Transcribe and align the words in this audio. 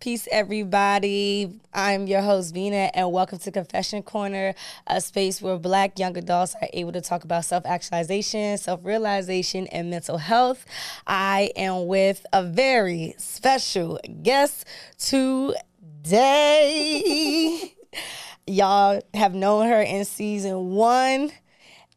Peace, 0.00 0.26
everybody. 0.32 1.60
I'm 1.72 2.06
your 2.08 2.22
host, 2.22 2.52
Vina, 2.52 2.90
and 2.92 3.12
welcome 3.12 3.38
to 3.38 3.52
Confession 3.52 4.02
Corner, 4.02 4.54
a 4.86 5.00
space 5.00 5.40
where 5.40 5.56
Black 5.58 5.98
young 5.98 6.16
adults 6.16 6.56
are 6.60 6.68
able 6.72 6.90
to 6.92 7.00
talk 7.00 7.22
about 7.22 7.44
self 7.44 7.64
actualization, 7.64 8.58
self 8.58 8.84
realization, 8.84 9.68
and 9.68 9.90
mental 9.90 10.18
health. 10.18 10.66
I 11.06 11.52
am 11.54 11.86
with 11.86 12.26
a 12.32 12.42
very 12.42 13.14
special 13.16 14.00
guest 14.22 14.64
today. 14.98 16.14
Y'all 18.46 19.00
have 19.14 19.34
known 19.34 19.68
her 19.68 19.82
in 19.82 20.04
season 20.04 20.70
one, 20.70 21.30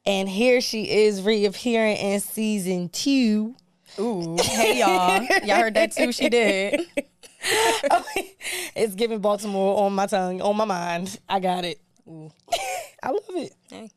and 0.05 0.30
here 0.30 0.62
she 0.62 0.89
is 1.05 1.23
reappearing 1.23 1.98
in 1.98 2.20
season 2.20 2.89
two. 2.89 3.55
Ooh, 3.98 4.36
hey 4.41 4.80
y'all. 4.80 5.23
y'all 5.46 5.55
heard 5.57 5.73
that 5.75 5.91
too? 5.93 6.12
She 6.12 6.27
did. 6.30 6.86
it's 8.75 8.96
giving 8.96 9.20
Baltimore 9.20 9.83
on 9.83 9.93
my 9.93 10.06
tongue, 10.07 10.42
on 10.42 10.56
my 10.57 10.65
mind. 10.65 11.20
I 11.29 11.39
got 11.39 11.65
it. 11.65 11.79
I 12.07 13.10
love 13.10 13.21
it. 13.29 13.54
Hey. 13.70 13.89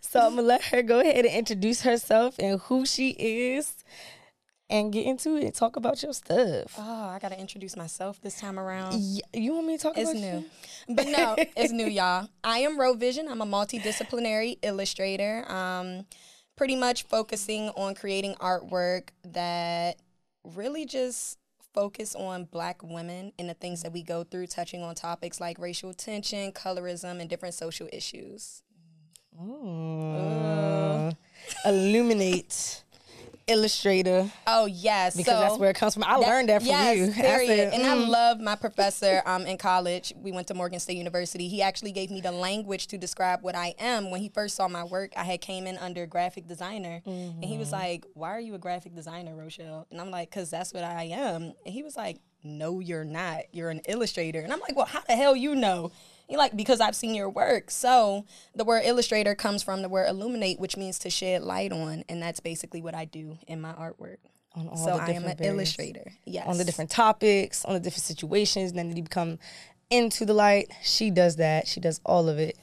So 0.00 0.20
I'm 0.20 0.36
gonna 0.36 0.42
let 0.42 0.62
her 0.64 0.82
go 0.82 1.00
ahead 1.00 1.24
and 1.26 1.34
introduce 1.34 1.82
herself 1.82 2.36
and 2.38 2.60
who 2.60 2.86
she 2.86 3.10
is 3.10 3.74
and 4.70 4.92
get 4.92 5.04
into 5.04 5.36
it. 5.36 5.54
Talk 5.54 5.76
about 5.76 6.02
your 6.02 6.12
stuff. 6.14 6.74
Oh, 6.78 7.04
I 7.08 7.18
gotta 7.20 7.38
introduce 7.38 7.76
myself 7.76 8.20
this 8.22 8.40
time 8.40 8.58
around. 8.58 8.92
Y- 8.94 9.20
you 9.34 9.52
want 9.54 9.66
me 9.66 9.76
to 9.76 9.82
talk 9.82 9.98
It's 9.98 10.10
about 10.10 10.20
new. 10.22 10.38
you? 10.38 10.94
But 10.94 11.08
no, 11.08 11.34
it's 11.56 11.72
new, 11.72 11.86
y'all. 11.88 12.28
I 12.42 12.58
am 12.60 12.80
Roe 12.80 12.94
Vision. 12.94 13.28
I'm 13.28 13.42
a 13.42 13.46
multidisciplinary 13.46 14.58
illustrator. 14.62 15.44
Um, 15.50 16.06
pretty 16.56 16.76
much 16.76 17.02
focusing 17.04 17.68
on 17.70 17.94
creating 17.94 18.34
artwork 18.36 19.08
that 19.24 19.96
really 20.44 20.86
just 20.86 21.38
focus 21.74 22.14
on 22.14 22.44
black 22.44 22.82
women 22.82 23.32
and 23.38 23.48
the 23.48 23.54
things 23.54 23.82
that 23.82 23.92
we 23.92 24.02
go 24.02 24.24
through, 24.24 24.46
touching 24.46 24.82
on 24.82 24.94
topics 24.94 25.40
like 25.40 25.58
racial 25.58 25.94
tension, 25.94 26.52
colorism, 26.52 27.20
and 27.20 27.28
different 27.28 27.54
social 27.54 27.88
issues. 27.92 28.62
Mm. 29.40 29.46
Ooh. 29.46 31.10
Uh, 31.10 31.12
illuminate 31.64 32.84
illustrator 33.46 34.30
Oh 34.46 34.66
yes, 34.66 35.16
because 35.16 35.32
so 35.32 35.40
that's 35.40 35.58
where 35.58 35.70
it 35.70 35.76
comes 35.76 35.94
from. 35.94 36.04
I 36.04 36.16
learned 36.16 36.48
that 36.48 36.62
from 36.62 36.68
yes, 36.68 36.96
you. 36.96 37.04
I 37.10 37.20
Period. 37.20 37.46
said, 37.48 37.72
and 37.74 37.86
I 37.86 37.96
mm. 37.96 38.08
love 38.08 38.40
my 38.40 38.54
professor 38.56 39.22
um, 39.26 39.46
in 39.46 39.56
college. 39.58 40.12
We 40.16 40.32
went 40.32 40.46
to 40.48 40.54
Morgan 40.54 40.80
State 40.80 40.96
University. 40.96 41.48
He 41.48 41.62
actually 41.62 41.92
gave 41.92 42.10
me 42.10 42.20
the 42.20 42.32
language 42.32 42.86
to 42.88 42.98
describe 42.98 43.42
what 43.42 43.54
I 43.54 43.74
am. 43.78 44.10
When 44.10 44.20
he 44.20 44.28
first 44.28 44.56
saw 44.56 44.68
my 44.68 44.84
work, 44.84 45.12
I 45.16 45.24
had 45.24 45.40
came 45.40 45.66
in 45.66 45.76
under 45.78 46.06
graphic 46.06 46.46
designer, 46.46 47.02
and 47.04 47.44
he 47.44 47.50
Mm-hmm. 47.50 47.58
was 47.58 47.72
like, 47.72 48.04
"Why 48.14 48.30
are 48.30 48.40
you 48.40 48.54
a 48.54 48.58
graphic 48.58 48.94
designer, 48.94 49.34
Rochelle?" 49.34 49.86
And 49.90 50.00
I'm 50.00 50.10
like, 50.10 50.30
"Cause 50.30 50.50
that's 50.50 50.72
what 50.72 50.84
I 50.84 51.04
am." 51.04 51.52
And 51.64 51.74
he 51.74 51.82
was 51.82 51.96
like, 51.96 52.18
"No, 52.42 52.80
you're 52.80 53.04
not. 53.04 53.42
You're 53.52 53.70
an 53.70 53.80
illustrator." 53.88 54.40
And 54.40 54.52
I'm 54.52 54.60
like, 54.60 54.76
"Well, 54.76 54.86
how 54.86 55.00
the 55.06 55.16
hell 55.16 55.36
you 55.36 55.54
know?" 55.54 55.90
He 56.30 56.36
like 56.36 56.56
because 56.56 56.80
I've 56.80 56.94
seen 56.94 57.14
your 57.14 57.28
work. 57.28 57.72
So 57.72 58.24
the 58.54 58.64
word 58.64 58.82
illustrator 58.84 59.34
comes 59.34 59.64
from 59.64 59.82
the 59.82 59.88
word 59.88 60.08
illuminate, 60.08 60.60
which 60.60 60.76
means 60.76 60.98
to 61.00 61.10
shed 61.10 61.42
light 61.42 61.72
on, 61.72 62.04
and 62.08 62.22
that's 62.22 62.38
basically 62.38 62.80
what 62.80 62.94
I 62.94 63.04
do 63.04 63.36
in 63.48 63.60
my 63.60 63.72
artwork. 63.72 64.18
On 64.54 64.68
all 64.68 64.76
so 64.76 64.84
the 64.84 64.90
I 64.92 64.96
am 64.96 65.00
an 65.00 65.14
different 65.14 65.38
various- 65.38 65.54
illustrator. 65.54 66.12
Yes. 66.24 66.46
on 66.46 66.56
the 66.56 66.64
different 66.64 66.90
topics, 66.90 67.64
on 67.64 67.74
the 67.74 67.80
different 67.80 68.04
situations, 68.04 68.70
and 68.70 68.78
then 68.78 68.96
you 68.96 69.02
become 69.02 69.40
into 69.90 70.24
the 70.24 70.32
light. 70.34 70.70
She 70.84 71.10
does 71.10 71.36
that. 71.36 71.66
She 71.66 71.80
does 71.80 72.00
all 72.06 72.28
of 72.28 72.38
it. 72.38 72.56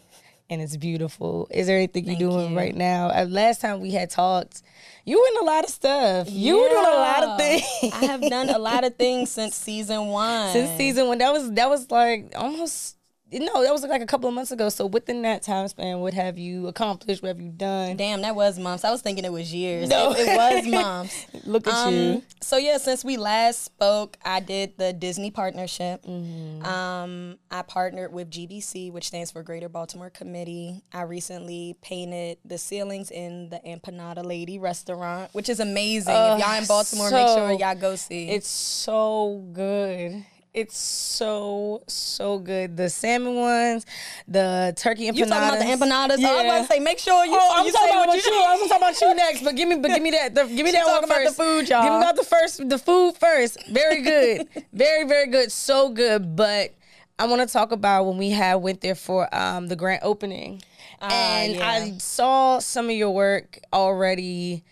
And 0.49 0.61
it's 0.61 0.77
beautiful. 0.77 1.49
Is 1.51 1.67
there 1.67 1.75
anything 1.75 2.05
you're 2.05 2.15
doing 2.17 2.51
you. 2.51 2.57
right 2.57 2.73
now? 2.75 3.09
Uh, 3.09 3.25
last 3.25 3.59
time 3.59 3.81
we 3.81 3.91
had 3.91 4.09
talked, 4.09 4.61
you 5.03 5.19
were 5.19 5.27
in 5.41 5.45
a 5.45 5.51
lot 5.51 5.65
of 5.65 5.69
stuff. 5.69 6.29
You 6.31 6.57
were 6.57 6.69
doing 6.69 6.85
a 6.85 6.89
lot 6.89 7.23
of 7.23 7.37
things. 7.37 7.65
I 7.93 8.05
have 8.05 8.21
done 8.21 8.47
a 8.49 8.57
lot 8.57 8.85
of 8.85 8.95
things 8.95 9.29
since 9.29 9.55
season 9.57 10.07
one. 10.07 10.53
Since 10.53 10.77
season 10.77 11.07
one, 11.07 11.17
that 11.17 11.33
was 11.33 11.51
that 11.51 11.69
was 11.69 11.91
like 11.91 12.31
almost 12.37 12.96
no, 13.31 13.61
that 13.63 13.71
was 13.73 13.83
like 13.83 14.01
a 14.01 14.05
couple 14.05 14.29
of 14.29 14.35
months 14.35 14.51
ago. 14.51 14.69
So 14.69 14.85
within 14.85 15.21
that 15.23 15.43
time 15.43 15.67
span, 15.67 15.99
what 15.99 16.13
have 16.13 16.37
you 16.37 16.67
accomplished? 16.67 17.21
What 17.21 17.29
have 17.29 17.41
you 17.41 17.49
done? 17.49 17.97
Damn, 17.97 18.21
that 18.21 18.35
was 18.35 18.57
months. 18.57 18.85
I 18.85 18.91
was 18.91 19.01
thinking 19.01 19.25
it 19.25 19.31
was 19.31 19.53
years. 19.53 19.89
No. 19.89 20.11
It, 20.11 20.19
it 20.27 20.37
was 20.37 20.67
months. 20.71 21.25
Look 21.45 21.67
at 21.67 21.73
Um, 21.73 21.93
you. 21.93 22.23
So 22.41 22.57
yeah, 22.57 22.77
since 22.77 23.03
we 23.03 23.17
last 23.17 23.63
spoke, 23.63 24.17
I 24.23 24.39
did 24.39 24.77
the 24.77 24.93
Disney 24.93 25.29
partnership. 25.31 26.03
Mm-hmm. 26.05 26.65
Um, 26.65 27.37
I 27.51 27.63
partnered 27.63 28.13
with 28.13 28.29
GBC, 28.29 28.91
which 28.93 29.07
stands 29.07 29.31
for 29.31 29.43
Greater 29.43 29.67
Baltimore 29.69 30.09
Committee. 30.09 30.83
I 30.93 31.01
recently 31.01 31.75
painted 31.81 32.37
the 32.45 32.57
ceilings 32.57 33.11
in 33.11 33.49
the 33.49 33.59
Empanada 33.67 34.23
Lady 34.23 34.57
restaurant, 34.57 35.33
which 35.33 35.49
is 35.49 35.59
amazing. 35.59 36.13
if 36.13 36.39
y'all 36.39 36.53
in 36.57 36.65
Baltimore, 36.65 37.11
make 37.11 37.27
sure 37.27 37.51
y'all 37.51 37.75
go 37.75 37.95
see. 37.97 38.29
It's 38.29 38.47
so 38.47 39.43
good. 39.51 40.23
It's 40.57 40.75
so 40.79 41.83
so 41.85 42.39
good. 42.39 42.75
The 42.77 42.89
salmon 42.89 43.35
ones, 43.35 43.85
the 44.27 44.73
turkey 44.75 45.03
empanadas. 45.03 45.15
you 45.15 45.25
talking 45.27 45.49
about 45.49 45.59
the 45.59 45.85
empanadas? 45.85 46.17
Yeah, 46.17 46.29
I 46.29 46.33
was 46.33 46.45
about 46.45 46.61
to 46.61 46.65
say, 46.65 46.79
make 46.79 46.97
sure 46.97 47.25
you. 47.25 47.37
Oh, 47.39 47.53
I'm 47.57 47.65
you 47.67 47.71
talking 47.71 47.93
about 47.93 48.15
you. 48.15 48.21
I 48.33 48.57
was 48.59 48.67
talking 48.67 48.77
about 48.77 49.01
you 49.01 49.15
next, 49.15 49.43
but 49.43 49.55
give 49.55 49.69
me, 49.69 49.75
but 49.75 49.89
give 49.89 50.01
me 50.01 50.09
that. 50.09 50.33
The, 50.33 50.45
give 50.45 50.65
me 50.65 50.71
that 50.71 50.87
one 50.87 51.03
about 51.03 51.27
the 51.27 51.31
food, 51.31 51.69
y'all. 51.69 51.83
Give 51.83 51.91
me 51.91 51.97
about 51.99 52.15
the 52.15 52.23
first, 52.23 52.67
the 52.67 52.79
food 52.79 53.15
first. 53.17 53.67
Very 53.67 54.01
good, 54.01 54.47
very 54.73 55.07
very 55.07 55.27
good, 55.27 55.51
so 55.51 55.89
good. 55.89 56.35
But 56.35 56.73
I 57.19 57.27
want 57.27 57.47
to 57.47 57.53
talk 57.53 57.71
about 57.71 58.05
when 58.05 58.17
we 58.17 58.31
had 58.31 58.55
went 58.55 58.81
there 58.81 58.95
for 58.95 59.29
um 59.35 59.67
the 59.67 59.75
grand 59.75 59.99
opening, 60.01 60.63
and 61.01 61.53
yeah. 61.53 61.69
I 61.69 61.97
saw 61.99 62.57
some 62.57 62.85
of 62.85 62.95
your 62.95 63.11
work 63.11 63.59
already. 63.71 64.63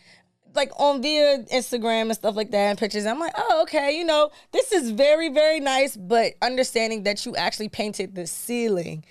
Like 0.55 0.71
on 0.79 1.01
via 1.01 1.39
Instagram 1.53 2.03
and 2.03 2.13
stuff 2.13 2.35
like 2.35 2.51
that 2.51 2.57
and 2.57 2.77
pictures. 2.77 3.05
I'm 3.05 3.19
like, 3.19 3.33
oh, 3.37 3.61
okay, 3.63 3.97
you 3.97 4.05
know, 4.05 4.31
this 4.51 4.71
is 4.71 4.91
very, 4.91 5.29
very 5.29 5.59
nice, 5.59 5.95
but 5.97 6.33
understanding 6.41 7.03
that 7.03 7.25
you 7.25 7.35
actually 7.35 7.69
painted 7.69 8.15
the 8.15 8.25
ceiling 8.27 9.03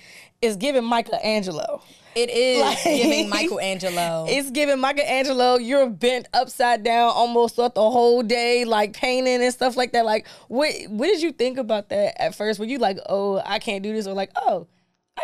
is 0.43 0.57
giving 0.57 0.85
Michelangelo. 0.85 1.83
It 2.15 2.31
is 2.31 2.61
Like- 2.63 2.85
giving 2.85 3.29
Michelangelo. 3.31 4.27
It's 4.29 4.51
giving 4.51 4.79
Michelangelo, 4.79 5.57
you're 5.57 5.89
bent 5.91 6.29
upside 6.33 6.85
down 6.85 7.11
almost 7.11 7.57
throughout 7.57 7.75
the 7.75 7.91
whole 7.91 8.23
day, 8.23 8.65
like 8.65 8.93
painting 8.93 9.43
and 9.43 9.53
stuff 9.53 9.77
like 9.77 9.93
that. 9.93 10.05
Like, 10.05 10.27
what 10.49 10.73
what 10.89 11.07
did 11.07 11.23
you 11.23 11.33
think 11.33 11.59
about 11.59 11.89
that 11.89 12.21
at 12.23 12.35
first? 12.37 12.59
Were 12.61 12.67
you 12.67 12.79
like, 12.79 12.99
oh, 13.09 13.43
I 13.45 13.59
can't 13.59 13.83
do 13.83 13.93
this? 13.93 14.07
Or 14.07 14.15
like, 14.15 14.31
oh, 14.37 14.67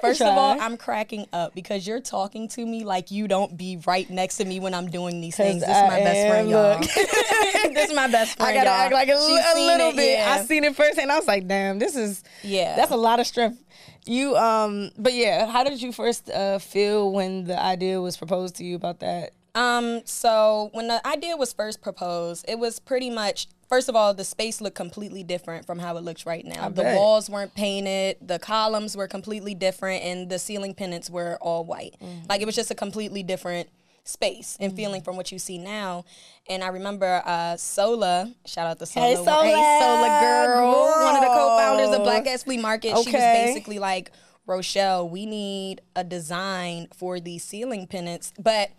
First 0.01 0.21
of 0.23 0.29
all. 0.29 0.59
I'm 0.61 0.77
cracking 0.77 1.27
up 1.33 1.55
because 1.55 1.87
you're 1.87 2.01
talking 2.01 2.49
to 2.49 2.65
me 2.65 2.85
like 2.85 3.11
you 3.11 3.27
don't 3.27 3.57
be 3.57 3.79
right 3.87 4.09
next 4.09 4.37
to 4.37 4.45
me 4.45 4.61
when 4.61 4.73
I'm 4.73 4.89
doing 4.89 5.21
these 5.21 5.37
things. 5.37 5.61
This 5.61 5.69
is 5.69 5.77
I 5.77 5.89
my 5.89 5.99
best 5.99 6.29
friend, 6.29 6.49
y'all. 6.51 6.79
look. 6.79 6.81
this 7.75 7.91
is 7.91 7.97
my 7.97 8.07
best 8.09 8.37
friend. 8.37 8.51
I 8.51 8.55
gotta 8.55 8.71
y'all. 8.71 8.79
act 8.79 8.93
like 8.95 9.09
a, 9.09 9.13
a 9.13 9.55
little 9.67 9.91
it, 9.91 9.97
bit. 9.97 10.19
yeah. 10.19 10.37
I 10.41 10.45
seen 10.45 10.65
it 10.65 10.77
firsthand. 10.77 11.11
I 11.11 11.17
was 11.19 11.27
like, 11.27 11.47
damn, 11.49 11.79
this 11.79 11.97
is 11.97 12.23
Yeah. 12.43 12.77
that's 12.77 12.93
a 12.93 12.97
lot 12.97 13.21
of 13.21 13.27
strength. 13.27 13.63
You 14.07 14.37
um, 14.37 14.91
but 14.97 15.13
yeah, 15.13 15.47
how 15.51 15.65
did 15.65 15.83
you 15.83 15.93
first 15.93 16.31
uh, 16.31 16.59
feel 16.61 17.13
when 17.13 17.45
the 17.45 17.61
idea 17.61 18.01
was 18.01 18.17
proposed 18.17 18.57
to 18.57 18.65
you 18.65 18.77
about 18.77 19.01
that? 19.01 19.33
Um, 19.55 20.03
so 20.05 20.71
when 20.73 20.87
the 20.89 21.05
idea 21.07 21.37
was 21.37 21.53
first 21.53 21.83
proposed, 21.83 22.45
it 22.49 22.59
was 22.59 22.79
pretty 22.79 23.11
much 23.11 23.49
first 23.71 23.89
of 23.89 23.97
all, 23.97 24.13
the 24.13 24.25
space 24.25 24.61
looked 24.61 24.77
completely 24.77 25.23
different 25.23 25.65
from 25.65 25.79
how 25.79 25.97
it 25.97 26.05
looks 26.05 26.27
right 26.27 26.45
now. 26.45 26.69
the 26.69 26.83
bet. 26.83 26.97
walls 26.97 27.31
weren't 27.31 27.55
painted, 27.55 28.17
the 28.21 28.39
columns 28.39 28.97
were 28.97 29.09
completely 29.09 29.55
different, 29.55 30.03
and 30.03 30.29
the 30.29 30.39
ceiling 30.39 30.75
pennants 30.75 31.09
were 31.09 31.39
all 31.41 31.65
white. 31.65 31.95
Mm-hmm. 32.03 32.27
Like 32.29 32.43
it 32.43 32.47
was 32.47 32.57
just 32.57 32.71
a 32.71 32.75
completely 32.75 33.23
different 33.23 33.71
space 34.05 34.57
and 34.61 34.75
feeling 34.75 35.03
from 35.03 35.17
what 35.17 35.31
you 35.31 35.39
see 35.39 35.57
now. 35.57 36.05
And 36.49 36.65
I 36.65 36.69
remember 36.69 37.23
uh 37.25 37.57
Sola, 37.57 38.35
shout 38.45 38.67
out 38.67 38.79
to 38.81 38.87
Sola, 38.87 39.07
Hey, 39.07 39.15
Sola. 39.15 39.45
hey 39.45 39.79
Sola 39.81 40.21
girl, 40.21 41.05
one 41.05 41.15
of 41.15 41.21
the 41.21 41.29
co-founders 41.29 41.91
of 41.97 42.03
Black 42.03 42.27
Ass 42.27 42.43
Flea 42.43 42.59
Market. 42.59 42.89
She 42.99 43.13
was 43.13 43.13
basically 43.13 43.79
like, 43.79 44.11
Rochelle, 44.47 45.09
we 45.09 45.27
need 45.27 45.81
a 45.95 46.03
design 46.03 46.89
for 46.95 47.21
these 47.21 47.45
ceiling 47.45 47.87
pennants. 47.87 48.33
But 48.39 48.71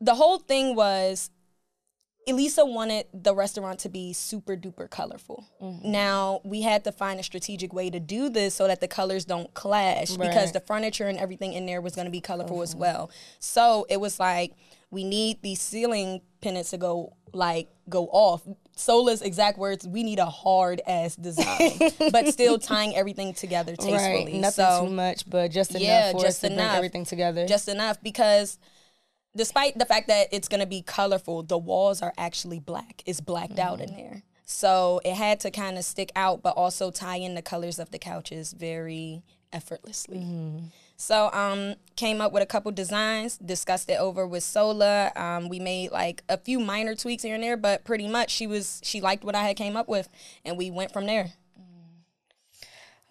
the 0.00 0.14
whole 0.14 0.38
thing 0.38 0.74
was 0.74 1.30
Elisa 2.26 2.64
wanted 2.64 3.06
the 3.12 3.34
restaurant 3.34 3.78
to 3.80 3.88
be 3.88 4.12
super 4.12 4.56
duper 4.56 4.88
colorful. 4.88 5.44
Mm-hmm. 5.62 5.90
Now 5.90 6.40
we 6.44 6.62
had 6.62 6.84
to 6.84 6.92
find 6.92 7.20
a 7.20 7.22
strategic 7.22 7.72
way 7.72 7.90
to 7.90 8.00
do 8.00 8.28
this 8.28 8.54
so 8.54 8.66
that 8.66 8.80
the 8.80 8.88
colors 8.88 9.24
don't 9.24 9.52
clash 9.54 10.10
because 10.12 10.18
Right. 10.18 10.34
Mm-hmm. 10.34 10.52
the 10.52 10.60
furniture 10.60 11.06
and 11.08 11.18
everything 11.18 11.52
in 11.52 11.66
there 11.66 11.80
was 11.80 11.94
going 11.94 12.06
to 12.06 12.10
be 12.10 12.20
colorful 12.20 12.62
as 12.62 12.74
well. 12.74 13.10
So 13.40 13.86
it 13.90 14.00
was 14.00 14.18
like 14.18 14.54
we 14.90 15.04
need 15.04 15.42
these 15.42 15.60
ceiling 15.60 16.22
pennants 16.40 16.70
to 16.70 16.78
go 16.78 17.14
like 17.32 17.68
go 17.88 18.06
off. 18.06 18.42
Sola's 18.76 19.22
exact 19.22 19.58
words: 19.58 19.86
"We 19.86 20.02
need 20.02 20.18
a 20.18 20.26
hard 20.26 20.80
ass 20.86 21.16
design, 21.16 21.72
but 22.12 22.28
still 22.28 22.58
tying 22.58 22.94
everything 22.96 23.34
together 23.34 23.74
tastefully." 23.76 24.24
Right, 24.26 24.34
nothing 24.34 24.64
so, 24.64 24.86
too 24.86 24.92
much, 24.92 25.28
but 25.28 25.50
just 25.50 25.70
enough 25.72 25.82
Yeah, 25.82 26.12
for 26.12 26.18
just 26.18 26.26
us 26.26 26.38
to 26.40 26.46
bring 26.48 26.58
enough. 26.60 26.76
everything 26.76 27.04
together. 27.04 27.46
just 27.46 27.68
enough 27.68 28.00
because 28.02 28.58
despite 29.36 29.78
the 29.78 29.84
fact 29.84 30.08
that 30.08 30.28
it's 30.32 30.48
going 30.48 30.60
to 30.60 30.66
be 30.66 30.82
colorful 30.82 31.42
the 31.42 31.58
walls 31.58 32.02
are 32.02 32.12
actually 32.18 32.60
black. 32.60 33.02
It's 33.06 33.20
blacked 33.20 33.58
out 33.58 33.78
Mm-hmm. 33.80 33.88
in 33.88 33.96
there. 33.96 34.22
So 34.46 35.00
it 35.04 35.14
had 35.14 35.40
to 35.40 35.50
kind 35.50 35.78
of 35.78 35.84
stick 35.84 36.12
out 36.14 36.42
but 36.42 36.50
also 36.56 36.90
tie 36.90 37.16
in 37.16 37.34
the 37.34 37.42
colors 37.42 37.78
of 37.78 37.90
the 37.90 37.98
couches 37.98 38.52
very 38.52 39.22
effortlessly. 39.52 40.18
Mm-hmm. 40.18 40.66
so 40.96 41.30
um 41.32 41.74
came 41.96 42.20
up 42.20 42.32
with 42.32 42.42
a 42.42 42.46
couple 42.46 42.72
designs 42.72 43.38
discussed 43.38 43.88
it 43.88 43.98
over 44.00 44.26
with 44.26 44.42
sola. 44.42 45.12
Um, 45.14 45.48
we 45.48 45.60
made 45.60 45.92
like 45.92 46.22
a 46.28 46.36
few 46.36 46.58
minor 46.58 46.94
tweaks 46.96 47.22
here 47.22 47.34
and 47.36 47.42
there 47.44 47.56
but 47.56 47.84
pretty 47.84 48.08
much 48.08 48.30
she 48.30 48.46
was 48.48 48.80
she 48.82 49.00
liked 49.00 49.22
what 49.24 49.36
i 49.36 49.44
had 49.44 49.56
came 49.56 49.76
up 49.76 49.88
with 49.88 50.08
and 50.44 50.56
we 50.58 50.70
went 50.72 50.92
from 50.92 51.06
there 51.06 51.32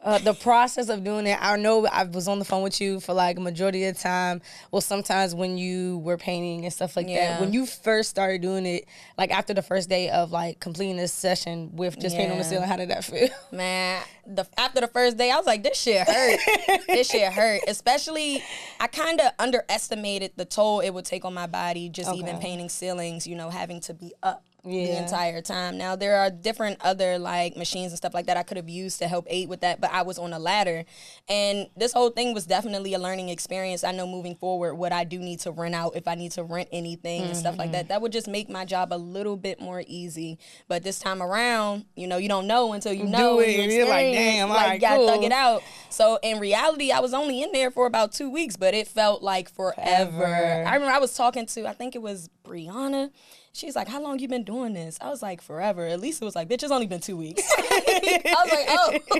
Uh, 0.03 0.17
the 0.17 0.33
process 0.33 0.89
of 0.89 1.01
doing 1.05 1.25
it, 1.25 1.37
I 1.41 1.55
know 1.55 1.85
I 1.87 2.03
was 2.03 2.27
on 2.27 2.37
the 2.37 2.43
phone 2.43 2.61
with 2.61 2.81
you 2.81 2.99
for 2.99 3.13
like 3.13 3.37
a 3.37 3.39
majority 3.39 3.85
of 3.85 3.95
the 3.95 4.01
time. 4.03 4.41
Well, 4.69 4.81
sometimes 4.81 5.33
when 5.33 5.57
you 5.57 5.99
were 5.99 6.17
painting 6.17 6.65
and 6.65 6.73
stuff 6.73 6.97
like 6.97 7.07
Yeah. 7.07 7.33
that. 7.33 7.39
When 7.39 7.53
you 7.53 7.65
first 7.65 8.09
started 8.09 8.41
doing 8.41 8.65
it, 8.65 8.85
like 9.17 9.31
after 9.31 9.53
the 9.53 9.61
first 9.61 9.87
day 9.87 10.09
of 10.09 10.31
like 10.31 10.59
completing 10.59 10.97
this 10.97 11.13
session 11.13 11.71
with 11.73 11.97
just 11.97 12.17
painting 12.17 12.33
on 12.33 12.37
the 12.37 12.43
ceiling, 12.43 12.67
how 12.67 12.75
did 12.75 12.89
that 12.89 13.05
feel? 13.05 13.29
Man, 13.53 14.03
the 14.27 14.45
after 14.57 14.81
the 14.81 14.87
first 14.89 15.17
day, 15.17 15.31
I 15.31 15.37
was 15.37 15.45
like, 15.45 15.63
this 15.63 15.79
shit 15.79 16.05
hurt. 16.05 16.39
this 16.87 17.09
shit 17.09 17.31
hurt. 17.33 17.61
Especially, 17.67 18.43
I 18.81 18.87
kind 18.87 19.21
of 19.21 19.31
underestimated 19.39 20.31
the 20.35 20.43
toll 20.45 20.81
it 20.81 20.89
would 20.89 21.05
take 21.05 21.23
on 21.23 21.33
my 21.33 21.47
body, 21.47 21.87
just 21.87 22.13
even 22.13 22.39
painting 22.39 22.67
ceilings. 22.67 23.25
You 23.25 23.35
know, 23.35 23.49
having 23.49 23.79
to 23.81 23.93
be 23.93 24.13
up 24.21 24.43
the 24.63 24.97
entire 24.97 25.41
time. 25.41 25.77
Now 25.77 25.95
there 25.95 26.17
are 26.17 26.29
different 26.29 26.77
other 26.81 27.19
like 27.19 27.57
machines 27.57 27.91
and 27.91 27.97
stuff 27.97 28.13
like 28.13 28.27
that 28.27 28.37
I 28.37 28.43
could 28.43 28.57
have 28.57 28.69
used 28.69 28.99
to 28.99 29.07
help 29.07 29.25
aid 29.29 29.49
with 29.49 29.61
that, 29.61 29.81
but 29.81 29.91
I 29.91 30.03
was 30.03 30.17
on 30.17 30.31
a 30.31 30.39
ladder, 30.39 30.85
and 31.27 31.67
this 31.75 31.91
whole 31.91 32.09
thing 32.11 32.33
was 32.33 32.45
definitely 32.45 32.93
a 32.93 32.99
learning 32.99 33.29
experience. 33.29 33.83
I 33.83 33.91
know 33.91 34.07
moving 34.07 34.35
forward, 34.35 34.75
what 34.75 34.93
I 34.93 35.03
do 35.03 35.19
need 35.19 35.39
to 35.41 35.51
rent 35.51 35.75
out 35.75 35.95
if 35.95 36.07
I 36.07 36.15
need 36.15 36.31
to 36.33 36.43
rent 36.43 36.69
anything 36.71 37.23
and 37.23 37.35
stuff 37.35 37.57
like 37.57 37.63
Mm-hmm. 37.63 37.71
that, 37.73 37.87
that 37.87 38.01
would 38.01 38.11
just 38.11 38.27
make 38.27 38.49
my 38.49 38.65
job 38.65 38.91
a 38.91 38.97
little 38.97 39.37
bit 39.37 39.59
more 39.61 39.83
easy. 39.87 40.37
But 40.67 40.83
this 40.83 40.99
time 40.99 41.21
around, 41.23 41.85
you 41.95 42.07
know, 42.07 42.17
you 42.17 42.27
don't 42.27 42.45
know 42.45 42.73
until 42.73 42.91
you 42.93 43.05
know. 43.05 43.39
it, 43.39 43.59
and 43.59 43.71
you're 43.71 43.87
like, 43.87 44.13
damn, 44.13 44.49
like, 44.49 44.57
alright, 44.57 44.73
you 44.75 44.79
gotta 44.81 45.05
thug 45.05 45.23
it 45.23 45.31
out. 45.31 45.63
So 45.89 46.19
in 46.21 46.39
reality, 46.39 46.91
I 46.91 46.99
was 46.99 47.13
only 47.13 47.41
in 47.41 47.51
there 47.51 47.71
for 47.71 47.85
about 47.85 48.11
two 48.11 48.29
weeks, 48.29 48.57
but 48.57 48.73
it 48.73 48.87
felt 48.87 49.23
like 49.23 49.49
forever. 49.49 50.11
Forever. 50.11 50.67
I 50.67 50.73
remember 50.73 50.93
I 50.93 50.99
was 50.99 51.15
talking 51.15 51.45
to, 51.47 51.67
I 51.67 51.73
think 51.73 51.95
it 51.95 52.01
was 52.01 52.29
Brianna. 52.45 53.11
She's 53.53 53.75
like, 53.75 53.87
"How 53.87 54.01
long 54.01 54.17
you 54.17 54.27
been 54.27 54.43
doing 54.43 54.73
this?" 54.73 54.97
I 54.99 55.09
was 55.09 55.21
like, 55.21 55.39
"Forever." 55.41 55.85
At 55.85 55.99
least 55.99 56.21
it 56.21 56.25
was 56.25 56.35
like, 56.35 56.49
"Bitch, 56.49 56.63
it's 56.63 56.71
only 56.71 56.87
been 56.87 57.01
two 57.01 57.15
weeks." 57.15 57.43
I 57.57 58.35
was 58.43 58.51
like, 58.51 58.65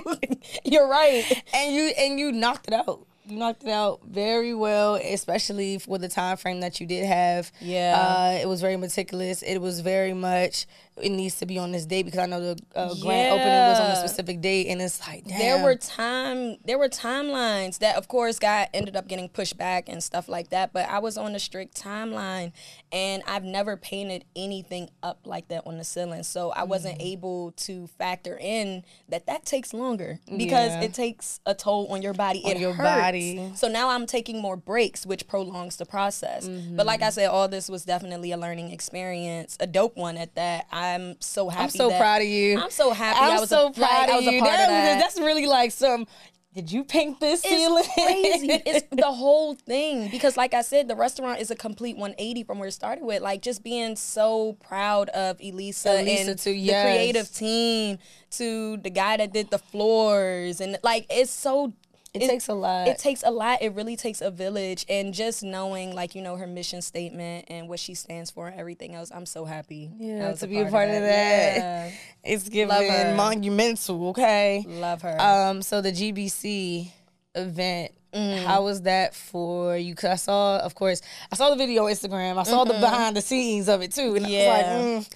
"Oh, 0.02 0.36
you're 0.64 0.88
right." 0.88 1.24
and 1.54 1.74
you 1.74 1.92
and 1.96 2.18
you 2.18 2.32
knocked 2.32 2.66
it 2.68 2.74
out. 2.74 3.06
You 3.26 3.38
knocked 3.38 3.62
it 3.62 3.70
out 3.70 4.00
very 4.04 4.52
well, 4.52 4.96
especially 4.96 5.78
for 5.78 5.96
the 5.98 6.08
time 6.08 6.36
frame 6.36 6.60
that 6.60 6.78
you 6.80 6.86
did 6.86 7.06
have. 7.06 7.50
Yeah. 7.60 7.96
uh, 7.98 8.38
it 8.42 8.46
was 8.46 8.60
very 8.60 8.76
meticulous. 8.76 9.42
It 9.42 9.58
was 9.58 9.80
very 9.80 10.12
much. 10.12 10.66
It 11.02 11.10
needs 11.10 11.38
to 11.40 11.46
be 11.46 11.58
on 11.58 11.72
this 11.72 11.86
date 11.86 12.04
because 12.04 12.20
I 12.20 12.26
know 12.26 12.40
the 12.40 12.58
uh, 12.74 12.94
grand 13.02 13.32
opening 13.32 13.48
was 13.68 13.80
on 13.80 13.90
a 13.90 13.96
specific 13.96 14.40
date, 14.40 14.68
and 14.68 14.80
it's 14.80 15.00
like 15.06 15.24
damn. 15.24 15.38
There 15.38 15.62
were 15.62 15.74
time 15.74 16.56
there 16.64 16.78
were 16.78 16.88
timelines 16.88 17.78
that 17.78 17.96
of 17.96 18.06
course 18.08 18.38
got 18.38 18.68
ended 18.72 18.94
up 18.96 19.08
getting 19.08 19.28
pushed 19.28 19.58
back 19.58 19.88
and 19.88 20.02
stuff 20.02 20.28
like 20.28 20.50
that, 20.50 20.72
but 20.72 20.88
I 20.88 21.00
was 21.00 21.18
on 21.18 21.34
a 21.34 21.38
strict 21.40 21.80
timeline 21.80 22.52
and 22.92 23.22
I've 23.26 23.42
never 23.44 23.76
painted 23.76 24.24
anything 24.36 24.88
up 25.02 25.20
like 25.24 25.48
that 25.48 25.66
on 25.66 25.78
the 25.78 25.84
ceiling. 25.84 26.22
So 26.22 26.50
I 26.50 26.62
wasn't 26.62 26.98
Mm. 26.98 27.12
able 27.12 27.52
to 27.52 27.88
factor 27.98 28.38
in 28.40 28.84
that 29.08 29.26
that 29.26 29.44
takes 29.44 29.74
longer 29.74 30.20
because 30.36 30.70
Yeah. 30.72 30.82
it 30.82 30.94
takes 30.94 31.40
a 31.44 31.54
toll 31.54 31.88
on 31.88 32.02
your 32.02 32.14
body. 32.14 32.40
it 32.46 32.58
your 32.58 32.72
hurts. 32.72 32.88
body. 33.00 33.50
So 33.56 33.66
now 33.68 33.88
I'm 33.90 34.06
taking 34.06 34.40
more 34.40 34.56
breaks 34.56 35.04
which 35.04 35.26
prolongs 35.26 35.76
the 35.76 35.86
process. 35.86 36.46
Mm-hmm. 36.46 36.76
But 36.76 36.86
like 36.86 37.02
I 37.02 37.10
said 37.10 37.26
all 37.28 37.48
this 37.48 37.68
was 37.68 37.84
definitely 37.84 38.30
a 38.30 38.36
learning 38.36 38.70
experience, 38.70 39.56
a 39.58 39.66
dope 39.66 39.96
one 39.96 40.16
at 40.16 40.34
that. 40.36 40.66
I'm 40.92 41.16
so 41.20 41.48
happy 41.48 41.64
I'm 41.64 41.70
so 41.70 41.88
that- 41.88 42.00
proud 42.00 42.22
of 42.22 42.28
you. 42.28 42.58
I'm 42.58 42.70
so 42.70 42.92
happy 42.92 43.18
I'm 43.20 43.36
I 43.36 43.40
was 43.40 43.48
so 43.48 43.68
a, 43.68 43.72
proud 43.72 43.90
like, 43.90 44.08
of 44.08 44.14
I 44.14 44.16
was 44.16 44.24
you. 44.26 44.38
a 44.38 44.40
part 44.40 44.60
of 44.60 44.68
that. 44.68 44.98
That's 44.98 45.18
really 45.20 45.46
like 45.46 45.70
some. 45.70 46.06
Did 46.54 46.70
you 46.70 46.84
paint 46.84 47.18
this 47.18 47.42
ceiling? 47.42 47.82
It's 47.84 47.94
crazy. 47.94 48.62
it's 48.64 48.86
the 48.92 49.10
whole 49.10 49.54
thing 49.56 50.08
because, 50.08 50.36
like 50.36 50.54
I 50.54 50.62
said, 50.62 50.86
the 50.86 50.94
restaurant 50.94 51.40
is 51.40 51.50
a 51.50 51.56
complete 51.56 51.96
180 51.96 52.44
from 52.44 52.60
where 52.60 52.68
it 52.68 52.72
started 52.72 53.02
with. 53.02 53.22
Like 53.22 53.42
just 53.42 53.64
being 53.64 53.96
so 53.96 54.52
proud 54.64 55.08
of 55.08 55.40
Elisa, 55.40 56.00
Elisa 56.00 56.30
and 56.30 56.38
too, 56.38 56.52
the 56.52 56.68
creative 56.68 57.32
team, 57.34 57.98
to 58.32 58.76
the 58.76 58.90
guy 58.90 59.16
that 59.16 59.32
did 59.32 59.50
the 59.50 59.58
floors, 59.58 60.60
and 60.60 60.78
like 60.84 61.06
it's 61.10 61.32
so. 61.32 61.72
It 62.14 62.28
takes 62.28 62.48
a 62.48 62.54
lot. 62.54 62.86
It 62.86 62.98
takes 62.98 63.24
a 63.24 63.30
lot. 63.30 63.60
It 63.60 63.74
really 63.74 63.96
takes 63.96 64.20
a 64.20 64.30
village, 64.30 64.86
and 64.88 65.12
just 65.12 65.42
knowing, 65.42 65.94
like 65.94 66.14
you 66.14 66.22
know, 66.22 66.36
her 66.36 66.46
mission 66.46 66.80
statement 66.80 67.46
and 67.48 67.68
what 67.68 67.80
she 67.80 67.94
stands 67.94 68.30
for, 68.30 68.46
and 68.46 68.58
everything 68.58 68.94
else. 68.94 69.10
I'm 69.12 69.26
so 69.26 69.44
happy. 69.44 69.90
Yeah, 69.98 70.32
to 70.34 70.46
be 70.46 70.60
a 70.60 70.66
part 70.70 70.88
of 70.90 71.00
that. 71.02 71.56
Yeah. 71.56 71.90
It's 72.26 72.48
giving 72.48 73.16
monumental. 73.16 74.08
Okay. 74.10 74.64
Love 74.66 75.02
her. 75.02 75.20
Um, 75.20 75.60
so 75.60 75.80
the 75.82 75.92
GBC 75.92 76.88
event, 77.34 77.92
Mm-hmm. 78.14 78.46
how 78.46 78.62
was 78.62 78.82
that 78.82 79.12
for 79.12 79.76
you? 79.76 79.92
Cause 79.96 80.10
I 80.10 80.14
saw, 80.14 80.58
of 80.58 80.76
course, 80.76 81.02
I 81.32 81.34
saw 81.34 81.50
the 81.50 81.56
video 81.56 81.84
on 81.86 81.90
Instagram. 81.90 82.38
I 82.38 82.44
saw 82.44 82.62
the 82.62 82.74
behind 82.74 83.16
the 83.16 83.20
scenes 83.20 83.68
of 83.68 83.82
it 83.82 83.90
too, 83.92 84.14
and 84.14 84.24
Mm-hmm. 84.24 84.32
Yeah. 84.32 84.40
I 84.40 84.86
was 84.96 85.08
like, 85.08 85.08
mm, 85.08 85.14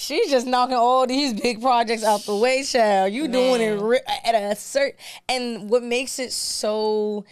she's 0.00 0.30
just 0.30 0.46
knocking 0.46 0.76
all 0.76 1.06
these 1.06 1.34
big 1.34 1.60
projects 1.60 2.02
out 2.02 2.24
the 2.24 2.34
way, 2.36 2.62
child. 2.64 3.12
You 3.12 3.28
doing 3.28 3.60
it 3.60 3.76
Man. 3.76 3.82
ri- 3.84 4.00
at 4.24 4.34
a 4.34 4.56
certain, 4.56 4.98
and 5.28 5.70
what 5.70 5.82
makes 5.82 6.18
it 6.18 6.32
so 6.32 7.24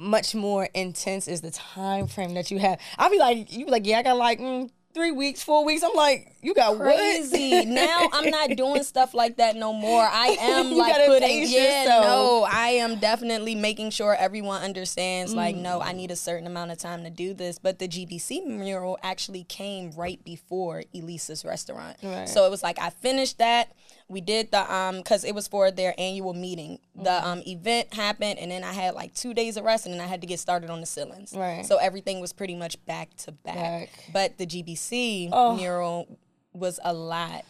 much 0.00 0.34
more 0.34 0.68
intense 0.74 1.26
is 1.28 1.40
the 1.40 1.50
time 1.50 2.06
frame 2.06 2.34
that 2.34 2.50
you 2.50 2.58
have. 2.58 2.80
I'll 2.98 3.10
be 3.10 3.18
like, 3.18 3.52
you 3.52 3.64
be 3.64 3.70
like, 3.70 3.86
yeah, 3.86 3.98
I 3.98 4.02
got 4.02 4.16
like 4.16 4.38
mm, 4.40 4.70
three 4.98 5.12
weeks, 5.12 5.42
four 5.42 5.64
weeks. 5.64 5.82
I'm 5.84 5.94
like, 5.94 6.34
you 6.42 6.54
got 6.54 6.76
crazy. 6.76 7.50
what? 7.50 7.68
now 7.68 8.08
I'm 8.12 8.30
not 8.30 8.50
doing 8.56 8.82
stuff 8.82 9.14
like 9.14 9.36
that 9.36 9.54
no 9.56 9.72
more. 9.72 10.02
I 10.02 10.36
am 10.40 10.72
like 10.72 11.06
putting 11.06 11.44
yeah, 11.48 11.82
yourself. 11.84 12.04
no, 12.04 12.46
I 12.50 12.68
am 12.70 12.96
definitely 12.98 13.54
making 13.54 13.90
sure 13.90 14.14
everyone 14.14 14.62
understands 14.62 15.32
like 15.34 15.54
no, 15.56 15.78
Mm. 15.78 15.84
I 15.86 15.92
need 15.92 16.10
a 16.10 16.16
certain 16.16 16.46
amount 16.46 16.70
of 16.72 16.78
time 16.78 17.04
to 17.04 17.10
do 17.10 17.32
this. 17.34 17.58
But 17.58 17.78
the 17.78 17.86
GBC 17.86 18.44
mural 18.46 18.98
actually 19.02 19.44
came 19.44 19.92
right 19.92 20.22
before 20.24 20.82
Elisa's 20.94 21.44
restaurant. 21.44 21.96
Right. 22.02 22.28
So 22.28 22.44
it 22.46 22.50
was 22.50 22.62
like 22.62 22.78
I 22.80 22.90
finished 22.90 23.38
that. 23.38 23.72
We 24.08 24.20
did 24.22 24.50
the 24.50 24.72
um 24.74 25.02
cuz 25.02 25.22
it 25.24 25.34
was 25.34 25.46
for 25.48 25.70
their 25.70 25.94
annual 25.98 26.32
meeting. 26.34 26.78
The 26.94 27.10
Mm. 27.10 27.24
um 27.24 27.42
event 27.46 27.92
happened 27.94 28.38
and 28.38 28.50
then 28.50 28.64
I 28.64 28.72
had 28.72 28.94
like 28.94 29.14
2 29.14 29.34
days 29.34 29.56
of 29.58 29.64
rest 29.64 29.84
and 29.84 29.94
then 29.94 30.00
I 30.00 30.06
had 30.06 30.20
to 30.22 30.26
get 30.26 30.40
started 30.40 30.70
on 30.70 30.80
the 30.80 30.86
ceilings. 30.86 31.32
Right. 31.34 31.64
So 31.66 31.76
everything 31.76 32.20
was 32.20 32.32
pretty 32.32 32.54
much 32.54 32.82
back 32.86 33.14
to 33.18 33.32
back. 33.32 33.54
Back. 33.56 33.88
But 34.12 34.38
the 34.38 34.46
GBC 34.46 35.28
Oh. 35.32 35.54
mural 35.54 36.18
was 36.54 36.80
a 36.84 36.92
lot. 36.94 37.44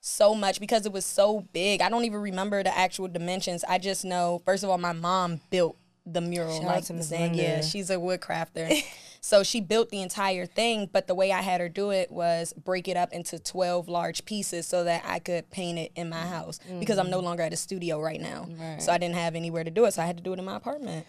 So 0.00 0.34
much 0.34 0.60
because 0.60 0.86
it 0.86 0.92
was 0.92 1.04
so 1.06 1.40
big. 1.52 1.80
I 1.80 1.88
don't 1.88 2.04
even 2.04 2.20
remember 2.20 2.62
the 2.62 2.76
actual 2.76 3.08
dimensions. 3.08 3.64
I 3.68 3.78
just 3.78 4.04
know, 4.04 4.40
first 4.44 4.62
of 4.62 4.70
all, 4.70 4.78
my 4.78 4.92
mom 4.92 5.40
built 5.50 5.76
the 6.04 6.20
mural. 6.20 6.60
Shout 6.60 6.70
out 6.70 6.82
to 6.84 6.88
the 6.88 6.94
Miss 6.98 7.08
saying, 7.08 7.34
yeah, 7.34 7.60
she's 7.62 7.90
a 7.90 7.98
wood 7.98 8.20
crafter. 8.20 8.70
so 9.26 9.42
she 9.42 9.60
built 9.60 9.88
the 9.88 10.02
entire 10.02 10.46
thing, 10.46 10.88
but 10.92 11.08
the 11.08 11.14
way 11.14 11.32
I 11.32 11.42
had 11.42 11.60
her 11.60 11.68
do 11.68 11.90
it 11.90 12.12
was 12.12 12.52
break 12.52 12.86
it 12.86 12.96
up 12.96 13.12
into 13.12 13.40
12 13.40 13.88
large 13.88 14.24
pieces 14.24 14.68
so 14.68 14.84
that 14.84 15.02
I 15.04 15.18
could 15.18 15.50
paint 15.50 15.80
it 15.80 15.90
in 15.96 16.08
my 16.08 16.20
house 16.20 16.60
because 16.78 16.96
I'm 16.96 17.10
no 17.10 17.18
longer 17.18 17.42
at 17.42 17.52
a 17.52 17.56
studio 17.56 18.00
right 18.00 18.20
now. 18.20 18.46
Mm-hmm. 18.48 18.62
Right. 18.62 18.80
So 18.80 18.92
I 18.92 18.98
didn't 18.98 19.16
have 19.16 19.34
anywhere 19.34 19.64
to 19.64 19.70
do 19.70 19.84
it. 19.84 19.94
So 19.94 20.02
I 20.02 20.06
had 20.06 20.16
to 20.16 20.22
do 20.22 20.32
it 20.32 20.38
in 20.38 20.44
my 20.44 20.54
apartment. 20.54 21.06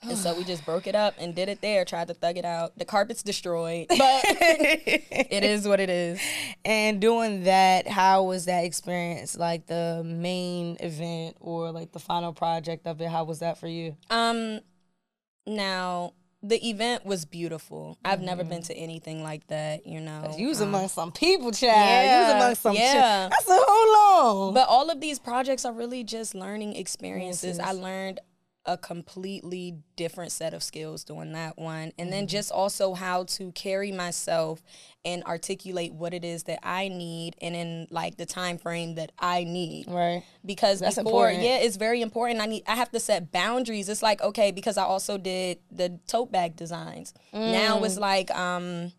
And 0.00 0.16
so 0.16 0.34
we 0.34 0.44
just 0.52 0.64
broke 0.64 0.86
it 0.86 0.94
up 0.94 1.16
and 1.18 1.34
did 1.34 1.50
it 1.50 1.60
there, 1.60 1.84
tried 1.84 2.08
to 2.08 2.14
thug 2.14 2.38
it 2.38 2.46
out. 2.46 2.78
The 2.78 2.86
carpet's 2.86 3.22
destroyed, 3.22 3.88
but 3.90 3.98
it 4.00 5.44
is 5.44 5.68
what 5.68 5.80
it 5.80 5.90
is. 5.90 6.22
And 6.64 6.98
doing 6.98 7.44
that, 7.44 7.86
how 7.86 8.22
was 8.22 8.46
that 8.46 8.64
experience? 8.64 9.36
Like 9.36 9.66
the 9.66 10.02
main 10.02 10.78
event 10.80 11.36
or 11.40 11.72
like 11.72 11.92
the 11.92 12.00
final 12.00 12.32
project 12.32 12.86
of 12.86 13.02
it, 13.02 13.10
how 13.10 13.24
was 13.24 13.40
that 13.40 13.58
for 13.58 13.68
you? 13.68 13.98
Um, 14.08 14.60
now 15.46 16.14
the 16.46 16.68
event 16.68 17.06
was 17.06 17.24
beautiful. 17.24 17.96
I've 18.04 18.20
never 18.20 18.44
been 18.44 18.62
to 18.64 18.74
anything 18.76 19.22
like 19.22 19.46
that. 19.46 19.86
You 19.86 20.00
know, 20.00 20.34
You 20.36 20.48
was 20.48 20.60
Um, 20.60 20.68
among 20.68 20.88
some 20.88 21.10
people, 21.10 21.50
child. 21.52 22.10
you 22.10 22.26
was 22.26 22.34
among 22.42 22.54
some 22.56 22.74
yeah. 22.76 23.28
chi- 23.28 23.28
That's 23.30 23.48
a 23.48 23.58
whole 23.66 23.92
long. 24.44 24.54
But 24.54 24.68
all 24.68 24.90
of 24.90 25.00
these 25.00 25.18
projects 25.18 25.64
are 25.64 25.72
really 25.72 26.04
just 26.04 26.34
learning 26.34 26.76
experiences. 26.76 27.58
I 27.58 27.72
learned 27.72 28.20
a 28.66 28.78
completely 28.78 29.76
different 29.96 30.32
set 30.32 30.54
of 30.54 30.62
skills 30.62 31.04
doing 31.04 31.32
that 31.32 31.58
one. 31.58 31.92
And 31.98 32.08
Mm-hmm. 32.08 32.10
then 32.10 32.26
just 32.26 32.50
also 32.50 32.94
how 32.94 33.24
to 33.24 33.52
carry 33.52 33.92
myself 33.92 34.62
and 35.04 35.22
articulate 35.24 35.92
what 35.92 36.14
it 36.14 36.24
is 36.24 36.44
that 36.44 36.60
I 36.62 36.88
need 36.88 37.36
and 37.42 37.54
in 37.54 37.86
like 37.90 38.16
the 38.16 38.24
time 38.26 38.56
frame 38.58 38.94
that 38.94 39.12
I 39.18 39.44
need. 39.44 39.86
right. 39.88 40.22
because 40.46 40.80
That's 40.80 40.96
before 40.96 41.28
important. 41.28 41.42
yeah 41.42 41.58
it's 41.58 41.76
very 41.76 42.00
important 42.02 42.40
i 42.40 42.46
need 42.46 42.62
i 42.66 42.74
have 42.74 42.90
to 42.92 43.00
set 43.00 43.30
boundaries 43.32 43.88
it's 43.88 44.02
like 44.02 44.22
okay 44.22 44.50
because 44.50 44.76
i 44.78 44.82
also 44.84 45.16
did 45.18 45.58
the 45.70 45.98
tote 46.06 46.30
bag 46.32 46.56
designs 46.56 47.12
now 47.32 47.78
Mm. 47.80 47.86
it's 47.86 47.98
like 47.98 48.30
um 48.30 48.92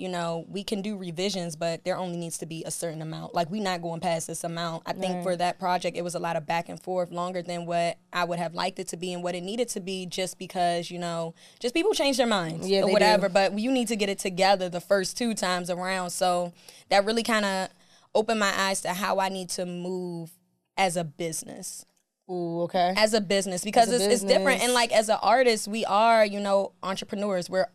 you 0.00 0.08
know 0.08 0.44
we 0.48 0.64
can 0.64 0.80
do 0.80 0.96
revisions 0.96 1.56
but 1.56 1.84
there 1.84 1.96
only 1.96 2.16
needs 2.16 2.38
to 2.38 2.46
be 2.46 2.64
a 2.64 2.70
certain 2.70 3.02
amount. 3.02 3.34
Like 3.34 3.50
we 3.50 3.60
not 3.60 3.82
going 3.82 4.00
past 4.00 4.26
this 4.26 4.42
amount. 4.44 4.82
I 4.86 4.92
think 4.94 5.22
for 5.22 5.36
that 5.36 5.58
project 5.58 5.96
it 5.96 6.02
was 6.02 6.14
a 6.14 6.18
lot 6.18 6.36
of 6.36 6.46
back 6.46 6.68
and 6.68 6.82
forth 6.82 7.10
longer 7.10 7.42
than 7.42 7.66
what 7.66 7.98
i 8.12 8.24
would 8.24 8.38
have 8.38 8.54
liked 8.54 8.78
it 8.78 8.88
to 8.88 8.96
be 8.96 9.12
and 9.12 9.22
what 9.22 9.34
it 9.34 9.42
needed 9.42 9.68
to 9.68 9.80
be 9.80 10.06
just 10.06 10.38
because 10.38 10.90
you 10.90 10.98
know 10.98 11.34
just 11.60 11.74
people 11.74 11.92
change 11.92 12.16
their 12.16 12.26
minds 12.26 12.68
Yeah, 12.68 12.82
or 12.82 12.92
whatever 12.92 13.28
do. 13.28 13.34
but 13.34 13.58
you 13.58 13.70
need 13.70 13.88
to 13.88 13.96
get 13.96 14.08
it 14.08 14.18
together 14.18 14.68
the 14.68 14.80
first 14.80 15.16
two 15.16 15.34
times 15.34 15.70
around. 15.70 16.10
So 16.10 16.52
that 16.88 17.04
really 17.04 17.22
kind 17.22 17.44
of 17.44 17.68
opened 18.14 18.40
my 18.40 18.52
eyes 18.56 18.80
to 18.80 18.92
how 18.92 19.20
i 19.20 19.28
need 19.28 19.48
to 19.50 19.66
move 19.66 20.30
as 20.76 20.96
a 20.96 21.04
business. 21.04 21.84
Ooh, 22.30 22.62
okay. 22.62 22.94
as 22.96 23.12
a 23.12 23.20
business 23.20 23.64
because 23.64 23.90
a 23.90 23.96
it's, 23.96 24.04
it's 24.04 24.22
different. 24.22 24.62
And 24.62 24.72
like 24.72 24.92
as 24.92 25.08
an 25.08 25.18
artist 25.20 25.68
we 25.68 25.84
are 25.84 26.24
you 26.24 26.40
know 26.40 26.72
entrepreneurs. 26.82 27.50
We're 27.50 27.66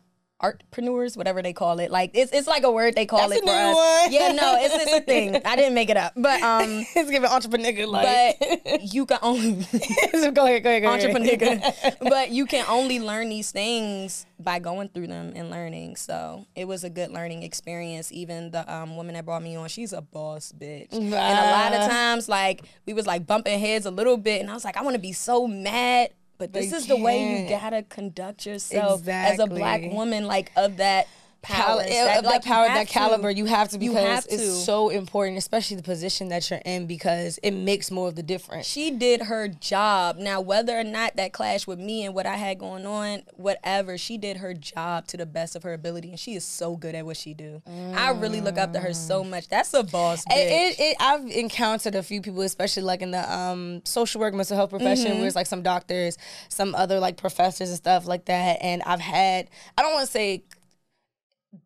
artpreneurs, 0.42 1.16
whatever 1.16 1.40
they 1.42 1.52
call 1.52 1.78
it. 1.80 1.90
Like 1.90 2.10
it's 2.14 2.32
it's 2.32 2.46
like 2.46 2.62
a 2.62 2.70
word 2.70 2.94
they 2.94 3.06
call 3.06 3.28
That's 3.28 3.40
it 3.40 3.44
for 3.44 3.50
us. 3.50 3.74
one. 3.74 4.12
Yeah, 4.12 4.32
no, 4.32 4.56
it's 4.60 4.74
it's 4.74 4.92
a 4.92 5.00
thing. 5.00 5.34
I 5.44 5.56
didn't 5.56 5.74
make 5.74 5.88
it 5.88 5.96
up. 5.96 6.12
But 6.16 6.42
um 6.42 6.84
it's 6.94 7.10
giving 7.10 7.30
entrepreneur 7.30 7.86
like. 7.86 8.38
but 8.38 8.82
you 8.94 9.06
can 9.06 9.18
only 9.22 9.62
So 9.62 10.30
go 10.30 10.44
ahead, 10.46 10.62
go 10.62 10.70
ahead, 10.70 10.82
go 10.82 10.92
ahead. 10.92 11.04
entrepreneur. 11.16 11.72
but 12.00 12.30
you 12.30 12.46
can 12.46 12.66
only 12.68 13.00
learn 13.00 13.28
these 13.30 13.50
things 13.50 14.26
by 14.38 14.58
going 14.58 14.88
through 14.90 15.06
them 15.06 15.32
and 15.34 15.50
learning. 15.50 15.96
So 15.96 16.46
it 16.54 16.66
was 16.68 16.84
a 16.84 16.90
good 16.90 17.10
learning 17.10 17.42
experience. 17.42 18.12
Even 18.12 18.50
the 18.50 18.70
um, 18.72 18.96
woman 18.96 19.14
that 19.14 19.24
brought 19.24 19.42
me 19.42 19.56
on, 19.56 19.68
she's 19.68 19.92
a 19.94 20.02
boss 20.02 20.52
bitch. 20.56 20.92
And 20.92 21.12
a 21.14 21.16
lot 21.16 21.72
of 21.72 21.90
times, 21.90 22.28
like 22.28 22.62
we 22.84 22.92
was 22.92 23.06
like 23.06 23.26
bumping 23.26 23.58
heads 23.58 23.86
a 23.86 23.90
little 23.90 24.18
bit, 24.18 24.42
and 24.42 24.50
I 24.50 24.54
was 24.54 24.64
like, 24.64 24.76
I 24.76 24.82
want 24.82 24.94
to 24.94 25.00
be 25.00 25.12
so 25.12 25.46
mad. 25.46 26.10
But 26.38 26.52
this 26.52 26.70
you 26.70 26.76
is 26.76 26.86
the 26.86 26.96
way 26.96 27.42
you 27.42 27.48
gotta 27.48 27.82
conduct 27.82 28.46
yourself 28.46 29.06
as 29.08 29.38
a 29.38 29.46
black 29.46 29.82
woman, 29.82 30.26
like 30.26 30.52
of 30.56 30.76
that 30.78 31.08
power, 31.46 31.80
of 31.80 31.86
that, 31.88 32.24
like, 32.24 32.44
power, 32.44 32.66
that 32.66 32.86
to. 32.88 32.92
caliber, 32.92 33.30
you 33.30 33.46
have 33.46 33.68
to 33.70 33.78
because 33.78 33.96
have 33.96 34.26
it's 34.30 34.42
to. 34.42 34.50
so 34.52 34.88
important, 34.88 35.38
especially 35.38 35.76
the 35.76 35.82
position 35.82 36.28
that 36.28 36.48
you're 36.50 36.60
in, 36.64 36.86
because 36.86 37.38
it 37.42 37.52
makes 37.52 37.90
more 37.90 38.08
of 38.08 38.14
the 38.16 38.22
difference. 38.22 38.66
she 38.66 38.90
did 38.90 39.22
her 39.22 39.48
job. 39.48 40.16
Now, 40.18 40.40
whether 40.40 40.78
or 40.78 40.84
not 40.84 41.16
that 41.16 41.32
clashed 41.32 41.66
with 41.66 41.78
me 41.78 42.04
and 42.04 42.14
what 42.14 42.26
I 42.26 42.36
had 42.36 42.58
going 42.58 42.86
on, 42.86 43.22
whatever, 43.34 43.96
she 43.98 44.18
did 44.18 44.38
her 44.38 44.54
job 44.54 45.06
to 45.08 45.16
the 45.16 45.26
best 45.26 45.56
of 45.56 45.62
her 45.62 45.72
ability, 45.72 46.10
and 46.10 46.18
she 46.20 46.34
is 46.34 46.44
so 46.44 46.76
good 46.76 46.94
at 46.94 47.04
what 47.06 47.16
she 47.16 47.34
do. 47.34 47.62
I 47.94 48.10
really 48.10 48.40
look 48.40 48.58
up 48.58 48.72
to 48.72 48.80
her 48.80 48.92
so 48.92 49.22
much. 49.24 49.48
That's 49.48 49.72
a 49.74 49.82
boss 49.82 50.24
bitch. 50.24 50.36
It, 50.36 50.78
it, 50.78 50.80
it, 50.80 50.96
I've 51.00 51.26
encountered 51.26 51.94
a 51.94 52.02
few 52.02 52.20
people, 52.20 52.42
especially 52.42 52.82
like 52.82 53.02
in 53.02 53.10
the 53.12 53.32
um, 53.34 53.82
social 53.84 54.20
work, 54.20 54.34
mental 54.34 54.56
health 54.56 54.70
profession, 54.70 55.06
Mm-hmm. 55.06 55.18
where 55.18 55.26
it's 55.26 55.36
like 55.36 55.46
some 55.46 55.62
doctors, 55.62 56.16
some 56.48 56.74
other 56.74 56.98
like 56.98 57.16
professors 57.16 57.68
and 57.68 57.76
stuff 57.78 58.06
like 58.06 58.24
that. 58.26 58.58
And 58.60 58.82
I've 58.84 59.00
had, 59.00 59.48
I 59.76 59.82
don't 59.82 59.92
want 59.92 60.06
to 60.06 60.10
say 60.12 60.42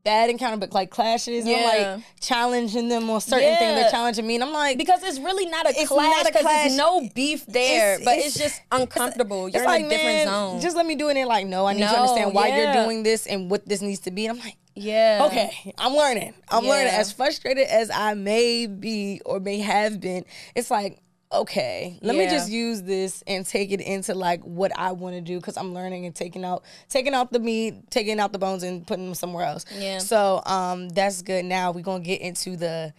bad 0.05 0.31
encounter, 0.31 0.57
but 0.57 0.73
like 0.73 0.91
clashes. 0.91 1.45
And 1.45 1.55
I'm 1.55 1.65
like 1.97 2.05
challenging 2.21 2.89
them 2.89 3.09
on 3.11 3.21
certain 3.21 3.57
things. 3.57 3.61
Yeah. 3.61 3.75
They're 3.75 3.91
challenging 3.91 4.27
me, 4.27 4.37
and 4.37 4.45
I'm 4.45 4.53
like, 4.53 4.79
because 4.79 5.03
it's 5.03 5.19
really 5.19 5.47
not 5.47 5.69
a 5.69 5.87
clash 5.87 6.25
because 6.25 6.45
there's 6.45 6.77
no 6.77 7.09
beef 7.15 7.47
there, 7.47 7.95
It's- 7.95 8.05
but 8.05 8.15
it's- 8.15 8.37
it's, 8.37 8.39
just 8.39 8.63
uncomfortable. 8.73 9.49
You're 9.49 9.63
it's 9.63 9.67
like, 9.67 9.81
in 9.81 9.87
a 9.87 9.91
different 9.91 10.17
man, 10.17 10.27
zone. 10.27 10.61
just 10.61 10.77
let 10.77 10.87
me 10.87 10.95
do 10.95 11.09
it. 11.09 11.17
And 11.17 11.29
like, 11.29 11.47
no, 11.47 11.67
I 11.67 11.73
need 11.73 11.81
to 11.81 11.89
understand 11.89 12.35
why 12.35 12.49
yeah. 12.49 12.75
you're 12.75 12.85
doing 12.85 13.03
this 13.03 13.27
and 13.27 13.51
what 13.51 13.67
this 13.67 13.81
needs 13.81 14.01
to 14.01 14.11
be. 14.11 14.27
And 14.27 14.39
I'm 14.39 14.45
like, 14.45 14.57
yeah. 14.75 15.27
okay, 15.27 15.75
I'm 15.79 15.95
learning. 15.95 16.35
I'm 16.49 16.65
learning. 16.65 16.93
As 16.93 17.13
frustrated 17.13 17.67
as 17.67 17.91
I 17.91 18.15
may 18.15 18.67
be 18.67 19.21
or 19.25 19.41
may 19.41 19.59
have 19.59 20.01
been, 20.01 20.25
it's 20.55 20.71
like, 20.71 21.03
okay, 21.33 21.99
let 22.03 22.17
me 22.17 22.25
just 22.27 22.51
use 22.51 22.83
this 22.83 23.23
and 23.27 23.47
take 23.47 23.71
it 23.73 23.81
into 23.81 24.15
like 24.15 24.43
what 24.43 24.73
I 24.77 24.93
want 24.93 25.15
to 25.15 25.21
do 25.21 25.37
because 25.39 25.57
I'm 25.57 25.73
learning 25.75 26.07
and 26.07 26.15
taking 26.15 26.45
out 26.45 26.65
taking 26.89 27.15
out 27.15 27.33
the 27.33 27.39
meat, 27.39 27.91
taking 27.91 28.19
out 28.19 28.33
the 28.33 28.39
bones 28.39 28.63
and 28.63 28.87
putting 28.87 29.07
them 29.07 29.15
somewhere 29.15 29.45
else. 29.47 29.65
Yeah. 29.79 29.99
So 29.99 30.43
um 30.45 30.89
that's 30.89 31.23
good. 31.23 31.45
Now 31.45 31.71
we're 31.71 31.83
gonna 31.83 32.03
get 32.05 32.21
into 32.21 32.57
the 32.57 32.93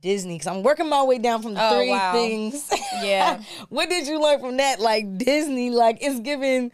Disney 0.00 0.34
because 0.34 0.46
I'm 0.46 0.62
working 0.62 0.88
my 0.88 1.02
way 1.02 1.18
down 1.18 1.42
from 1.42 1.54
the 1.54 1.64
Oh, 1.64 1.76
three 1.76 1.90
wow. 1.90 2.12
things. 2.12 2.70
Yeah. 3.02 3.40
what 3.68 3.88
did 3.88 4.06
you 4.06 4.20
learn 4.20 4.40
from 4.40 4.56
that? 4.58 4.80
Like 4.80 5.18
Disney, 5.18 5.70
like 5.70 5.98
it's 6.00 6.20
giving 6.20 6.72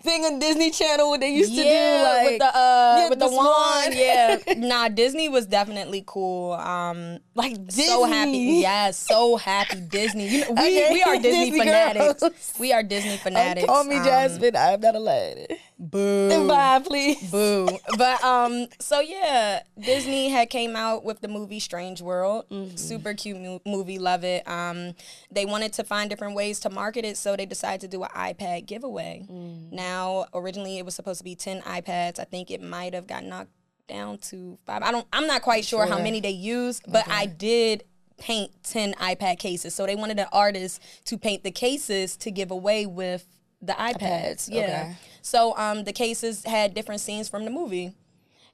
thing 0.00 0.24
on 0.24 0.38
Disney 0.38 0.70
Channel 0.70 1.10
what 1.10 1.20
they 1.20 1.34
used 1.34 1.54
to 1.54 1.62
do, 1.62 2.02
like 2.02 2.30
with 2.30 2.38
the 2.38 2.46
uh 2.46 2.94
Yeah, 2.98 3.08
with 3.10 3.18
the, 3.18 3.28
the 3.28 3.34
wand. 3.34 3.94
Yeah. 3.96 4.38
Nah, 4.56 4.88
Disney 4.88 5.28
was 5.28 5.46
definitely 5.46 6.02
cool. 6.06 6.52
Um 6.54 7.18
like 7.34 7.52
Disney. 7.66 7.84
so 7.84 8.04
happy. 8.04 8.38
Yes, 8.62 8.98
so 8.98 9.36
happy 9.36 9.80
Disney. 9.80 10.28
You 10.28 10.40
know, 10.42 10.50
we, 10.52 10.54
Okay, 10.54 10.88
we 10.92 11.02
are 11.02 11.16
Disney, 11.16 11.44
Disney 11.50 11.58
fanatics. 11.58 12.20
girls. 12.20 12.54
We 12.58 12.72
are 12.72 12.82
Disney 12.82 13.16
fanatics. 13.16 13.66
Call 13.66 13.84
me 13.84 13.96
Um, 13.96 14.04
Jasmine. 14.04 14.56
I'm 14.56 14.80
not 14.80 14.94
a 14.94 14.98
lady. 15.00 15.46
Boo. 15.82 16.46
Bye, 16.48 16.80
please. 16.86 17.30
Boo. 17.30 17.68
But 17.98 18.22
um, 18.22 18.68
so 18.78 19.00
yeah, 19.00 19.62
Disney 19.78 20.28
had 20.28 20.48
came 20.48 20.76
out 20.76 21.04
with 21.04 21.20
the 21.20 21.28
movie 21.28 21.58
Strange 21.58 22.00
World. 22.00 22.48
Mm-hmm. 22.50 22.76
Super 22.76 23.14
cute 23.14 23.40
mo- 23.40 23.60
movie, 23.66 23.98
love 23.98 24.22
it. 24.22 24.46
Um, 24.46 24.94
they 25.30 25.44
wanted 25.44 25.72
to 25.74 25.84
find 25.84 26.08
different 26.08 26.36
ways 26.36 26.60
to 26.60 26.70
market 26.70 27.04
it, 27.04 27.16
so 27.16 27.36
they 27.36 27.46
decided 27.46 27.80
to 27.80 27.88
do 27.88 28.04
an 28.04 28.10
iPad 28.10 28.66
giveaway. 28.66 29.26
Mm. 29.28 29.72
Now, 29.72 30.26
originally 30.32 30.78
it 30.78 30.84
was 30.84 30.94
supposed 30.94 31.18
to 31.18 31.24
be 31.24 31.34
ten 31.34 31.60
iPads. 31.62 32.20
I 32.20 32.24
think 32.24 32.50
it 32.52 32.62
might 32.62 32.94
have 32.94 33.08
got 33.08 33.24
knocked 33.24 33.50
down 33.88 34.18
to 34.18 34.58
five. 34.64 34.82
I 34.82 34.92
don't. 34.92 35.06
I'm 35.12 35.26
not 35.26 35.42
quite 35.42 35.64
sure, 35.64 35.84
how 35.86 35.98
many 35.98 36.20
they 36.20 36.30
used, 36.30 36.84
but 36.86 37.08
I 37.08 37.26
did 37.26 37.82
paint 38.18 38.52
10 38.62 38.94
iPad 38.94 39.38
cases. 39.40 39.74
So 39.74 39.84
they 39.84 39.96
wanted 39.96 40.20
an 40.20 40.28
artist 40.32 40.80
to 41.06 41.18
paint 41.18 41.42
the 41.42 41.50
cases 41.50 42.16
to 42.18 42.30
give 42.30 42.52
away 42.52 42.86
with 42.86 43.26
the 43.62 43.72
iPads. 43.74 44.48
Yeah. 44.52 44.60
okay. 44.62 44.96
So 45.22 45.56
um, 45.56 45.84
the 45.84 45.92
cases 45.92 46.44
had 46.44 46.74
different 46.74 47.00
scenes 47.00 47.28
from 47.28 47.44
the 47.44 47.50
movie. 47.50 47.94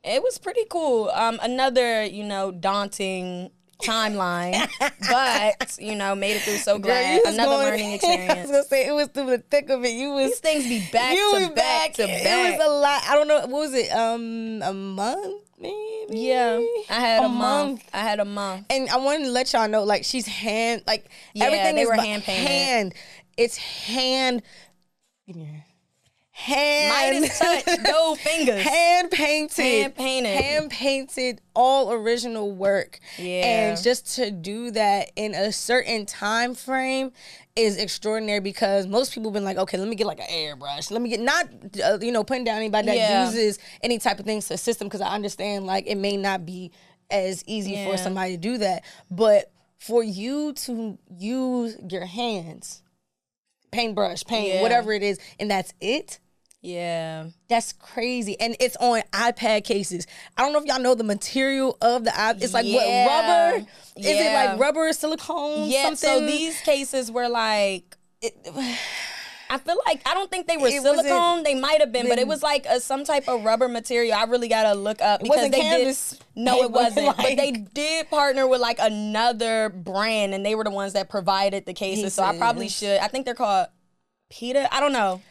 It 0.04 0.22
was 0.22 0.38
pretty 0.38 0.64
cool. 0.70 1.08
Um, 1.14 1.40
another, 1.42 2.04
you 2.04 2.22
know, 2.24 2.52
daunting 2.52 3.50
timeline, 3.82 4.68
but 5.08 5.76
you 5.80 5.94
know, 5.94 6.14
made 6.14 6.32
it 6.36 6.42
through 6.42 6.56
so 6.56 6.74
Girl, 6.78 6.90
glad. 6.92 7.20
was 7.24 7.34
Another 7.34 7.52
going- 7.52 7.66
learning 7.66 8.00
I 8.04 8.40
was 8.42 8.50
gonna 8.50 8.64
say 8.64 8.86
it 8.88 8.92
was 8.92 9.08
through 9.08 9.26
the 9.30 9.38
thick 9.38 9.70
of 9.70 9.84
it. 9.84 9.90
You 9.90 10.10
was 10.12 10.30
These 10.30 10.40
things 10.40 10.64
be 10.64 10.80
back 10.92 11.14
to 11.14 11.20
was 11.32 11.48
back, 11.50 11.94
to 11.94 12.06
back. 12.06 12.54
It 12.54 12.58
was 12.58 12.66
a 12.66 12.70
lot. 12.70 13.02
I 13.08 13.14
don't 13.14 13.28
know. 13.28 13.40
What 13.40 13.50
was 13.50 13.74
it? 13.74 13.90
Um, 13.92 14.62
a 14.62 14.72
month 14.72 15.44
maybe. 15.60 15.74
yeah, 16.10 16.60
I 16.90 16.94
had 16.94 17.22
a, 17.22 17.26
A 17.26 17.28
month. 17.28 17.38
month. 17.70 17.90
I 17.92 17.98
had 17.98 18.20
a 18.20 18.24
month. 18.24 18.66
And 18.70 18.88
I 18.90 18.96
wanted 18.98 19.24
to 19.26 19.30
let 19.30 19.52
y'all 19.52 19.68
know, 19.68 19.84
like 19.84 20.04
she's 20.04 20.26
hand, 20.26 20.82
like 20.86 21.08
Yeah, 21.34 21.44
everything 21.46 21.74
they 21.76 21.82
is 21.82 21.88
were 21.88 21.94
hand 21.94 22.22
painted. 22.24 22.48
Hand. 22.48 22.94
It's 23.36 23.56
hand. 23.56 24.42
Hand. 26.32 27.20
Midas 27.20 27.38
touch, 27.38 27.64
no 27.82 28.14
fingers. 28.14 28.62
hand 28.62 29.10
painted, 29.10 29.60
Hand 29.64 29.94
painted. 29.96 30.40
hand 30.40 30.70
painted, 30.70 31.40
all 31.56 31.90
original 31.92 32.52
work. 32.52 33.00
Yeah. 33.18 33.44
and 33.72 33.82
just 33.82 34.14
to 34.16 34.30
do 34.30 34.70
that 34.70 35.10
in 35.16 35.34
a 35.34 35.50
certain 35.50 36.06
time 36.06 36.54
frame 36.54 37.10
is 37.56 37.76
extraordinary 37.76 38.38
because 38.38 38.86
most 38.86 39.12
people 39.12 39.32
been 39.32 39.42
like, 39.44 39.56
okay, 39.56 39.76
let 39.78 39.88
me 39.88 39.96
get 39.96 40.06
like 40.06 40.20
an 40.20 40.28
airbrush, 40.30 40.92
let 40.92 41.02
me 41.02 41.08
get 41.08 41.18
not 41.20 41.48
uh, 41.84 41.98
you 42.00 42.12
know 42.12 42.22
putting 42.22 42.44
down 42.44 42.58
anybody 42.58 42.86
that 42.86 42.96
Yeah. 42.96 43.26
uses 43.26 43.58
any 43.82 43.98
type 43.98 44.20
of 44.20 44.24
things 44.24 44.46
to 44.46 44.54
assist 44.54 44.78
them 44.78 44.86
because 44.86 45.00
I 45.00 45.08
understand 45.14 45.66
like 45.66 45.88
it 45.88 45.96
may 45.96 46.16
not 46.16 46.46
be 46.46 46.70
as 47.10 47.42
easy 47.48 47.72
Yeah. 47.72 47.90
for 47.90 47.96
somebody 47.96 48.32
to 48.36 48.38
do 48.40 48.58
that, 48.58 48.84
but 49.10 49.50
for 49.78 50.04
you 50.04 50.52
to 50.52 50.98
use 51.18 51.76
your 51.90 52.04
hands, 52.04 52.82
paintbrush, 53.70 54.24
paint, 54.24 54.54
Yeah. 54.54 54.62
whatever 54.62 54.92
it 54.92 55.02
is, 55.02 55.18
and 55.38 55.50
that's 55.50 55.72
it. 55.80 56.18
Yeah. 56.60 57.26
That's 57.48 57.72
crazy. 57.72 58.38
And 58.40 58.56
it's 58.58 58.76
on 58.76 59.02
iPad 59.12 59.62
cases. 59.64 60.06
I 60.36 60.42
don't 60.42 60.52
know 60.52 60.58
if 60.58 60.64
y'all 60.66 60.80
know 60.80 60.94
the 60.96 61.04
material 61.04 61.78
of 61.80 62.04
the 62.04 62.10
iPad. 62.10 62.42
It's 62.42 62.52
like 62.52 62.66
Yeah. 62.66 63.06
what 63.06 63.56
rubber? 63.60 63.66
Is 63.96 64.06
it 64.06 64.34
like 64.34 64.58
rubber, 64.58 64.92
silicone? 64.92 65.68
Yeah, 65.68 65.94
so 65.94 66.20
these 66.26 66.60
cases 66.62 67.12
were 67.12 67.28
like 67.28 67.96
I 69.50 69.58
feel 69.58 69.78
like 69.86 70.02
I 70.06 70.14
don't 70.14 70.30
think 70.30 70.46
they 70.46 70.56
were 70.56 70.68
It 70.68 70.82
silicone. 70.82 71.42
They 71.42 71.54
might 71.54 71.80
have 71.80 71.92
been, 71.92 72.08
but 72.08 72.18
it 72.18 72.26
was 72.26 72.42
like 72.42 72.66
a, 72.66 72.80
some 72.80 73.04
type 73.04 73.28
of 73.28 73.44
rubber 73.44 73.68
material. 73.68 74.14
I 74.14 74.24
really 74.24 74.48
gotta 74.48 74.78
look 74.78 75.00
up 75.00 75.20
because 75.20 75.36
wasn't 75.36 75.52
they 75.52 75.60
canvas 75.60 76.10
did. 76.10 76.20
No, 76.36 76.62
it 76.62 76.70
wasn't. 76.70 77.16
but 77.16 77.36
they 77.36 77.52
did 77.52 78.10
partner 78.10 78.46
with 78.46 78.60
like 78.60 78.78
another 78.80 79.70
brand, 79.70 80.34
and 80.34 80.44
they 80.44 80.54
were 80.54 80.64
the 80.64 80.70
ones 80.70 80.92
that 80.92 81.08
provided 81.08 81.66
the 81.66 81.74
cases. 81.74 82.14
So 82.14 82.22
I 82.22 82.36
probably 82.36 82.68
should. 82.68 82.98
I 82.98 83.08
think 83.08 83.24
they're 83.24 83.34
called 83.34 83.68
PETA. 84.30 84.74
I 84.74 84.80
don't 84.80 84.92
know. 84.92 85.22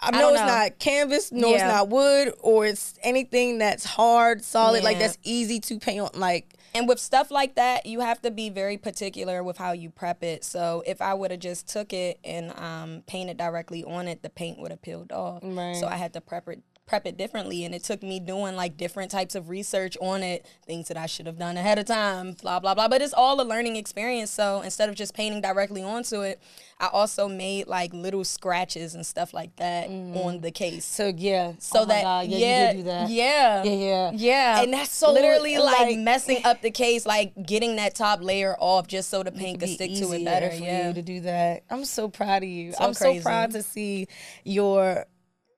I 0.00 0.12
know 0.12 0.20
don't 0.20 0.32
it's 0.34 0.40
know. 0.40 0.46
not 0.46 0.78
canvas, 0.78 1.32
no, 1.32 1.52
it's 1.52 1.62
not 1.62 1.88
wood, 1.88 2.32
or 2.40 2.66
it's 2.66 2.94
anything 3.02 3.58
that's 3.58 3.84
hard, 3.84 4.44
solid, 4.44 4.84
like 4.84 4.98
that's 5.00 5.18
easy 5.24 5.58
to 5.60 5.80
paint 5.80 6.00
on. 6.00 6.10
Like, 6.14 6.54
And 6.78 6.86
with 6.86 7.00
stuff 7.00 7.32
like 7.32 7.56
that, 7.56 7.86
you 7.86 7.98
have 7.98 8.22
to 8.22 8.30
be 8.30 8.50
very 8.50 8.76
particular 8.76 9.42
with 9.42 9.58
how 9.58 9.72
you 9.72 9.90
prep 9.90 10.22
it. 10.22 10.44
So 10.44 10.84
if 10.86 11.02
I 11.02 11.12
would 11.12 11.32
have 11.32 11.40
just 11.40 11.66
took 11.66 11.92
it 11.92 12.20
and 12.22 12.56
um, 12.56 13.02
painted 13.08 13.36
directly 13.36 13.82
on 13.82 14.06
it, 14.06 14.22
the 14.22 14.30
paint 14.30 14.60
would 14.60 14.70
have 14.70 14.80
peeled 14.80 15.10
off. 15.10 15.40
Right. 15.42 15.74
So 15.74 15.88
I 15.88 15.96
had 15.96 16.12
to 16.12 16.20
prep 16.20 16.46
it 16.46 16.62
prep 16.88 17.06
it 17.06 17.16
differently 17.16 17.64
and 17.64 17.74
it 17.74 17.84
took 17.84 18.02
me 18.02 18.18
doing 18.18 18.56
like 18.56 18.76
different 18.76 19.10
types 19.10 19.34
of 19.34 19.48
research 19.48 19.96
on 20.00 20.22
it 20.22 20.44
things 20.66 20.88
that 20.88 20.96
i 20.96 21.06
should 21.06 21.26
have 21.26 21.38
done 21.38 21.56
ahead 21.56 21.78
of 21.78 21.84
time 21.86 22.32
blah 22.42 22.58
blah 22.58 22.74
blah 22.74 22.88
but 22.88 23.02
it's 23.02 23.12
all 23.12 23.40
a 23.40 23.44
learning 23.44 23.76
experience 23.76 24.30
so 24.30 24.62
instead 24.62 24.88
of 24.88 24.94
just 24.94 25.14
painting 25.14 25.40
directly 25.42 25.82
onto 25.82 26.22
it 26.22 26.40
i 26.80 26.86
also 26.88 27.28
made 27.28 27.66
like 27.66 27.92
little 27.92 28.24
scratches 28.24 28.94
and 28.94 29.04
stuff 29.04 29.34
like 29.34 29.54
that 29.56 29.88
mm-hmm. 29.88 30.16
on 30.16 30.40
the 30.40 30.50
case 30.50 30.84
so 30.84 31.12
yeah. 31.16 31.52
so 31.58 31.80
Oh 31.80 31.84
that 31.84 32.02
God, 32.02 32.26
yeah, 32.28 32.38
yeah, 32.38 32.70
you 32.70 32.76
do 32.78 32.82
that. 32.84 33.10
yeah 33.10 33.62
Yeah, 33.64 33.72
yeah. 33.72 34.10
yeah 34.14 34.62
And 34.62 34.72
that's 34.72 34.90
so, 34.90 35.12
literally 35.12 35.58
like, 35.58 35.78
like- 35.80 35.98
messing 35.98 36.44
up 36.44 36.62
the 36.62 36.70
case 36.70 37.04
like 37.04 37.34
getting 37.46 37.76
that 37.76 37.94
top 37.94 38.22
layer 38.22 38.56
off 38.58 38.86
just 38.88 39.10
so 39.10 39.22
the 39.22 39.30
paint 39.32 39.60
could 39.60 39.68
stick 39.68 39.92
to 39.96 40.12
it 40.12 40.24
better 40.24 40.48
for 40.50 40.62
yeah 40.64 40.88
you 40.88 40.94
to 40.94 41.02
do 41.02 41.20
that. 41.20 41.64
I'm 41.70 41.84
so 41.84 42.08
proud 42.08 42.42
of 42.42 42.48
you. 42.48 42.72
So 42.72 42.78
I'm 42.84 42.94
crazy. 42.94 43.18
so 43.18 43.22
proud 43.24 43.50
to 43.52 43.62
see 43.62 44.08
your 44.44 45.04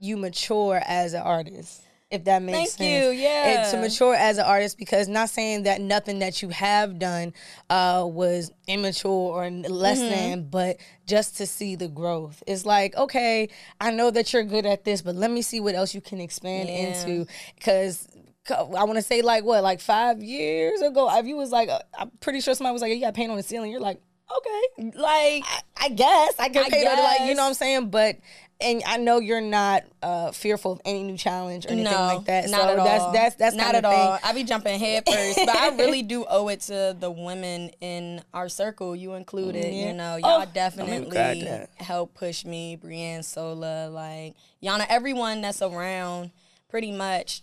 you 0.01 0.17
mature 0.17 0.81
as 0.85 1.13
an 1.15 1.23
artist. 1.23 1.83
if 2.11 2.25
that 2.25 2.43
makes 2.43 2.75
Thank 2.75 2.91
sense. 2.91 3.07
you, 3.07 3.23
yeah. 3.23 3.51
And 3.51 3.65
to 3.71 3.77
mature 3.77 4.15
as 4.17 4.39
an 4.39 4.45
artist, 4.45 4.77
because 4.79 5.07
not 5.07 5.31
saying 5.31 5.63
that 5.63 5.81
nothing 5.81 6.19
that 6.19 6.43
you 6.43 6.49
have 6.49 6.99
done 6.99 7.33
uh, 7.69 8.05
was 8.05 8.51
immature 8.67 9.11
or 9.13 9.49
less 9.49 10.01
Mm-hmm. 10.01 10.09
than, 10.11 10.49
but 10.51 10.79
just 11.07 11.37
to 11.37 11.47
see 11.47 11.77
the 11.77 11.87
growth. 11.87 12.43
It's 12.49 12.67
like, 12.67 12.97
okay, 12.97 13.49
I 13.81 13.93
know 13.93 14.11
that 14.11 14.33
you're 14.33 14.43
good 14.43 14.67
at 14.67 14.83
this, 14.85 15.03
but 15.03 15.15
let 15.15 15.31
me 15.31 15.41
see 15.43 15.61
what 15.61 15.77
else 15.77 15.95
you 15.95 16.01
can 16.01 16.21
expand 16.21 16.69
Yeah. 16.69 16.89
into. 16.89 17.27
Because 17.55 18.09
I 18.51 18.83
want 18.85 18.97
to 18.97 19.03
say, 19.03 19.23
like, 19.23 19.45
what, 19.45 19.63
like 19.63 19.79
five 19.81 20.21
years 20.21 20.81
ago, 20.81 21.09
if 21.17 21.27
you 21.27 21.37
was 21.37 21.53
like, 21.53 21.69
uh, 21.69 21.79
I'm 21.97 22.11
pretty 22.19 22.41
sure 22.41 22.55
somebody 22.55 22.73
was 22.73 22.83
like, 22.83 22.93
you 22.93 23.01
got 23.01 23.15
paint 23.15 23.31
on 23.31 23.37
the 23.37 23.45
ceiling. 23.45 23.71
You're 23.71 23.79
like, 23.81 24.01
okay, 24.37 24.91
Like, 24.99 25.45
I, 25.47 25.61
I 25.83 25.89
guess 25.91 26.35
I 26.41 26.49
can 26.49 26.65
I 26.65 26.69
pay 26.71 26.83
to 26.83 26.91
like 26.91 27.21
you 27.29 27.35
know 27.35 27.43
what 27.43 27.49
I'm 27.49 27.55
saying, 27.55 27.91
but 27.91 28.17
and 28.63 28.83
I 28.87 28.97
know 28.99 29.19
you're 29.19 29.41
not 29.41 29.85
uh, 30.03 30.33
fearful 30.33 30.73
of 30.73 30.81
any 30.85 31.03
new 31.03 31.17
challenge 31.17 31.67
or 31.67 31.71
anything 31.71 31.93
no, 31.93 32.17
like 32.17 32.25
that. 32.27 32.51
not 32.51 32.61
so 32.63 32.69
at 32.69 32.77
that's 32.85 33.03
all. 33.05 33.13
that's 33.13 33.35
that's 33.37 33.57
not 33.57 33.75
at 33.75 33.85
all. 33.85 34.19
I 34.23 34.33
be 34.33 34.45
jumping 34.45 34.79
head 34.79 35.05
first, 35.07 35.39
but 35.45 35.55
I 35.57 35.75
really 35.77 36.03
do 36.03 36.25
owe 36.29 36.49
it 36.49 36.61
to 36.63 36.97
the 36.99 37.11
women 37.11 37.71
in 37.81 38.23
our 38.35 38.49
circle, 38.49 38.95
you 38.95 39.15
included. 39.15 39.65
Yeah. 39.65 39.89
You 39.89 39.93
know, 39.95 40.15
Oh, 40.15 40.29
y'all 40.29 40.37
crack 40.39 40.53
definitely 40.55 41.67
help 41.77 42.15
push 42.15 42.45
me, 42.45 42.77
Brienne 42.77 43.23
Sola, 43.23 43.89
like 43.89 44.35
Yana, 44.63 44.87
everyone 44.89 45.41
that's 45.41 45.63
around, 45.63 46.31
pretty 46.69 46.93
much. 46.93 47.43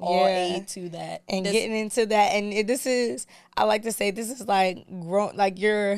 All 0.00 0.28
Yeah. 0.28 0.56
aid 0.58 0.68
to 0.68 0.88
that. 0.90 1.22
And 1.28 1.44
This- 1.44 1.52
getting 1.52 1.76
into 1.76 2.06
that, 2.06 2.28
and 2.34 2.52
it, 2.52 2.66
this 2.68 2.86
is 2.86 3.26
I 3.56 3.64
like 3.64 3.82
to 3.82 3.90
say 3.90 4.12
this 4.12 4.30
is 4.30 4.46
like 4.46 4.86
grown 5.00 5.34
like 5.36 5.58
you're 5.58 5.96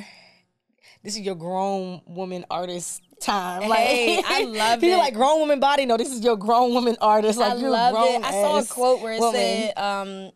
this 1.02 1.16
is 1.16 1.20
your 1.20 1.34
grown 1.34 2.00
woman 2.06 2.44
artist 2.50 3.02
time. 3.20 3.68
Like 3.68 3.80
Hey, 3.80 4.22
I 4.26 4.44
love 4.44 4.80
People 4.80 4.96
it. 4.96 4.98
like 5.02 5.14
grown 5.14 5.40
woman 5.40 5.60
body. 5.60 5.86
No, 5.86 5.96
this 5.96 6.12
is 6.12 6.22
your 6.24 6.36
grown 6.36 6.72
woman 6.74 6.96
artist. 7.00 7.38
Like 7.38 7.52
I 7.52 7.56
you're 7.56 7.70
love 7.70 7.94
grown 7.94 8.14
it. 8.14 8.24
I 8.24 8.30
saw 8.32 8.58
a 8.58 8.64
quote 8.64 9.02
where 9.02 9.12
it 9.14 9.20
woman. 9.20 9.34
said, 9.40 9.78
um, 9.78 10.30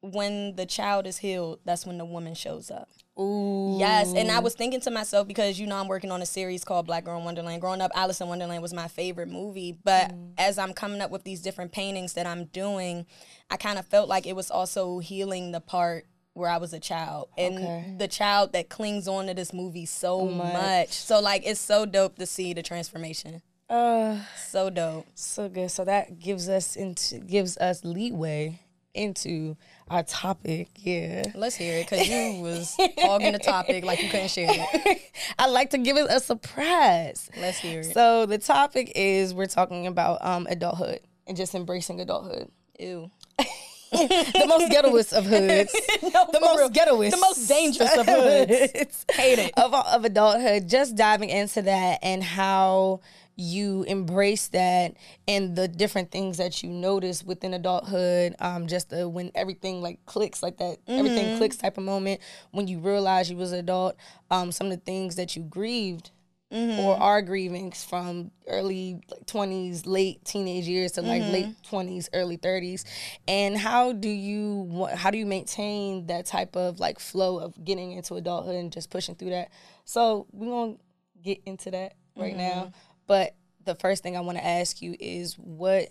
"When 0.00 0.54
the 0.56 0.66
child 0.66 1.06
is 1.06 1.18
healed, 1.18 1.60
that's 1.64 1.84
when 1.84 1.98
the 1.98 2.04
woman 2.04 2.34
shows 2.34 2.70
up." 2.70 2.88
Ooh. 3.20 3.76
Yes, 3.80 4.12
and 4.14 4.30
I 4.30 4.38
was 4.38 4.54
thinking 4.54 4.80
to 4.82 4.92
myself 4.92 5.26
because 5.26 5.58
you 5.58 5.66
know 5.66 5.74
I'm 5.76 5.88
working 5.88 6.12
on 6.12 6.22
a 6.22 6.26
series 6.26 6.62
called 6.64 6.86
Black 6.86 7.04
Girl 7.04 7.18
in 7.18 7.24
Wonderland. 7.24 7.60
Growing 7.60 7.80
up, 7.80 7.90
Alice 7.96 8.20
in 8.20 8.28
Wonderland 8.28 8.62
was 8.62 8.72
my 8.72 8.86
favorite 8.86 9.28
movie, 9.28 9.76
but 9.82 10.14
as 10.38 10.56
I'm 10.56 10.72
coming 10.72 11.00
up 11.00 11.10
with 11.10 11.24
these 11.24 11.40
different 11.40 11.72
paintings 11.72 12.12
that 12.12 12.26
I'm 12.26 12.44
doing, 12.44 13.06
I 13.50 13.56
kind 13.56 13.76
of 13.76 13.86
felt 13.86 14.08
like 14.08 14.24
it 14.24 14.36
was 14.36 14.52
also 14.52 15.00
healing 15.00 15.50
the 15.50 15.60
part 15.60 16.06
where 16.38 16.48
I 16.50 16.56
was 16.56 16.72
a 16.72 16.80
child 16.80 17.28
and 17.36 17.56
Okay. 17.58 17.94
the 17.98 18.08
child 18.08 18.52
that 18.52 18.68
clings 18.68 19.06
on 19.08 19.26
to 19.26 19.34
this 19.34 19.52
movie 19.52 19.84
so 19.86 20.24
much. 20.26 20.52
much. 20.54 20.88
So 20.90 21.20
like 21.20 21.42
it's 21.44 21.60
so 21.60 21.84
dope 21.84 22.16
to 22.18 22.26
see 22.26 22.54
the 22.54 22.62
transformation. 22.62 23.42
Uh, 23.68 24.20
So 24.48 24.70
dope. 24.70 25.06
So 25.14 25.48
good. 25.48 25.70
So 25.70 25.84
that 25.84 26.18
gives 26.18 26.48
us 26.48 26.76
into 26.76 27.18
gives 27.18 27.58
us 27.58 27.84
leeway 27.84 28.60
into 28.94 29.56
our 29.88 30.02
topic. 30.02 30.68
Yeah. 30.76 31.24
Let's 31.34 31.54
hear 31.56 31.76
it 31.76 31.88
because 31.90 32.08
you 32.08 32.40
was 32.40 32.74
hogging 32.98 33.32
the 33.32 33.38
topic 33.38 33.84
like 33.84 34.02
you 34.02 34.08
couldn't 34.08 34.30
share 34.30 34.48
it. 34.50 35.02
I 35.38 35.48
like 35.48 35.70
to 35.70 35.78
give 35.78 35.96
it 35.98 36.06
a 36.10 36.18
surprise. 36.20 37.28
Let's 37.36 37.58
hear 37.58 37.80
it. 37.80 37.92
So 37.92 38.24
the 38.26 38.38
topic 38.38 38.92
is 38.96 39.34
we're 39.34 39.46
talking 39.46 39.86
about 39.86 40.24
um 40.24 40.46
adulthood 40.48 41.00
and 41.26 41.36
just 41.36 41.54
embracing 41.54 42.00
adulthood. 42.00 42.50
Ew. 42.78 43.10
The 43.90 44.46
most 44.46 44.72
ghettoest 44.72 45.12
of 45.12 45.26
hoods. 45.26 45.72
the 46.00 46.38
most 46.40 46.72
ghettoest. 46.72 47.10
The 47.10 47.16
most 47.16 47.48
dangerous 47.48 47.96
of 47.96 48.06
hoods. 48.06 49.06
Hate 49.12 49.38
it. 49.38 49.52
Of, 49.56 49.74
of 49.74 50.04
adulthood. 50.04 50.68
Just 50.68 50.96
diving 50.96 51.30
into 51.30 51.62
that 51.62 51.98
and 52.02 52.22
how 52.22 53.00
you 53.40 53.84
embrace 53.84 54.48
that 54.48 54.94
and 55.28 55.54
the 55.54 55.68
different 55.68 56.10
things 56.10 56.38
that 56.38 56.62
you 56.62 56.70
notice 56.70 57.22
within 57.22 57.54
adulthood. 57.54 58.34
Um, 58.40 58.66
just 58.66 58.90
the, 58.90 59.08
when 59.08 59.30
everything 59.34 59.80
like 59.80 60.04
clicks 60.06 60.42
like 60.42 60.58
that, 60.58 60.78
everything 60.88 61.38
clicks 61.38 61.56
type 61.56 61.78
of 61.78 61.84
moment 61.84 62.20
when 62.50 62.66
you 62.66 62.80
realize 62.80 63.30
you 63.30 63.36
was 63.36 63.52
an 63.52 63.60
adult. 63.60 63.94
Um, 64.30 64.50
some 64.50 64.66
of 64.66 64.72
the 64.72 64.84
things 64.84 65.14
that 65.16 65.36
you 65.36 65.42
grieved 65.42 66.10
or 66.50 66.56
mm-hmm. 66.56 67.02
are 67.02 67.20
grieving 67.20 67.72
from 67.72 68.30
early 68.46 69.00
like, 69.10 69.26
20s 69.26 69.82
late 69.84 70.24
teenage 70.24 70.66
years 70.66 70.92
to 70.92 71.02
like 71.02 71.22
late 71.24 71.46
mm-hmm. 71.46 71.76
20s 71.76 72.08
early 72.14 72.38
30s 72.38 72.84
and 73.26 73.56
how 73.58 73.92
do 73.92 74.08
you 74.08 74.88
how 74.94 75.10
do 75.10 75.18
you 75.18 75.26
maintain 75.26 76.06
that 76.06 76.24
type 76.24 76.56
of 76.56 76.80
like 76.80 76.98
flow 76.98 77.38
of 77.38 77.52
getting 77.62 77.92
into 77.92 78.14
adulthood 78.14 78.54
and 78.54 78.72
just 78.72 78.88
pushing 78.88 79.14
through 79.14 79.30
that? 79.30 79.50
So 79.84 80.26
we're 80.32 80.48
gonna 80.48 80.76
get 81.22 81.40
into 81.44 81.70
that 81.70 81.94
right 82.16 82.36
now. 82.36 82.50
Mm-hmm. 82.50 82.68
But 83.06 83.34
the 83.68 83.74
first 83.74 84.02
thing 84.02 84.16
i 84.16 84.20
want 84.20 84.38
to 84.38 84.44
ask 84.44 84.80
you 84.80 84.96
is 84.98 85.34
what 85.34 85.88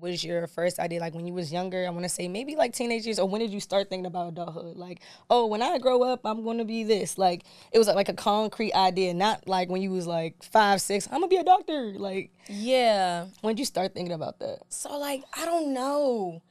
was 0.00 0.24
your 0.24 0.46
first 0.46 0.78
idea 0.78 1.00
like 1.00 1.14
when 1.14 1.26
you 1.26 1.34
was 1.34 1.52
younger? 1.52 1.86
I 1.86 1.90
want 1.90 2.04
to 2.04 2.08
say 2.08 2.26
maybe 2.26 2.56
like 2.56 2.72
teenage 2.72 3.04
years 3.04 3.18
or 3.18 3.28
when 3.28 3.40
did 3.40 3.50
you 3.50 3.60
start 3.60 3.88
thinking 3.90 4.06
about 4.06 4.28
adulthood? 4.28 4.76
Like 4.76 5.00
oh 5.28 5.46
when 5.46 5.60
i 5.62 5.78
grow 5.78 6.02
up 6.02 6.20
i'm 6.24 6.42
going 6.42 6.58
to 6.58 6.64
be 6.64 6.82
this. 6.84 7.18
Like 7.18 7.44
it 7.72 7.78
was 7.78 7.86
like 7.88 8.08
a 8.08 8.14
concrete 8.14 8.72
idea 8.74 9.12
not 9.14 9.46
like 9.46 9.68
when 9.68 9.82
you 9.82 9.90
was 9.90 10.06
like 10.06 10.42
five 10.42 10.80
six 10.80 11.06
i'm 11.08 11.14
gonna 11.20 11.28
be 11.28 11.36
a 11.36 11.44
doctor. 11.44 11.92
Like 11.96 12.30
Yeah. 12.48 13.26
when 13.42 13.54
did 13.54 13.60
you 13.60 13.66
start 13.66 13.92
thinking 13.94 14.14
about 14.14 14.38
that? 14.40 14.60
So 14.70 14.96
like 14.98 15.22
I 15.36 15.44
don't 15.44 15.74
know. 15.74 16.42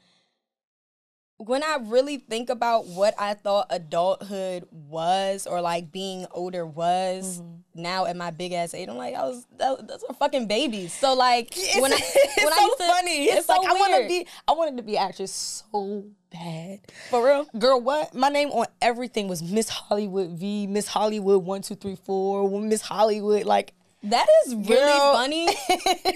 When 1.42 1.64
I 1.64 1.78
really 1.82 2.18
think 2.18 2.50
about 2.50 2.86
what 2.88 3.16
I 3.20 3.34
thought 3.34 3.68
adulthood 3.70 4.68
was 4.72 5.48
or 5.48 5.62
like 5.62 5.92
being 5.92 6.26
older 6.32 6.66
was, 6.66 7.40
mm-hmm. 7.40 7.82
now 7.82 8.06
at 8.06 8.16
my 8.16 8.32
big 8.32 8.54
ass 8.54 8.74
age, 8.74 8.88
I'm 8.88 8.98
like, 8.98 9.16
I 9.16 9.24
was 9.24 9.46
that, 9.58 9.88
those 9.88 10.04
are 10.08 10.16
fucking 10.16 10.48
babies. 10.48 10.94
So 10.94 11.14
like 11.14 11.56
when 11.80 11.92
I 11.94 11.96
it's 12.02 12.44
when 12.44 12.54
so 12.54 12.62
I 12.62 12.64
used 12.64 12.78
to, 12.78 12.84
funny 12.86 13.24
it's, 13.26 13.48
so 13.48 13.54
like 13.54 13.70
i 13.70 13.74
want 13.74 14.02
to 14.02 14.08
be 14.08 14.28
i 14.48 14.52
wanted 14.52 14.78
to 14.78 14.84
be 14.84 14.98
actress 14.98 15.64
so 15.72 16.06
bad 16.32 16.80
for 17.10 17.26
real. 17.26 17.48
Girl, 17.58 17.80
what? 17.80 18.14
My 18.14 18.30
name 18.30 18.50
on 18.50 18.66
everything 18.82 19.28
was 19.28 19.44
Miss 19.44 19.70
Hollywood 19.70 20.30
V, 20.30 20.68
Miss 20.68 20.88
Hollywood 20.88 21.44
one 21.44 21.62
two 21.62 21.76
three 21.76 21.96
four, 21.96 22.50
Miss 22.62 22.82
Hollywood. 22.82 23.46
Like 23.46 23.74
That 24.04 24.26
is 24.46 24.56
really 24.56 24.66
Girl. 24.78 25.14
funny 25.14 25.48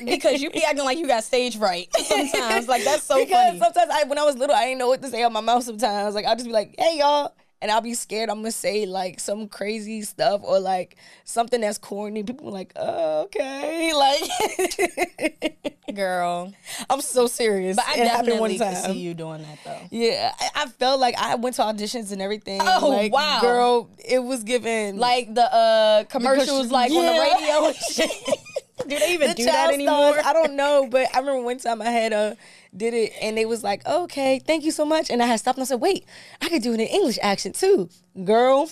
because 0.05 0.41
you 0.41 0.49
be 0.49 0.63
acting 0.63 0.85
like 0.85 0.97
you 0.97 1.05
got 1.07 1.23
stage 1.23 1.57
fright 1.57 1.87
sometimes. 1.97 2.67
Like 2.67 2.83
that's 2.83 3.03
so 3.03 3.23
because 3.23 3.47
funny. 3.47 3.59
sometimes 3.59 3.91
I, 3.93 4.03
when 4.05 4.17
I 4.17 4.23
was 4.23 4.35
little, 4.37 4.55
I 4.55 4.65
didn't 4.65 4.79
know 4.79 4.87
what 4.87 5.03
to 5.03 5.07
say 5.07 5.21
out 5.23 5.31
my 5.31 5.41
mouth. 5.41 5.63
Sometimes, 5.63 6.15
like 6.15 6.25
I'll 6.25 6.35
just 6.35 6.47
be 6.47 6.51
like, 6.51 6.73
"Hey, 6.79 6.97
y'all," 6.97 7.35
and 7.65 7.71
I'll 7.71 7.81
be 7.81 7.95
scared. 7.95 8.29
I'm 8.29 8.37
gonna 8.37 8.51
say 8.51 8.85
like 8.85 9.19
some 9.19 9.47
crazy 9.47 10.03
stuff 10.03 10.41
or 10.43 10.59
like 10.59 10.97
something 11.23 11.61
that's 11.61 11.79
corny. 11.79 12.21
People 12.21 12.51
like, 12.51 12.71
"Oh, 12.75 13.23
okay," 13.23 13.91
like 13.95 15.75
Girl. 15.95 16.53
I'm 16.87 17.01
so 17.01 17.25
serious. 17.25 17.75
But 17.75 17.85
I 17.87 17.93
it 17.95 17.97
one 17.97 18.51
definitely 18.51 18.59
could 18.59 18.77
see 18.77 18.99
you 18.99 19.15
doing 19.15 19.41
that 19.41 19.57
though. 19.65 19.79
Yeah, 19.89 20.31
I, 20.39 20.63
I 20.63 20.65
felt 20.67 20.99
like 20.99 21.15
I 21.17 21.33
went 21.35 21.55
to 21.55 21.63
auditions 21.63 22.11
and 22.11 22.21
everything. 22.21 22.61
Oh, 22.61 22.87
like, 22.87 23.11
wow. 23.11 23.39
girl, 23.41 23.89
it 23.97 24.19
was 24.19 24.43
given 24.43 24.97
Like 24.97 25.33
the 25.33 25.51
uh 25.51 26.03
commercials 26.03 26.69
like 26.69 26.91
on 26.91 27.03
the 27.03 27.19
radio 27.19 27.65
and 27.65 27.75
shit. 27.91 28.11
Do 28.87 28.99
they 28.99 29.13
even 29.13 29.29
the 29.29 29.35
do 29.35 29.45
that 29.45 29.73
anymore? 29.73 30.11
stars, 30.11 30.25
I 30.25 30.33
don't 30.33 30.55
know, 30.55 30.87
but 30.87 31.07
I 31.15 31.19
remember 31.19 31.41
one 31.41 31.57
time 31.57 31.81
I 31.81 31.89
had 31.89 32.13
uh 32.13 32.35
did 32.77 32.93
it 32.93 33.11
and 33.21 33.37
they 33.37 33.45
was 33.45 33.63
like, 33.63 33.85
okay, 33.87 34.39
thank 34.39 34.63
you 34.63 34.71
so 34.71 34.85
much. 34.85 35.09
And 35.09 35.21
I 35.21 35.25
had 35.25 35.39
stopped 35.39 35.57
and 35.57 35.63
I 35.63 35.65
said, 35.65 35.81
wait, 35.81 36.05
I 36.41 36.49
could 36.49 36.61
do 36.61 36.73
it 36.73 36.79
in 36.79 36.87
English 36.87 37.17
accent 37.21 37.55
too. 37.55 37.89
Girl. 38.23 38.69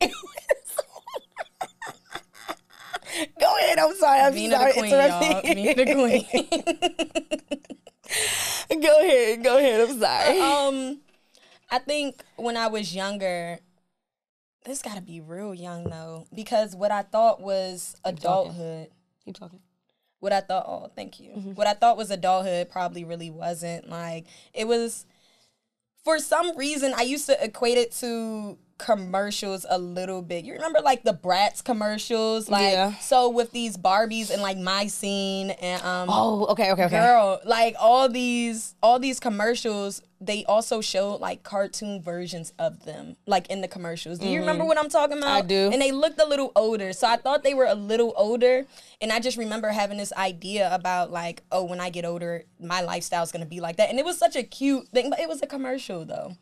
Go 3.40 3.56
ahead. 3.58 3.78
I'm 3.78 3.94
sorry. 3.96 4.20
I'm 4.20 4.34
Vina 4.34 4.56
sorry. 4.56 4.72
the 4.72 4.78
queen, 4.78 4.92
interrupting. 4.92 5.54
Vina 5.54 5.74
the 5.74 5.94
queen. 5.94 6.24
go 8.82 9.00
ahead. 9.00 9.42
Go 9.44 9.58
ahead. 9.58 9.88
I'm 9.88 9.98
sorry. 10.00 10.40
um, 10.40 11.00
I 11.70 11.78
think 11.78 12.22
when 12.36 12.56
I 12.56 12.66
was 12.66 12.94
younger, 12.94 13.58
this 14.64 14.82
got 14.82 14.96
to 14.96 15.02
be 15.02 15.20
real 15.20 15.54
young 15.54 15.84
though, 15.84 16.26
because 16.34 16.74
what 16.76 16.90
I 16.90 17.02
thought 17.02 17.40
was 17.40 17.94
talking. 18.04 18.18
adulthood. 18.18 18.88
Keep 19.24 19.38
talking. 19.38 19.60
What 20.26 20.32
I 20.32 20.40
thought, 20.40 20.64
oh, 20.66 20.90
thank 20.96 21.20
you. 21.20 21.30
Mm-hmm. 21.30 21.52
What 21.52 21.68
I 21.68 21.74
thought 21.74 21.96
was 21.96 22.10
adulthood 22.10 22.68
probably 22.68 23.04
really 23.04 23.30
wasn't. 23.30 23.88
Like 23.88 24.26
it 24.52 24.66
was. 24.66 25.06
For 26.02 26.18
some 26.18 26.58
reason, 26.58 26.92
I 26.96 27.02
used 27.02 27.26
to 27.26 27.44
equate 27.44 27.78
it 27.78 27.92
to 28.00 28.58
commercials 28.78 29.64
a 29.68 29.78
little 29.78 30.22
bit. 30.22 30.44
You 30.44 30.54
remember 30.54 30.80
like 30.80 31.02
the 31.02 31.14
Bratz 31.14 31.62
commercials, 31.64 32.48
like 32.48 32.72
Yeah. 32.72 32.94
so 32.98 33.28
with 33.30 33.52
these 33.52 33.76
Barbies 33.76 34.30
and 34.30 34.42
like 34.42 34.58
my 34.58 34.86
scene 34.86 35.50
and 35.50 35.82
um 35.82 36.08
Oh, 36.10 36.46
okay, 36.50 36.72
okay, 36.72 36.84
okay. 36.84 36.98
girl 36.98 37.40
like 37.44 37.74
all 37.78 38.08
these 38.08 38.74
all 38.82 38.98
these 38.98 39.20
commercials 39.20 40.02
they 40.20 40.44
also 40.46 40.80
showed 40.80 41.16
like 41.20 41.42
cartoon 41.42 42.00
versions 42.00 42.52
of 42.58 42.84
them 42.86 43.16
like 43.26 43.48
in 43.50 43.60
the 43.60 43.68
commercials 43.68 44.18
do 44.18 44.26
you 44.26 44.40
remember 44.40 44.64
what 44.64 44.78
i'm 44.78 44.88
talking 44.88 45.18
about 45.18 45.26
Mm-hmm. 45.44 45.44
I 45.44 45.68
do. 45.68 45.70
and 45.74 45.82
they 45.82 45.92
looked 45.92 46.18
a 46.18 46.24
little 46.26 46.52
older 46.56 46.94
so 46.94 47.06
i 47.06 47.16
thought 47.16 47.44
they 47.44 47.52
were 47.52 47.66
a 47.66 47.74
little 47.74 48.14
older 48.16 48.64
and 49.02 49.12
i 49.12 49.20
just 49.20 49.36
remember 49.36 49.68
having 49.68 49.98
this 49.98 50.14
idea 50.14 50.74
about 50.74 51.10
like 51.10 51.42
oh 51.52 51.64
when 51.64 51.80
i 51.80 51.90
get 51.90 52.06
older 52.06 52.44
my 52.58 52.80
lifestyle's 52.80 53.30
gonna 53.30 53.44
be 53.44 53.60
like 53.60 53.76
that 53.76 53.90
and 53.90 53.98
it 53.98 54.06
was 54.06 54.16
such 54.16 54.36
a 54.36 54.42
cute 54.42 54.88
thing 54.88 55.10
but 55.10 55.20
it 55.20 55.28
was 55.28 55.42
a 55.42 55.46
commercial 55.46 56.06
though 56.06 56.34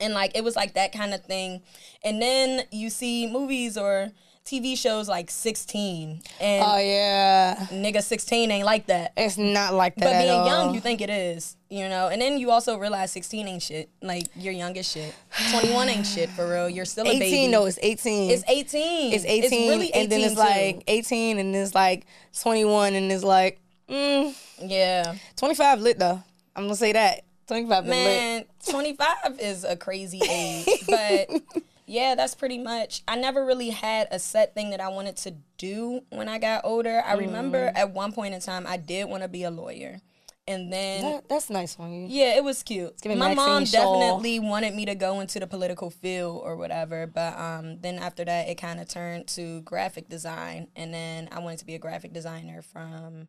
and 0.00 0.12
like 0.14 0.36
it 0.36 0.44
was 0.44 0.56
like 0.56 0.74
that 0.74 0.92
kind 0.92 1.14
of 1.14 1.24
thing 1.24 1.62
and 2.04 2.20
then 2.20 2.62
you 2.70 2.90
see 2.90 3.26
movies 3.30 3.76
or 3.78 4.08
tv 4.44 4.76
shows 4.78 5.08
like 5.08 5.28
16 5.30 6.20
and 6.40 6.64
Oh 6.64 6.78
yeah, 6.78 7.66
nigga 7.72 8.00
16 8.02 8.50
ain't 8.50 8.64
like 8.64 8.86
that 8.86 9.12
it's 9.16 9.36
not 9.38 9.74
like 9.74 9.96
that. 9.96 10.04
but 10.04 10.18
being 10.20 10.30
all. 10.30 10.46
young 10.46 10.74
you 10.74 10.80
think 10.80 11.00
it 11.00 11.10
is 11.10 11.56
you 11.68 11.88
know 11.88 12.08
and 12.08 12.20
then 12.22 12.38
you 12.38 12.50
also 12.52 12.76
realize 12.78 13.10
16 13.10 13.48
ain't 13.48 13.62
shit 13.62 13.88
like 14.02 14.26
you're 14.36 14.52
young 14.52 14.76
as 14.78 14.88
shit 14.88 15.14
21 15.50 15.88
ain't 15.88 16.06
shit 16.06 16.30
for 16.30 16.48
real 16.48 16.68
you're 16.68 16.84
still 16.84 17.06
a 17.06 17.10
18 17.10 17.18
baby 17.20 17.48
no, 17.50 17.64
it's 17.66 17.78
18. 17.82 18.30
it's 18.30 18.44
18 18.48 19.12
It's 19.14 19.24
18, 19.24 19.42
it's 19.44 19.52
really 19.52 19.86
18 19.88 20.02
and 20.02 20.12
then 20.12 20.20
it's 20.20 20.34
too. 20.34 20.40
like 20.40 20.82
18, 20.86 21.38
and 21.38 21.56
it's 21.56 21.74
like 21.74 22.06
21, 22.40 22.94
and 22.94 23.10
it's 23.10 23.24
like 23.24 23.58
mm, 23.88 24.32
yeah 24.62 25.14
25 25.36 25.80
lit 25.80 25.98
though. 25.98 26.22
I'm 26.54 26.64
gonna 26.64 26.76
say 26.76 26.92
that 26.92 27.22
25 27.48 27.84
is 27.84 27.90
lit. 27.90 28.48
Man, 28.66 28.74
25 28.74 29.40
is 29.40 29.64
a 29.64 29.76
crazy 29.76 30.20
age. 30.28 30.66
But 30.88 31.42
yeah, 31.86 32.14
that's 32.14 32.34
pretty 32.34 32.58
much. 32.58 33.02
I 33.06 33.16
never 33.16 33.44
really 33.44 33.70
had 33.70 34.08
a 34.10 34.18
set 34.18 34.54
thing 34.54 34.70
that 34.70 34.80
I 34.80 34.88
wanted 34.88 35.16
to 35.18 35.34
do 35.58 36.00
when 36.10 36.28
I 36.28 36.38
got 36.38 36.64
older. 36.64 37.02
I 37.04 37.14
remember 37.14 37.70
Mm. 37.70 37.76
at 37.78 37.90
one 37.92 38.12
point 38.12 38.34
in 38.34 38.40
time, 38.40 38.66
I 38.66 38.76
did 38.76 39.04
want 39.08 39.22
to 39.22 39.28
be 39.28 39.44
a 39.44 39.50
lawyer. 39.50 40.00
And 40.48 40.72
then. 40.72 41.02
That- 41.02 41.28
that's 41.28 41.50
nice 41.50 41.76
on 41.78 41.92
you. 41.92 42.06
yeah, 42.08 42.36
it 42.36 42.44
was 42.44 42.62
cute. 42.62 42.94
My 43.04 43.34
mom 43.34 43.64
definitely 43.64 44.38
wanted 44.38 44.74
me 44.74 44.84
to 44.86 44.94
go 44.94 45.18
into 45.20 45.40
the 45.40 45.46
political 45.48 45.90
field 45.90 46.42
or 46.44 46.54
whatever, 46.56 47.06
but 47.08 47.36
um, 47.36 47.80
then 47.80 47.98
after 47.98 48.24
that, 48.24 48.48
it 48.48 48.54
kind 48.56 48.78
of 48.78 48.88
turned 48.88 49.26
to 49.28 49.60
graphic 49.62 50.08
design, 50.08 50.68
and 50.76 50.94
then 50.94 51.28
I 51.32 51.40
wanted 51.40 51.58
to 51.60 51.66
be 51.66 51.74
a 51.74 51.80
graphic 51.80 52.12
designer 52.12 52.62
from 52.62 53.26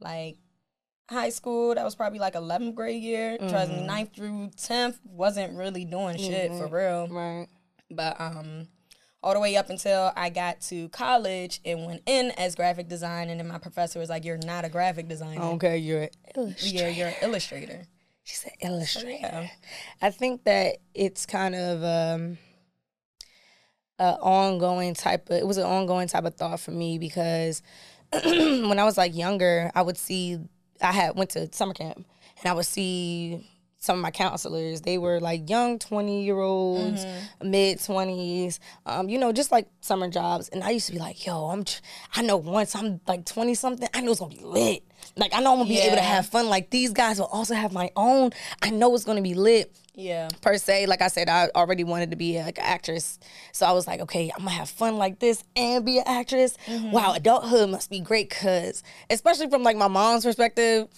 like 0.00 0.36
high 1.10 1.28
school. 1.30 1.74
That 1.74 1.84
was 1.84 1.94
probably 1.94 2.18
like 2.18 2.34
11th 2.34 2.74
grade 2.74 3.02
year. 3.02 3.36
Trust 3.38 3.70
Mm-hmm. 3.70 3.82
me, 3.86 3.88
9th 3.88 4.14
through 4.14 4.50
10th 4.56 4.98
wasn't 5.04 5.56
really 5.56 5.84
doing 5.84 6.16
shit 6.18 6.50
for 6.52 6.66
real. 6.66 7.08
Right. 7.08 7.46
But 7.90 8.20
um, 8.20 8.68
all 9.22 9.34
the 9.34 9.40
way 9.40 9.56
up 9.56 9.70
until 9.70 10.12
I 10.16 10.30
got 10.30 10.60
to 10.62 10.88
college 10.90 11.60
and 11.64 11.86
went 11.86 12.02
in 12.06 12.30
as 12.32 12.54
graphic 12.54 12.88
design, 12.88 13.28
and 13.30 13.38
then 13.40 13.48
my 13.48 13.58
professor 13.58 13.98
was 13.98 14.08
like, 14.10 14.24
"You're 14.24 14.38
not 14.38 14.64
a 14.64 14.68
graphic 14.68 15.08
designer. 15.08 15.40
Okay, 15.42 15.78
you're 15.78 16.02
an 16.04 16.08
illustrator. 16.36 16.76
Yeah, 16.76 16.88
you're 16.88 17.08
an 17.08 17.14
illustrator." 17.22 17.82
She's 18.24 18.42
an 18.44 18.52
illustrator. 18.62 19.18
Yeah. 19.20 19.48
I 20.00 20.10
think 20.10 20.44
that 20.44 20.78
it's 20.94 21.26
kind 21.26 21.54
of 21.54 21.84
um 21.84 22.38
a 23.98 24.16
ongoing 24.20 24.94
type 24.94 25.28
of 25.30 25.36
it 25.36 25.46
was 25.46 25.56
an 25.58 25.64
ongoing 25.64 26.08
type 26.08 26.24
of 26.24 26.34
thought 26.34 26.58
for 26.60 26.70
me 26.72 26.98
because 26.98 27.62
when 28.12 28.78
I 28.78 28.84
was 28.84 28.96
like 28.98 29.14
younger, 29.14 29.70
I 29.74 29.82
would 29.82 29.96
see 29.98 30.38
I 30.80 30.92
had 30.92 31.16
went 31.16 31.30
to 31.30 31.52
summer 31.52 31.74
camp 31.74 31.96
and 31.96 32.50
I 32.50 32.52
would 32.52 32.66
see 32.66 33.48
some 33.78 33.98
of 33.98 34.02
my 34.02 34.10
counselors. 34.10 34.80
They 34.80 34.96
were 34.96 35.20
like 35.20 35.48
young 35.50 35.78
twenty 35.78 36.24
year 36.24 36.38
olds, 36.38 37.04
mid 37.42 37.82
twenties, 37.84 38.58
um, 38.86 39.08
you 39.08 39.18
know, 39.18 39.30
just 39.32 39.52
like 39.52 39.68
summer 39.80 40.08
jobs. 40.08 40.48
And 40.48 40.64
I 40.64 40.70
used 40.70 40.86
to 40.86 40.92
be 40.92 40.98
like, 40.98 41.26
"Yo, 41.26 41.46
I'm, 41.46 41.64
tr- 41.64 41.80
I 42.14 42.22
know 42.22 42.38
once 42.38 42.74
I'm 42.74 43.00
like 43.06 43.26
twenty 43.26 43.54
something, 43.54 43.88
I 43.92 44.00
know 44.00 44.10
it's 44.12 44.20
gonna 44.20 44.34
be 44.34 44.42
lit. 44.42 44.84
Like 45.16 45.34
I 45.34 45.40
know 45.40 45.52
I'm 45.52 45.58
gonna 45.58 45.68
be 45.68 45.78
able 45.80 45.96
to 45.96 46.02
have 46.02 46.26
fun. 46.26 46.48
Like 46.48 46.70
these 46.70 46.92
guys 46.92 47.18
will 47.18 47.26
also 47.26 47.54
have 47.54 47.72
my 47.72 47.90
own. 47.94 48.30
I 48.62 48.70
know 48.70 48.94
it's 48.94 49.04
gonna 49.04 49.22
be 49.22 49.34
lit." 49.34 49.74
Yeah. 49.94 50.28
per 50.40 50.56
se. 50.58 50.86
Like 50.86 51.02
I 51.02 51.08
said, 51.08 51.28
I 51.28 51.50
already 51.54 51.84
wanted 51.84 52.10
to 52.10 52.16
be 52.16 52.38
like 52.42 52.58
an 52.58 52.64
actress, 52.64 53.18
so 53.52 53.64
I 53.66 53.72
was 53.72 53.86
like, 53.86 54.00
okay, 54.00 54.30
I'm 54.36 54.44
gonna 54.44 54.50
have 54.56 54.68
fun 54.68 54.96
like 54.98 55.18
this 55.20 55.44
and 55.54 55.84
be 55.84 55.98
an 55.98 56.04
actress. 56.06 56.56
Mm-hmm. 56.66 56.90
Wow, 56.90 57.14
adulthood 57.14 57.70
must 57.70 57.90
be 57.90 58.00
great, 58.00 58.30
cause 58.30 58.82
especially 59.10 59.48
from 59.48 59.62
like 59.62 59.76
my 59.76 59.88
mom's 59.88 60.24
perspective. 60.24 60.88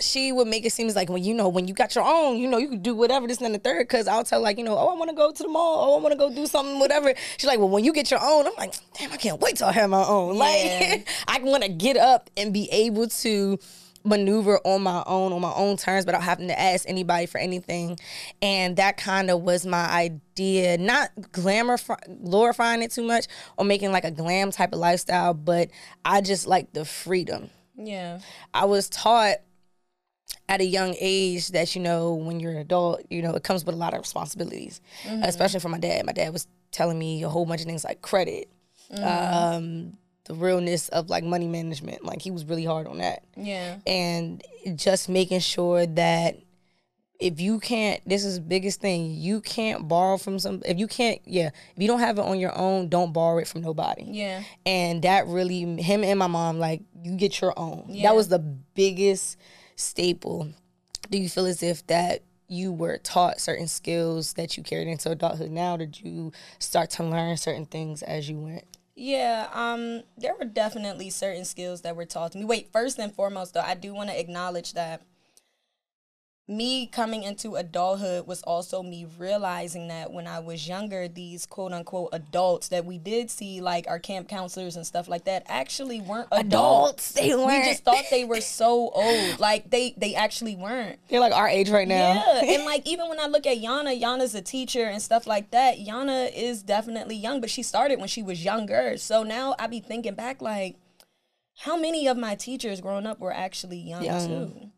She 0.00 0.32
would 0.32 0.48
make 0.48 0.64
it 0.64 0.72
seem 0.72 0.88
as 0.88 0.96
like 0.96 1.10
when 1.10 1.22
you 1.22 1.34
know 1.34 1.50
when 1.50 1.68
you 1.68 1.74
got 1.74 1.94
your 1.94 2.04
own, 2.04 2.38
you 2.38 2.48
know 2.48 2.56
you 2.56 2.68
can 2.70 2.80
do 2.80 2.94
whatever 2.94 3.26
this 3.26 3.42
and 3.42 3.54
the 3.54 3.58
third. 3.58 3.86
Cause 3.86 4.08
I'll 4.08 4.24
tell 4.24 4.40
like 4.40 4.56
you 4.56 4.64
know, 4.64 4.76
oh 4.78 4.88
I 4.88 4.94
want 4.98 5.10
to 5.10 5.16
go 5.16 5.30
to 5.30 5.42
the 5.42 5.48
mall, 5.48 5.90
oh 5.90 5.98
I 5.98 6.00
want 6.02 6.12
to 6.12 6.18
go 6.18 6.34
do 6.34 6.46
something, 6.46 6.78
whatever. 6.78 7.12
She's 7.36 7.46
like, 7.46 7.58
well 7.58 7.68
when 7.68 7.84
you 7.84 7.92
get 7.92 8.10
your 8.10 8.20
own, 8.22 8.46
I'm 8.46 8.54
like, 8.56 8.72
damn, 8.98 9.12
I 9.12 9.18
can't 9.18 9.38
wait 9.42 9.56
till 9.56 9.66
I 9.68 9.72
have 9.72 9.90
my 9.90 10.02
own. 10.02 10.36
Yeah. 10.40 10.94
Like 10.96 11.08
I 11.28 11.38
want 11.42 11.64
to 11.64 11.68
get 11.68 11.98
up 11.98 12.30
and 12.36 12.50
be 12.52 12.68
able 12.72 13.08
to 13.08 13.58
maneuver 14.04 14.58
on 14.64 14.82
my 14.82 15.02
own 15.06 15.32
on 15.32 15.40
my 15.40 15.52
own 15.54 15.76
terms 15.76 16.06
without 16.06 16.22
having 16.22 16.48
to 16.48 16.58
ask 16.58 16.88
anybody 16.88 17.26
for 17.26 17.38
anything. 17.38 17.98
And 18.40 18.76
that 18.76 18.96
kind 18.96 19.30
of 19.30 19.42
was 19.42 19.66
my 19.66 19.86
idea 19.90 20.78
not 20.78 21.10
glamour 21.32 21.76
glorifying 22.24 22.82
it 22.82 22.90
too 22.90 23.02
much 23.02 23.26
or 23.58 23.64
making 23.64 23.92
like 23.92 24.04
a 24.04 24.10
glam 24.10 24.50
type 24.50 24.72
of 24.72 24.78
lifestyle 24.78 25.34
but 25.34 25.68
i 26.06 26.22
just 26.22 26.46
like 26.46 26.72
the 26.72 26.84
freedom. 26.86 27.50
Yeah. 27.76 28.20
i 28.54 28.64
was 28.64 28.88
taught 28.88 29.36
at 30.48 30.60
a 30.60 30.64
young 30.64 30.94
age 30.98 31.48
that 31.48 31.74
you 31.76 31.82
know 31.82 32.14
when 32.14 32.40
you're 32.40 32.52
an 32.52 32.58
adult 32.58 33.02
you 33.10 33.20
know 33.20 33.34
it 33.34 33.42
comes 33.42 33.64
with 33.66 33.74
a 33.74 33.78
lot 33.78 33.92
of 33.92 34.00
responsibilities 34.00 34.80
especially 35.22 35.60
for 35.60 35.68
my 35.68 35.78
dad. 35.78 36.06
My 36.06 36.12
dad 36.12 36.32
was 36.32 36.46
telling 36.72 36.98
me 36.98 37.22
a 37.22 37.28
whole 37.28 37.44
bunch 37.44 37.60
of 37.60 37.66
things 37.66 37.84
like 37.84 38.00
credit 38.00 38.48
um 39.02 39.96
the 40.24 40.34
realness 40.34 40.88
of 40.90 41.10
like 41.10 41.24
money 41.24 41.48
management. 41.48 42.04
Like 42.04 42.22
he 42.22 42.30
was 42.30 42.44
really 42.44 42.64
hard 42.64 42.86
on 42.86 42.98
that. 42.98 43.24
Yeah. 43.36 43.78
and 43.86 44.42
just 44.74 45.08
making 45.08 45.40
sure 45.40 45.86
that 45.86 46.36
if 47.18 47.38
you 47.38 47.60
can't 47.60 48.00
this 48.08 48.24
is 48.24 48.36
the 48.36 48.40
biggest 48.40 48.80
thing 48.80 49.12
you 49.14 49.42
can't 49.42 49.86
borrow 49.86 50.16
from 50.16 50.38
some 50.38 50.62
if 50.64 50.78
you 50.78 50.86
can't 50.86 51.20
yeah 51.26 51.48
if 51.48 51.76
you 51.76 51.86
don't 51.86 52.00
have 52.00 52.18
it 52.18 52.22
on 52.22 52.40
your 52.40 52.56
own 52.56 52.88
don't 52.88 53.12
borrow 53.12 53.38
it 53.38 53.46
from 53.48 53.60
nobody. 53.60 54.04
Yeah. 54.04 54.42
and 54.64 55.02
that 55.02 55.26
really 55.26 55.60
him 55.82 56.02
and 56.02 56.18
my 56.18 56.26
mom 56.28 56.58
like 56.58 56.82
you 57.02 57.16
get 57.16 57.40
your 57.40 57.52
own. 57.58 57.84
Yeah. 57.88 58.08
that 58.08 58.16
was 58.16 58.28
the 58.28 58.38
biggest 58.38 59.36
staple. 59.76 60.48
Do 61.10 61.18
you 61.18 61.28
feel 61.28 61.46
as 61.46 61.62
if 61.62 61.86
that 61.88 62.22
you 62.48 62.72
were 62.72 62.98
taught 62.98 63.40
certain 63.40 63.68
skills 63.68 64.32
that 64.34 64.56
you 64.56 64.62
carried 64.62 64.88
into 64.88 65.10
adulthood 65.10 65.50
now? 65.50 65.76
Did 65.76 66.00
you 66.00 66.32
start 66.58 66.90
to 66.90 67.04
learn 67.04 67.36
certain 67.36 67.66
things 67.66 68.02
as 68.02 68.28
you 68.28 68.38
went 68.38 68.64
Yeah, 69.02 69.48
um, 69.54 70.02
there 70.18 70.34
were 70.38 70.44
definitely 70.44 71.08
certain 71.08 71.46
skills 71.46 71.80
that 71.80 71.96
were 71.96 72.04
taught 72.04 72.32
to 72.32 72.38
me. 72.38 72.44
Wait, 72.44 72.70
first 72.70 72.98
and 72.98 73.10
foremost, 73.10 73.54
though, 73.54 73.62
I 73.62 73.74
do 73.74 73.94
want 73.94 74.10
to 74.10 74.20
acknowledge 74.20 74.74
that 74.74 75.00
me 76.50 76.86
coming 76.86 77.22
into 77.22 77.54
adulthood 77.54 78.26
was 78.26 78.42
also 78.42 78.82
me 78.82 79.06
realizing 79.18 79.86
that 79.88 80.12
when 80.12 80.26
I 80.26 80.40
was 80.40 80.66
younger, 80.66 81.06
these 81.06 81.46
quote 81.46 81.72
unquote 81.72 82.08
adults 82.12 82.68
that 82.68 82.84
we 82.84 82.98
did 82.98 83.30
see, 83.30 83.60
like 83.60 83.86
our 83.88 84.00
camp 84.00 84.28
counselors 84.28 84.74
and 84.74 84.84
stuff 84.84 85.08
like 85.08 85.24
that, 85.24 85.44
actually 85.46 86.00
weren't 86.00 86.26
adults. 86.32 87.10
adults 87.10 87.12
they 87.12 87.28
We 87.28 87.36
weren't 87.36 87.64
We 87.64 87.70
just 87.70 87.84
thought 87.84 88.04
they 88.10 88.24
were 88.24 88.40
so 88.40 88.90
old. 88.90 89.38
Like 89.38 89.70
they 89.70 89.94
they 89.96 90.14
actually 90.16 90.56
weren't. 90.56 90.98
they're 91.08 91.20
like 91.20 91.32
our 91.32 91.48
age 91.48 91.70
right 91.70 91.86
now 91.86 92.14
Yeah, 92.14 92.44
and 92.44 92.64
like 92.72 92.86
even 92.86 93.08
when 93.08 93.20
I 93.20 93.26
look 93.26 93.46
at 93.46 93.58
Yana, 93.58 93.98
Yana's 94.00 94.34
a 94.34 94.42
teacher 94.42 94.84
and 94.84 95.00
stuff 95.00 95.26
like 95.28 95.52
that. 95.52 95.78
Yana 95.78 96.30
is 96.34 96.62
definitely 96.62 97.14
young, 97.16 97.40
but 97.40 97.48
she 97.50 97.62
started 97.62 98.00
when 98.00 98.08
she 98.08 98.22
was 98.22 98.44
younger. 98.44 98.96
So 98.96 99.22
now 99.22 99.54
I 99.58 99.68
be 99.68 99.78
thinking 99.80 100.14
back, 100.14 100.42
like, 100.42 100.76
how 101.58 101.76
many 101.76 102.08
of 102.08 102.16
my 102.16 102.34
teachers 102.34 102.80
growing 102.80 103.06
up 103.06 103.20
were 103.20 103.32
actually 103.32 103.78
young, 103.78 104.02
Young. 104.02 104.26
too, 104.26 104.70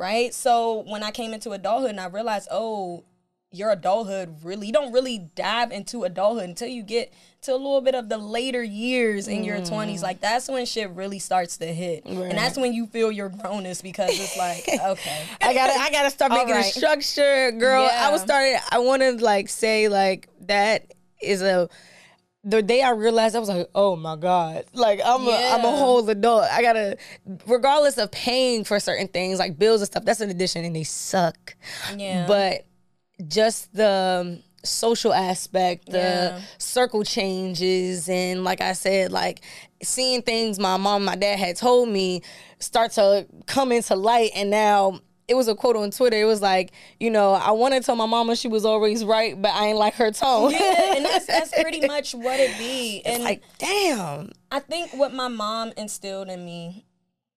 right? 0.00 0.32
So 0.32 0.82
when 0.88 1.02
I 1.02 1.10
came 1.10 1.34
into 1.34 1.52
adulthood 1.52 1.90
and 1.90 2.00
I 2.00 2.06
realized, 2.06 2.48
oh, 2.50 3.04
your 3.52 3.72
adulthood 3.72 4.44
really 4.44 4.68
you 4.68 4.72
don't 4.72 4.92
really 4.92 5.18
dive 5.34 5.72
into 5.72 6.04
adulthood 6.04 6.48
until 6.48 6.68
you 6.68 6.84
get 6.84 7.12
to 7.42 7.50
a 7.50 7.56
little 7.56 7.80
bit 7.80 7.96
of 7.96 8.08
the 8.08 8.16
later 8.16 8.62
years 8.62 9.26
in 9.26 9.42
your 9.42 9.56
20s 9.56 9.96
mm. 9.96 10.02
like 10.02 10.20
that's 10.20 10.48
when 10.48 10.64
shit 10.64 10.88
really 10.90 11.18
starts 11.18 11.56
to 11.56 11.66
hit 11.66 12.04
and 12.04 12.38
that's 12.38 12.56
when 12.56 12.72
you 12.72 12.86
feel 12.86 13.10
your 13.10 13.28
grownness 13.28 13.82
because 13.82 14.10
it's 14.10 14.36
like 14.36 14.64
okay 14.84 15.24
I 15.40 15.52
gotta 15.52 15.72
I 15.72 15.90
gotta 15.90 16.10
start 16.10 16.30
making 16.30 16.54
right. 16.54 16.64
a 16.64 16.68
structure, 16.68 17.50
girl. 17.50 17.90
I 17.92 18.12
was 18.12 18.20
Yeah. 18.20 18.26
started 18.26 18.60
I 18.70 18.78
wanna 18.78 19.12
like 19.14 19.48
say 19.48 19.88
like 19.88 20.28
that 20.42 20.86
is 21.20 21.42
a 21.42 21.68
the 22.42 22.62
day 22.62 22.80
I 22.82 22.90
realized 22.90 23.36
I 23.36 23.38
was 23.38 23.48
like, 23.50 23.68
oh 23.74 23.96
my 23.96 24.16
God. 24.16 24.64
Like 24.72 25.00
I'm 25.04 25.26
a 25.26 25.30
I'm 25.54 25.64
a 25.64 25.70
whole 25.70 26.08
adult. 26.08 26.44
I 26.44 26.62
gotta 26.62 26.96
regardless 27.46 27.98
of 27.98 28.10
paying 28.10 28.64
for 28.64 28.80
certain 28.80 29.08
things 29.08 29.38
like 29.38 29.58
bills 29.58 29.80
and 29.82 29.86
stuff, 29.86 30.04
that's 30.04 30.20
an 30.20 30.30
addition 30.30 30.64
and 30.64 30.74
they 30.74 30.84
suck. 30.84 31.54
Yeah. 31.96 32.26
But 32.26 32.64
just 33.28 33.72
the 33.74 34.22
um, 34.24 34.42
social 34.64 35.12
aspect, 35.12 35.90
the 35.90 35.98
Yeah. 35.98 36.40
circle 36.56 37.02
changes, 37.04 38.08
and 38.08 38.42
like 38.44 38.62
I 38.62 38.72
said, 38.72 39.12
like 39.12 39.42
seeing 39.82 40.22
things 40.22 40.58
my 40.58 40.78
mom, 40.78 40.96
and 40.96 41.04
my 41.06 41.16
dad 41.16 41.38
had 41.38 41.56
told 41.56 41.90
me 41.90 42.22
start 42.58 42.92
to 42.92 43.26
come 43.46 43.72
into 43.72 43.94
light, 43.96 44.30
and 44.34 44.48
now. 44.50 45.00
It 45.30 45.36
was 45.36 45.46
a 45.46 45.54
quote 45.54 45.76
on 45.76 45.92
Twitter. 45.92 46.20
It 46.20 46.24
was 46.24 46.42
like, 46.42 46.72
you 46.98 47.08
know, 47.08 47.32
I 47.34 47.52
wanted 47.52 47.80
to 47.80 47.86
tell 47.86 47.94
my 47.94 48.06
mama 48.06 48.34
she 48.34 48.48
was 48.48 48.64
always 48.64 49.04
right, 49.04 49.40
but 49.40 49.52
I 49.52 49.68
ain't 49.68 49.78
like 49.78 49.94
her 49.94 50.10
tone. 50.10 50.50
yeah, 50.50 50.96
and 50.96 51.04
that's 51.04 51.26
that's 51.26 51.52
pretty 51.62 51.86
much 51.86 52.14
what 52.14 52.40
it 52.40 52.58
be. 52.58 53.00
And 53.04 53.22
like, 53.22 53.42
damn. 53.58 54.32
I 54.50 54.58
think 54.58 54.92
what 54.92 55.14
my 55.14 55.28
mom 55.28 55.72
instilled 55.76 56.28
in 56.28 56.44
me 56.44 56.84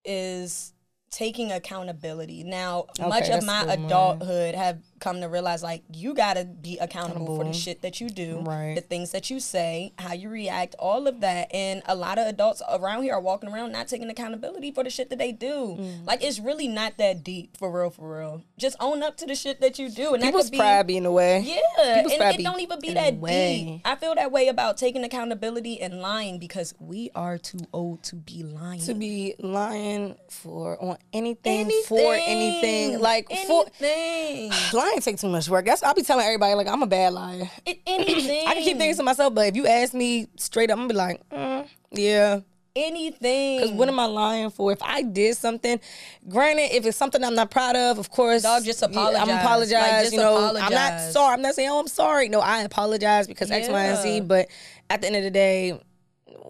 is 0.03 0.73
taking 1.11 1.51
accountability. 1.51 2.43
Now, 2.43 2.87
much 2.99 3.29
of 3.29 3.45
my 3.45 3.61
adulthood 3.71 4.55
have 4.55 4.79
come 5.03 5.19
to 5.21 5.27
realize 5.27 5.61
like 5.61 5.83
you 5.93 6.13
gotta 6.13 6.45
be 6.45 6.77
accountable, 6.79 7.35
for 7.37 7.43
the 7.43 7.51
shit 7.53 7.81
that 7.81 7.99
you 7.99 8.09
do, 8.09 8.39
Right. 8.41 8.73
the 8.75 8.81
things 8.81 9.11
that 9.11 9.29
you 9.29 9.39
say, 9.41 9.91
how 9.99 10.13
you 10.13 10.29
react, 10.29 10.75
all 10.79 11.07
of 11.07 11.19
that. 11.19 11.53
And 11.53 11.81
a 11.85 11.93
lot 11.95 12.17
of 12.17 12.25
adults 12.25 12.61
around 12.71 13.03
here 13.03 13.13
are 13.13 13.19
walking 13.19 13.49
around 13.51 13.73
not 13.73 13.87
taking 13.89 14.09
accountability 14.09 14.71
for 14.71 14.83
the 14.83 14.89
shit 14.89 15.09
that 15.09 15.19
they 15.19 15.33
do. 15.33 15.75
Mm. 15.79 16.07
Like 16.07 16.23
it's 16.23 16.39
really 16.39 16.67
not 16.69 16.97
that 16.97 17.23
deep 17.23 17.57
for 17.57 17.69
real, 17.69 17.89
for 17.89 18.17
real. 18.17 18.43
Just 18.57 18.77
own 18.79 19.03
up 19.03 19.17
to 19.17 19.25
the 19.25 19.35
shit 19.35 19.59
that 19.61 19.77
you 19.77 19.89
do, 19.89 20.13
and 20.13 20.23
that 20.23 20.27
People's 20.27 20.45
could 20.45 20.51
be 20.53 20.57
pride 20.59 20.87
be 20.87 20.97
in 20.97 21.03
the 21.03 21.11
way. 21.11 21.39
yeah, 21.41 21.95
People's 21.95 22.13
and 22.13 22.21
pride 22.21 22.39
it 22.39 22.43
don't 22.43 22.61
even 22.61 22.79
be 22.79 22.93
that 22.93 23.15
way. 23.15 23.63
deep. 23.65 23.81
I 23.83 23.95
feel 23.95 24.15
that 24.15 24.31
way 24.31 24.47
about 24.47 24.77
taking 24.77 25.03
accountability 25.03 25.81
and 25.81 25.99
lying 26.01 26.39
because 26.39 26.73
we 26.79 27.09
are 27.13 27.37
too 27.37 27.59
old 27.73 28.03
to 28.03 28.15
be 28.15 28.43
lying. 28.43 28.79
To 28.81 28.93
be 28.93 29.35
lying 29.39 30.15
for 30.29 30.81
on 30.81 30.97
anything, 31.11 31.69
for 31.87 32.13
anything, 32.15 32.99
like 32.99 33.27
for 33.47 33.65
anything, 33.81 34.51
lying 34.93 35.01
take 35.01 35.17
too 35.17 35.29
much 35.29 35.49
work. 35.49 35.65
That's 35.65 35.83
I'll 35.83 35.93
be 35.93 36.03
telling 36.03 36.25
everybody 36.25 36.53
like 36.55 36.67
I'm 36.67 36.83
a 36.83 36.87
bad 36.87 37.13
liar. 37.13 37.49
It- 37.65 37.79
anything. 37.85 38.47
I 38.47 38.53
can 38.53 38.63
keep 38.63 38.77
things 38.77 38.97
to 38.97 39.03
myself, 39.03 39.33
but 39.33 39.47
if 39.47 39.55
you 39.55 39.67
ask 39.67 39.93
me 39.93 40.27
straight 40.37 40.69
up, 40.71 40.77
I'm 40.77 40.87
gonna 40.87 40.93
be 40.93 40.95
like, 40.95 41.29
mm, 41.29 41.67
yeah. 41.91 42.39
anything. 42.75 43.59
Because 43.59 43.71
what 43.71 43.87
am 43.89 43.99
I 43.99 44.05
lying 44.05 44.49
for? 44.49 44.71
If 44.71 44.81
I 44.81 45.01
did 45.01 45.37
something, 45.37 45.79
granted, 46.27 46.75
if 46.75 46.85
it's 46.85 46.97
something 46.97 47.23
I'm 47.23 47.35
not 47.35 47.51
proud 47.51 47.75
of, 47.75 47.99
of 47.99 48.09
course, 48.09 48.43
Dog, 48.43 48.63
just 48.63 48.81
yeah, 48.81 48.87
I'm 48.87 48.93
apologize. 49.29 49.39
apologize. 49.39 50.03
Like, 50.05 50.13
you 50.13 50.19
know, 50.19 50.55
I'm 50.55 50.73
not 50.73 50.99
sorry. 51.11 51.33
I'm 51.33 51.41
not 51.41 51.55
saying, 51.55 51.69
oh, 51.69 51.79
I'm 51.79 51.87
sorry. 51.87 52.29
No, 52.29 52.39
I 52.39 52.61
apologize 52.61 53.27
because 53.27 53.51
X, 53.51 53.69
Y, 53.69 53.83
and 53.83 53.97
Z. 53.97 54.21
But 54.21 54.47
at 54.89 55.01
the 55.01 55.07
end 55.07 55.15
of 55.15 55.23
the 55.23 55.31
day, 55.31 55.79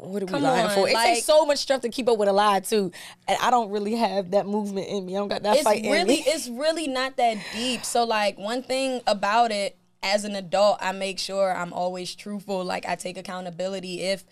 what 0.03 0.21
are 0.21 0.25
we 0.25 0.31
Come 0.31 0.43
lying 0.43 0.65
on, 0.67 0.73
for? 0.75 0.87
It 0.87 0.93
like- 0.93 1.15
takes 1.15 1.25
so 1.25 1.45
much 1.45 1.59
strength 1.59 1.81
to 1.83 1.89
keep 1.89 2.07
up 2.09 2.17
with 2.17 2.27
a 2.29 2.33
lie 2.33 2.59
too, 2.59 2.91
and 3.27 3.37
I 3.41 3.49
don't 3.51 3.69
really 3.71 3.95
have 3.95 4.31
that 4.31 4.45
movement 4.45 4.87
in 4.87 5.05
me. 5.05 5.15
I 5.15 5.19
don't 5.19 5.27
got 5.27 5.43
that 5.43 5.55
it's 5.55 5.63
fight 5.63 5.83
in 5.83 5.91
really 5.91 6.15
me. 6.17 6.23
it's 6.27 6.47
really 6.49 6.87
not 6.87 7.17
that 7.17 7.37
deep. 7.53 7.85
So 7.85 8.03
like 8.03 8.37
one 8.37 8.63
thing 8.63 9.01
about 9.07 9.51
it 9.51 9.77
as 10.01 10.25
an 10.25 10.35
adult, 10.35 10.77
I 10.81 10.91
make 10.91 11.17
sure 11.19 11.55
I'm 11.55 11.71
always 11.73 12.13
truthful. 12.15 12.63
Like 12.63 12.85
I 12.87 12.95
take 12.95 13.17
accountability 13.17 14.01
if 14.01 14.25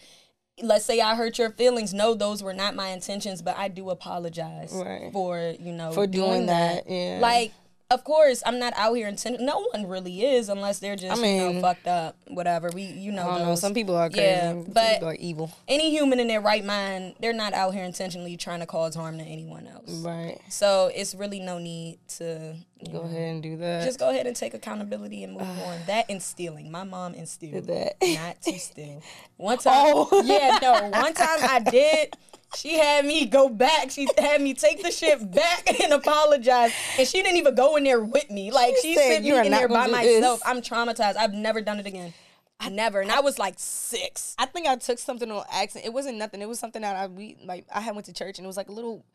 let's 0.62 0.86
say 0.86 1.00
I 1.00 1.16
hurt 1.16 1.40
your 1.40 1.50
feelings. 1.52 1.94
No, 1.94 2.14
those 2.14 2.44
were 2.44 2.54
not 2.54 2.76
my 2.76 2.90
intentions, 2.90 3.42
but 3.42 3.58
I 3.58 3.68
do 3.68 3.90
apologize 3.90 4.72
Right. 4.74 5.10
for, 5.12 5.56
you 5.60 5.72
know, 5.72 5.92
For 5.94 6.06
doing 6.06 6.48
that, 6.48 6.84
yeah. 6.90 7.20
Like 7.22 7.52
of 7.92 8.04
course, 8.04 8.42
I'm 8.46 8.58
not 8.60 8.74
out 8.76 8.94
here 8.96 9.08
intention. 9.08 9.46
No 9.46 9.60
one 9.74 9.88
really 9.88 10.24
is, 10.24 10.50
unless 10.50 10.80
they're 10.80 10.96
just 10.96 11.22
you 11.24 11.38
know 11.54 11.62
fucked 11.62 11.88
up, 11.88 12.16
whatever. 12.28 12.70
We, 12.74 12.84
you 12.84 13.12
know, 13.12 13.30
I 13.30 13.38
don't 13.40 13.48
know. 13.50 13.56
Some 13.56 13.74
people 13.74 13.96
are 13.96 14.10
crazy. 14.10 14.24
Yeah, 14.26 14.52
some 14.52 14.64
but 14.74 14.94
people 14.94 15.10
are 15.10 15.16
evil. 15.16 15.52
any 15.68 15.92
human 15.92 16.20
in 16.20 16.28
their 16.28 16.42
right 16.42 16.64
mind, 16.66 17.16
they're 17.20 17.34
not 17.34 17.54
out 17.54 17.74
here 17.74 17.84
intentionally 17.84 18.38
trying 18.38 18.62
to 18.62 18.66
cause 18.66 18.96
harm 18.96 19.18
to 19.18 19.24
anyone 19.24 19.68
else. 19.68 19.92
Right. 20.04 20.40
So 20.50 20.90
it's 20.96 21.14
really 21.14 21.40
no 21.40 21.58
need 21.60 22.00
to 22.18 22.56
Go 22.86 22.92
know, 22.94 23.02
ahead 23.02 23.34
and 23.34 23.44
do 23.44 23.58
that. 23.58 23.84
just 23.86 24.00
go 24.00 24.10
ahead 24.10 24.26
and 24.26 24.36
take 24.36 24.54
accountability 24.54 25.24
and 25.24 25.34
move 25.34 25.42
on. 25.66 25.80
That 25.88 26.06
and 26.10 26.22
stealing. 26.24 26.72
My 26.72 26.84
mom 26.84 27.14
instilled 27.14 27.68
that. 27.68 27.96
not 28.02 28.42
to 28.44 28.58
steal. 28.58 29.02
One 29.38 29.58
time, 29.58 29.74
Oh. 29.96 30.24
yeah, 30.26 30.58
no. 30.62 30.90
One 30.90 31.14
time 31.14 31.40
I 31.42 31.60
did. 31.60 32.16
She 32.56 32.78
had 32.78 33.06
me 33.06 33.26
go 33.26 33.50
back. 33.50 33.92
She 33.92 34.08
had 34.18 34.42
me 34.42 34.54
take 34.54 34.84
the 34.84 34.92
shit 34.92 35.32
back 35.32 35.80
and 35.84 35.94
apologize. 35.94 36.74
And 36.98 37.08
she 37.08 37.22
didn't 37.24 37.38
even 37.38 37.56
go 37.56 37.76
in 37.78 37.84
there 37.84 38.02
with 38.02 38.30
me. 38.30 38.52
Like 38.52 38.76
She 38.82 38.94
she, 38.94 38.96
said, 38.96 39.24
"You 39.24 39.34
me 39.40 39.46
in 39.46 39.52
not 39.52 39.60
there 39.60 39.68
by 39.68 39.88
gonna 39.88 40.04
this." 40.04 40.22
myself. 40.22 40.42
I'm 40.46 40.62
traumatized. 40.62 41.16
I've 41.16 41.34
never 41.34 41.62
done 41.62 41.80
it 41.80 41.86
again. 41.86 42.14
I 42.60 42.70
never. 42.70 43.02
And 43.02 43.12
I 43.12 43.22
was 43.22 43.40
like 43.40 43.56
six. 43.58 44.36
I 44.38 44.46
think 44.46 44.68
I 44.68 44.76
took 44.76 45.00
something 45.00 45.32
on 45.32 45.44
accident. 45.52 45.86
It 45.86 45.94
wasn't 45.94 46.18
nothing. 46.18 46.42
It 46.42 46.48
was 46.48 46.60
something 46.60 46.82
that 46.84 46.96
I 46.96 47.08
we 47.08 47.38
like. 47.44 47.66
I 47.74 47.82
had 47.82 47.96
went 47.96 48.06
to 48.06 48.14
church 48.14 48.38
and 48.38 48.46
it 48.46 48.48
was 48.48 48.58
like 48.58 48.70
a 48.70 48.74
little. 48.74 49.06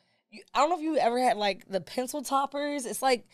I 0.53 0.59
don't 0.59 0.71
know 0.71 0.77
if 0.77 0.83
you 0.83 0.97
ever 0.97 1.19
had 1.21 1.37
like 1.37 1.69
the 1.69 1.81
pencil 1.81 2.23
toppers. 2.23 2.87
It's 2.87 3.03
like 3.03 3.27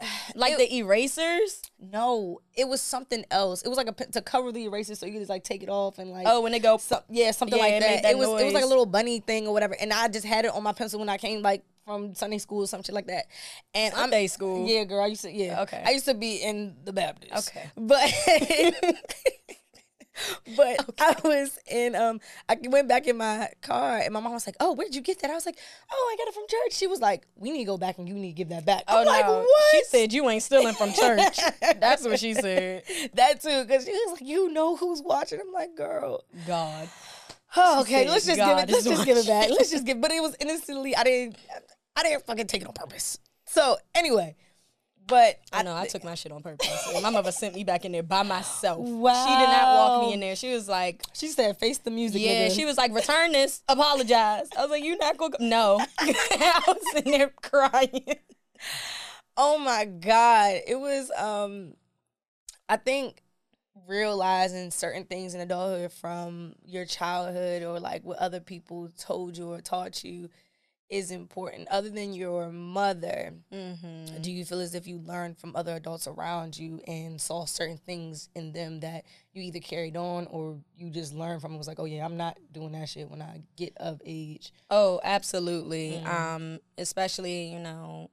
Like 0.34 0.56
the 0.58 0.74
erasers. 0.76 1.62
no, 1.78 2.40
it 2.54 2.66
was 2.66 2.80
something 2.80 3.24
else. 3.30 3.62
It 3.62 3.68
was 3.68 3.76
like 3.78 3.88
a 3.88 3.92
to 3.92 4.20
cover 4.20 4.50
the 4.52 4.64
erasers, 4.64 4.98
so 4.98 5.06
you 5.06 5.12
could 5.12 5.20
just 5.20 5.30
like 5.30 5.44
take 5.44 5.62
it 5.62 5.68
off 5.68 5.98
and 5.98 6.10
like 6.10 6.26
Oh, 6.28 6.40
when 6.40 6.52
they 6.52 6.58
go. 6.58 6.76
some, 6.78 7.00
yeah 7.08 7.30
something 7.30 7.56
Yeah, 7.58 7.64
like 7.64 7.80
that. 7.80 8.02
that 8.02 8.10
It 8.12 8.18
was 8.18 8.28
it 8.40 8.44
was 8.44 8.54
like 8.54 8.64
a 8.64 8.66
little 8.66 8.86
bunny 8.86 9.20
thing 9.20 9.46
or 9.46 9.52
whatever. 9.52 9.76
And 9.80 9.92
I 9.92 10.08
just 10.08 10.26
had 10.26 10.44
it 10.44 10.52
on 10.52 10.62
my 10.62 10.72
pencil 10.72 10.98
when 10.98 11.08
I 11.08 11.16
came 11.18 11.42
like 11.42 11.62
from 11.84 12.14
Sunday 12.14 12.38
school 12.38 12.64
or 12.64 12.66
some 12.66 12.82
shit 12.82 12.94
like 12.94 13.06
that. 13.06 13.26
And 13.74 13.94
Sunday 13.94 14.22
I'm, 14.22 14.28
school? 14.28 14.66
Yeah, 14.66 14.84
girl. 14.84 15.02
I 15.02 15.06
used 15.06 15.22
to 15.22 15.30
yeah. 15.32 15.62
Okay. 15.62 15.82
I 15.86 15.90
used 15.90 16.06
to 16.06 16.14
be 16.14 16.36
in 16.42 16.74
the 16.84 16.92
Baptist. 16.92 17.48
Okay. 17.50 17.70
but. 17.76 18.10
But 20.56 20.84
I 21.00 21.16
was 21.24 21.58
in 21.70 21.94
um 21.94 22.20
I 22.48 22.56
went 22.64 22.88
back 22.88 23.06
in 23.06 23.16
my 23.16 23.50
car 23.62 23.98
and 23.98 24.12
my 24.12 24.20
mom 24.20 24.32
was 24.32 24.46
like, 24.46 24.56
Oh, 24.60 24.72
where 24.72 24.86
did 24.86 24.94
you 24.94 25.00
get 25.00 25.20
that? 25.20 25.30
I 25.30 25.34
was 25.34 25.46
like, 25.46 25.58
Oh, 25.92 26.12
I 26.12 26.16
got 26.16 26.28
it 26.28 26.34
from 26.34 26.44
church. 26.48 26.72
She 26.72 26.86
was 26.86 27.00
like, 27.00 27.26
We 27.36 27.50
need 27.50 27.60
to 27.60 27.64
go 27.64 27.78
back 27.78 27.98
and 27.98 28.08
you 28.08 28.14
need 28.14 28.32
to 28.32 28.36
give 28.36 28.48
that 28.50 28.64
back. 28.64 28.84
Oh 28.88 29.00
I'm 29.00 29.06
like, 29.06 29.26
no! 29.26 29.40
what? 29.40 29.70
She 29.72 29.84
said 29.84 30.12
you 30.12 30.28
ain't 30.28 30.42
stealing 30.42 30.74
from 30.74 30.92
church. 30.92 31.38
That's 31.80 32.04
what 32.04 32.20
she 32.20 32.34
said. 32.34 32.84
that 33.14 33.42
too, 33.42 33.64
because 33.64 33.84
she 33.84 33.92
was 33.92 34.20
like, 34.20 34.28
You 34.28 34.52
know 34.52 34.76
who's 34.76 35.02
watching. 35.02 35.40
I'm 35.40 35.52
like, 35.52 35.76
girl. 35.76 36.24
God. 36.46 36.88
Oh, 37.56 37.82
okay, 37.82 38.02
said 38.02 38.10
let's 38.10 38.26
just 38.26 38.38
God 38.38 38.66
give 38.66 38.68
it. 38.68 38.72
Let's 38.72 38.84
just 38.84 39.06
give 39.06 39.16
it 39.16 39.26
back. 39.28 39.48
Let's 39.48 39.70
just 39.70 39.86
give. 39.86 40.00
But 40.00 40.10
it 40.10 40.20
was 40.20 40.34
innocently. 40.40 40.96
I 40.96 41.04
didn't. 41.04 41.36
I 41.94 42.02
didn't 42.02 42.26
fucking 42.26 42.48
take 42.48 42.62
it 42.62 42.66
on 42.66 42.74
purpose. 42.74 43.16
So 43.46 43.76
anyway, 43.94 44.34
but 45.06 45.38
I 45.52 45.62
know 45.62 45.74
I 45.76 45.86
took 45.86 46.04
my 46.04 46.14
shit 46.14 46.32
on 46.32 46.42
purpose. 46.42 46.68
My 47.02 47.10
mother 47.10 47.32
sent 47.32 47.54
me 47.54 47.64
back 47.64 47.84
in 47.84 47.92
there 47.92 48.02
by 48.02 48.22
myself. 48.22 48.78
Wow. 48.78 49.26
She 49.26 49.30
did 49.30 49.50
not 49.50 49.76
walk 49.76 50.06
me 50.06 50.14
in 50.14 50.20
there. 50.20 50.36
She 50.36 50.52
was 50.52 50.68
like, 50.68 51.02
she 51.12 51.28
said, 51.28 51.58
"Face 51.58 51.78
the 51.78 51.90
music." 51.90 52.22
"Yeah." 52.22 52.48
nigga. 52.48 52.56
She 52.56 52.64
was 52.64 52.76
like, 52.76 52.94
"Return 52.94 53.32
this. 53.32 53.62
Apologize." 53.68 54.48
I 54.56 54.62
was 54.62 54.70
like, 54.70 54.84
"You're 54.84 54.98
not 54.98 55.16
gonna?" 55.16 55.36
Go-? 55.38 55.44
No. 55.44 55.84
I 55.98 56.62
was 56.66 57.02
in 57.02 57.10
there 57.10 57.32
crying. 57.42 58.16
Oh 59.36 59.58
my 59.58 59.84
god, 59.84 60.60
it 60.66 60.78
was. 60.78 61.10
Um, 61.10 61.74
I 62.68 62.76
think 62.76 63.22
realizing 63.88 64.70
certain 64.70 65.04
things 65.04 65.34
in 65.34 65.40
adulthood 65.40 65.92
from 65.92 66.54
your 66.64 66.86
childhood 66.86 67.62
or 67.62 67.80
like 67.80 68.04
what 68.04 68.18
other 68.18 68.40
people 68.40 68.88
told 68.96 69.36
you 69.36 69.50
or 69.50 69.60
taught 69.60 70.04
you 70.04 70.30
is 70.90 71.10
important. 71.10 71.66
Other 71.68 71.88
than 71.90 72.12
your 72.12 72.50
mother, 72.50 73.32
Mm-hmm. 73.52 74.20
do 74.20 74.30
you 74.30 74.44
feel 74.44 74.60
as 74.60 74.74
if 74.74 74.86
you 74.86 74.98
learned 74.98 75.38
from 75.38 75.56
other 75.56 75.74
adults 75.74 76.06
around 76.06 76.58
you 76.58 76.80
and 76.86 77.20
saw 77.20 77.46
certain 77.46 77.78
things 77.78 78.28
in 78.34 78.52
them 78.52 78.80
that 78.80 79.04
you 79.32 79.42
either 79.42 79.60
carried 79.60 79.96
on 79.96 80.26
or 80.26 80.58
you 80.76 80.90
just 80.90 81.14
learned 81.14 81.40
from? 81.40 81.54
It 81.54 81.58
was 81.58 81.66
like, 81.68 81.80
oh 81.80 81.86
yeah, 81.86 82.04
I'm 82.04 82.16
not 82.16 82.36
doing 82.52 82.72
that 82.72 82.88
shit 82.88 83.10
when 83.10 83.22
I 83.22 83.40
get 83.56 83.72
of 83.78 84.00
age. 84.04 84.52
Oh, 84.70 85.00
absolutely. 85.02 86.02
Mm. 86.04 86.08
Um, 86.08 86.58
especially 86.76 87.46
you 87.52 87.58
know, 87.60 88.10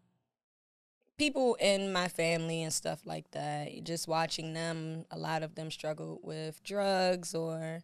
people 1.17 1.55
in 1.59 1.91
my 1.93 2.07
family 2.07 2.63
and 2.63 2.73
stuff 2.73 3.01
like 3.05 3.29
that. 3.31 3.83
Just 3.83 4.07
watching 4.07 4.53
them, 4.53 5.05
a 5.11 5.17
lot 5.17 5.43
of 5.43 5.55
them 5.55 5.69
struggle 5.71 6.19
with 6.23 6.63
drugs 6.63 7.35
or 7.35 7.81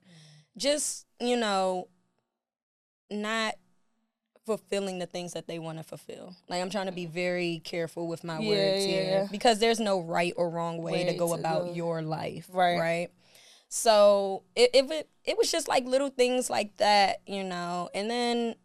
just 0.55 1.05
you 1.19 1.35
know, 1.37 1.87
not 3.11 3.55
fulfilling 4.47 4.97
the 4.97 5.05
things 5.05 5.33
that 5.33 5.45
they 5.45 5.59
want 5.59 5.77
to 5.77 5.83
fulfill. 5.83 6.33
Like 6.47 6.61
I'm 6.61 6.69
trying 6.69 6.85
to 6.85 6.93
be 6.93 7.05
very 7.05 7.61
careful 7.65 8.07
with 8.07 8.23
my 8.23 8.39
Yeah, 8.39 8.47
words 8.47 8.87
yeah. 8.87 8.93
here 8.93 9.27
because 9.29 9.59
there's 9.59 9.79
no 9.79 9.99
right 9.99 10.33
or 10.37 10.49
wrong 10.49 10.81
way, 10.81 11.03
to 11.03 11.13
go 11.13 11.27
to 11.33 11.39
about 11.39 11.65
go. 11.65 11.73
your 11.73 12.01
life, 12.01 12.47
Right. 12.51 12.77
Right. 12.79 13.09
So 13.67 14.43
it, 14.55 14.69
it 14.73 15.09
it 15.25 15.37
was 15.37 15.51
just 15.51 15.67
like 15.67 15.83
little 15.85 16.09
things 16.09 16.49
like 16.49 16.77
that, 16.77 17.17
you 17.27 17.43
know. 17.43 17.89
And 17.93 18.09
then, 18.09 18.55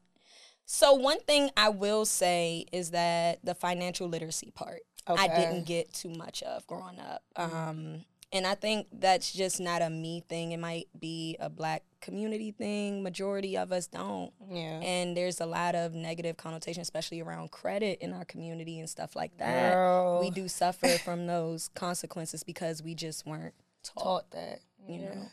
so 0.65 0.95
one 0.95 1.19
thing 1.21 1.51
I 1.57 1.71
will 1.71 2.05
say 2.05 2.67
is 2.73 2.93
that 2.93 3.45
the 3.45 3.57
financial 3.57 4.09
literacy 4.09 4.53
part 4.53 4.83
I 5.09 5.13
Okay. 5.15 5.23
Mm-hmm. 5.27 5.41
didn't 5.41 5.67
get 5.67 5.93
too 5.93 6.11
much 6.11 6.43
of 6.45 6.65
growing 6.69 7.01
up. 7.01 7.23
Um, 7.35 8.05
and 8.33 8.47
I 8.47 8.55
think 8.55 8.87
that's 8.93 9.33
just 9.33 9.61
not 9.61 9.83
a 9.83 9.91
me 9.91 10.25
thing. 10.29 10.53
It 10.53 10.59
might 10.61 10.89
be 10.99 11.37
a 11.41 11.51
black 11.51 11.83
community 12.01 12.51
thing. 12.51 13.03
Majority 13.03 13.57
of 13.57 13.73
us 13.73 13.87
don't. 13.87 14.33
Yeah. 14.51 14.81
And 14.81 15.17
there's 15.17 15.41
a 15.41 15.47
lot 15.47 15.75
of 15.75 15.95
negative 15.95 16.37
connotation, 16.37 16.81
especially 16.81 17.21
around 17.21 17.51
credit 17.51 17.99
in 18.01 18.13
our 18.13 18.25
community 18.25 18.79
and 18.81 18.89
stuff 18.89 19.15
like 19.15 19.37
that. 19.39 19.75
Girl. 19.75 20.21
We 20.21 20.31
do 20.31 20.49
suffer 20.49 20.89
from 20.99 21.27
those 21.27 21.69
consequences 21.75 22.43
because 22.43 22.83
we 22.83 22.95
just 22.95 23.27
weren't 23.27 23.55
taught 23.83 24.03
taught 24.03 24.31
that. 24.33 24.61
you 24.89 25.01
yeah. 25.03 25.15
know. 25.15 25.27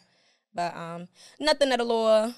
But 0.54 0.76
um, 0.76 1.08
nothing 1.40 1.72
at 1.72 1.80
a 1.80 1.84
law 1.84 2.34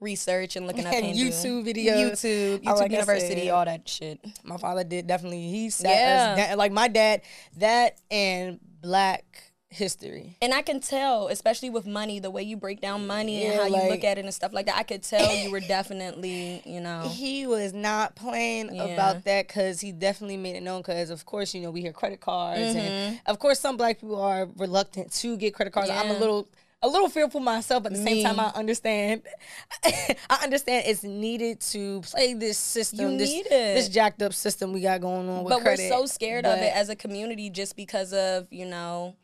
research 0.00 0.56
and 0.56 0.66
looking 0.66 0.84
up 0.84 0.92
And 0.92 1.16
YouTube 1.16 1.64
videos. 1.64 2.10
YouTube, 2.12 2.60
Oh, 2.66 2.72
YouTube 2.74 2.78
like 2.80 2.90
University, 2.90 3.42
said. 3.42 3.50
all 3.50 3.64
that 3.64 3.88
shit. 3.88 4.20
My 4.42 4.56
father 4.56 4.82
did 4.84 5.06
definitely. 5.06 5.48
He 5.48 5.70
sat 5.70 5.88
Yeah. 5.88 6.32
us 6.32 6.48
down, 6.48 6.58
like 6.58 6.72
my 6.72 6.88
dad. 6.88 7.22
That 7.58 7.98
and 8.10 8.58
Black 8.82 9.51
history. 9.72 10.36
And 10.42 10.52
I 10.54 10.62
can 10.62 10.80
tell, 10.80 11.28
especially 11.28 11.70
with 11.70 11.86
money, 11.86 12.18
the 12.18 12.30
way 12.30 12.42
you 12.42 12.56
break 12.56 12.80
down 12.80 13.06
money 13.06 13.44
and 13.44 13.54
Yeah, 13.54 13.60
how 13.60 13.66
you 13.66 13.90
look 13.90 14.04
at 14.04 14.18
it 14.18 14.24
and 14.24 14.32
stuff 14.34 14.52
like 14.52 14.66
that. 14.66 14.76
I 14.76 14.82
could 14.82 15.02
tell 15.02 15.34
you 15.36 15.50
were 15.50 15.60
definitely, 15.60 16.62
you 16.64 16.80
know, 16.80 17.08
He 17.12 17.46
was 17.46 17.72
not 17.72 18.14
playing. 18.14 18.74
Yeah. 18.74 18.84
about 18.84 19.24
that 19.24 19.48
because 19.48 19.80
he 19.80 19.92
definitely 19.92 20.36
made 20.36 20.56
it 20.56 20.62
known. 20.62 20.80
Because 20.82 21.10
of 21.10 21.24
course, 21.26 21.54
you 21.54 21.60
know 21.60 21.70
we 21.70 21.80
hear 21.80 21.92
credit 21.92 22.20
cards, 22.20 22.60
Mm-hmm. 22.60 22.78
and 22.78 23.20
of 23.26 23.38
course, 23.38 23.58
some 23.60 23.76
black 23.76 24.00
people 24.00 24.20
are 24.20 24.48
reluctant 24.56 25.12
to 25.14 25.36
get 25.36 25.54
credit 25.54 25.72
cards. 25.72 25.90
I'm 25.90 26.10
a 26.10 26.18
little. 26.18 26.48
a 26.84 26.88
little 26.88 27.08
fearful 27.08 27.38
myself. 27.40 27.84
But 27.84 27.92
at 27.92 27.98
the 27.98 28.04
same 28.04 28.24
time, 28.24 28.40
I 28.40 28.48
understand. 28.56 29.22
I 29.84 30.40
understand 30.42 30.84
it's 30.86 31.04
needed 31.04 31.60
to 31.72 32.00
play 32.02 32.34
this 32.34 32.58
system. 32.58 33.18
This, 33.18 33.30
this 33.48 33.88
jacked 33.88 34.20
up 34.22 34.32
system 34.32 34.72
we 34.72 34.80
got 34.80 35.00
going 35.00 35.28
on. 35.28 35.44
With 35.44 35.52
but 35.52 35.62
credit. 35.62 35.82
we're 35.82 35.88
so 35.90 36.06
scared 36.06 36.44
of 36.44 36.58
it 36.58 36.72
as 36.74 36.88
a 36.88 36.96
community 36.96 37.50
just 37.50 37.76
because 37.76 38.12
of 38.12 38.48
you 38.50 38.66
know 38.66 39.14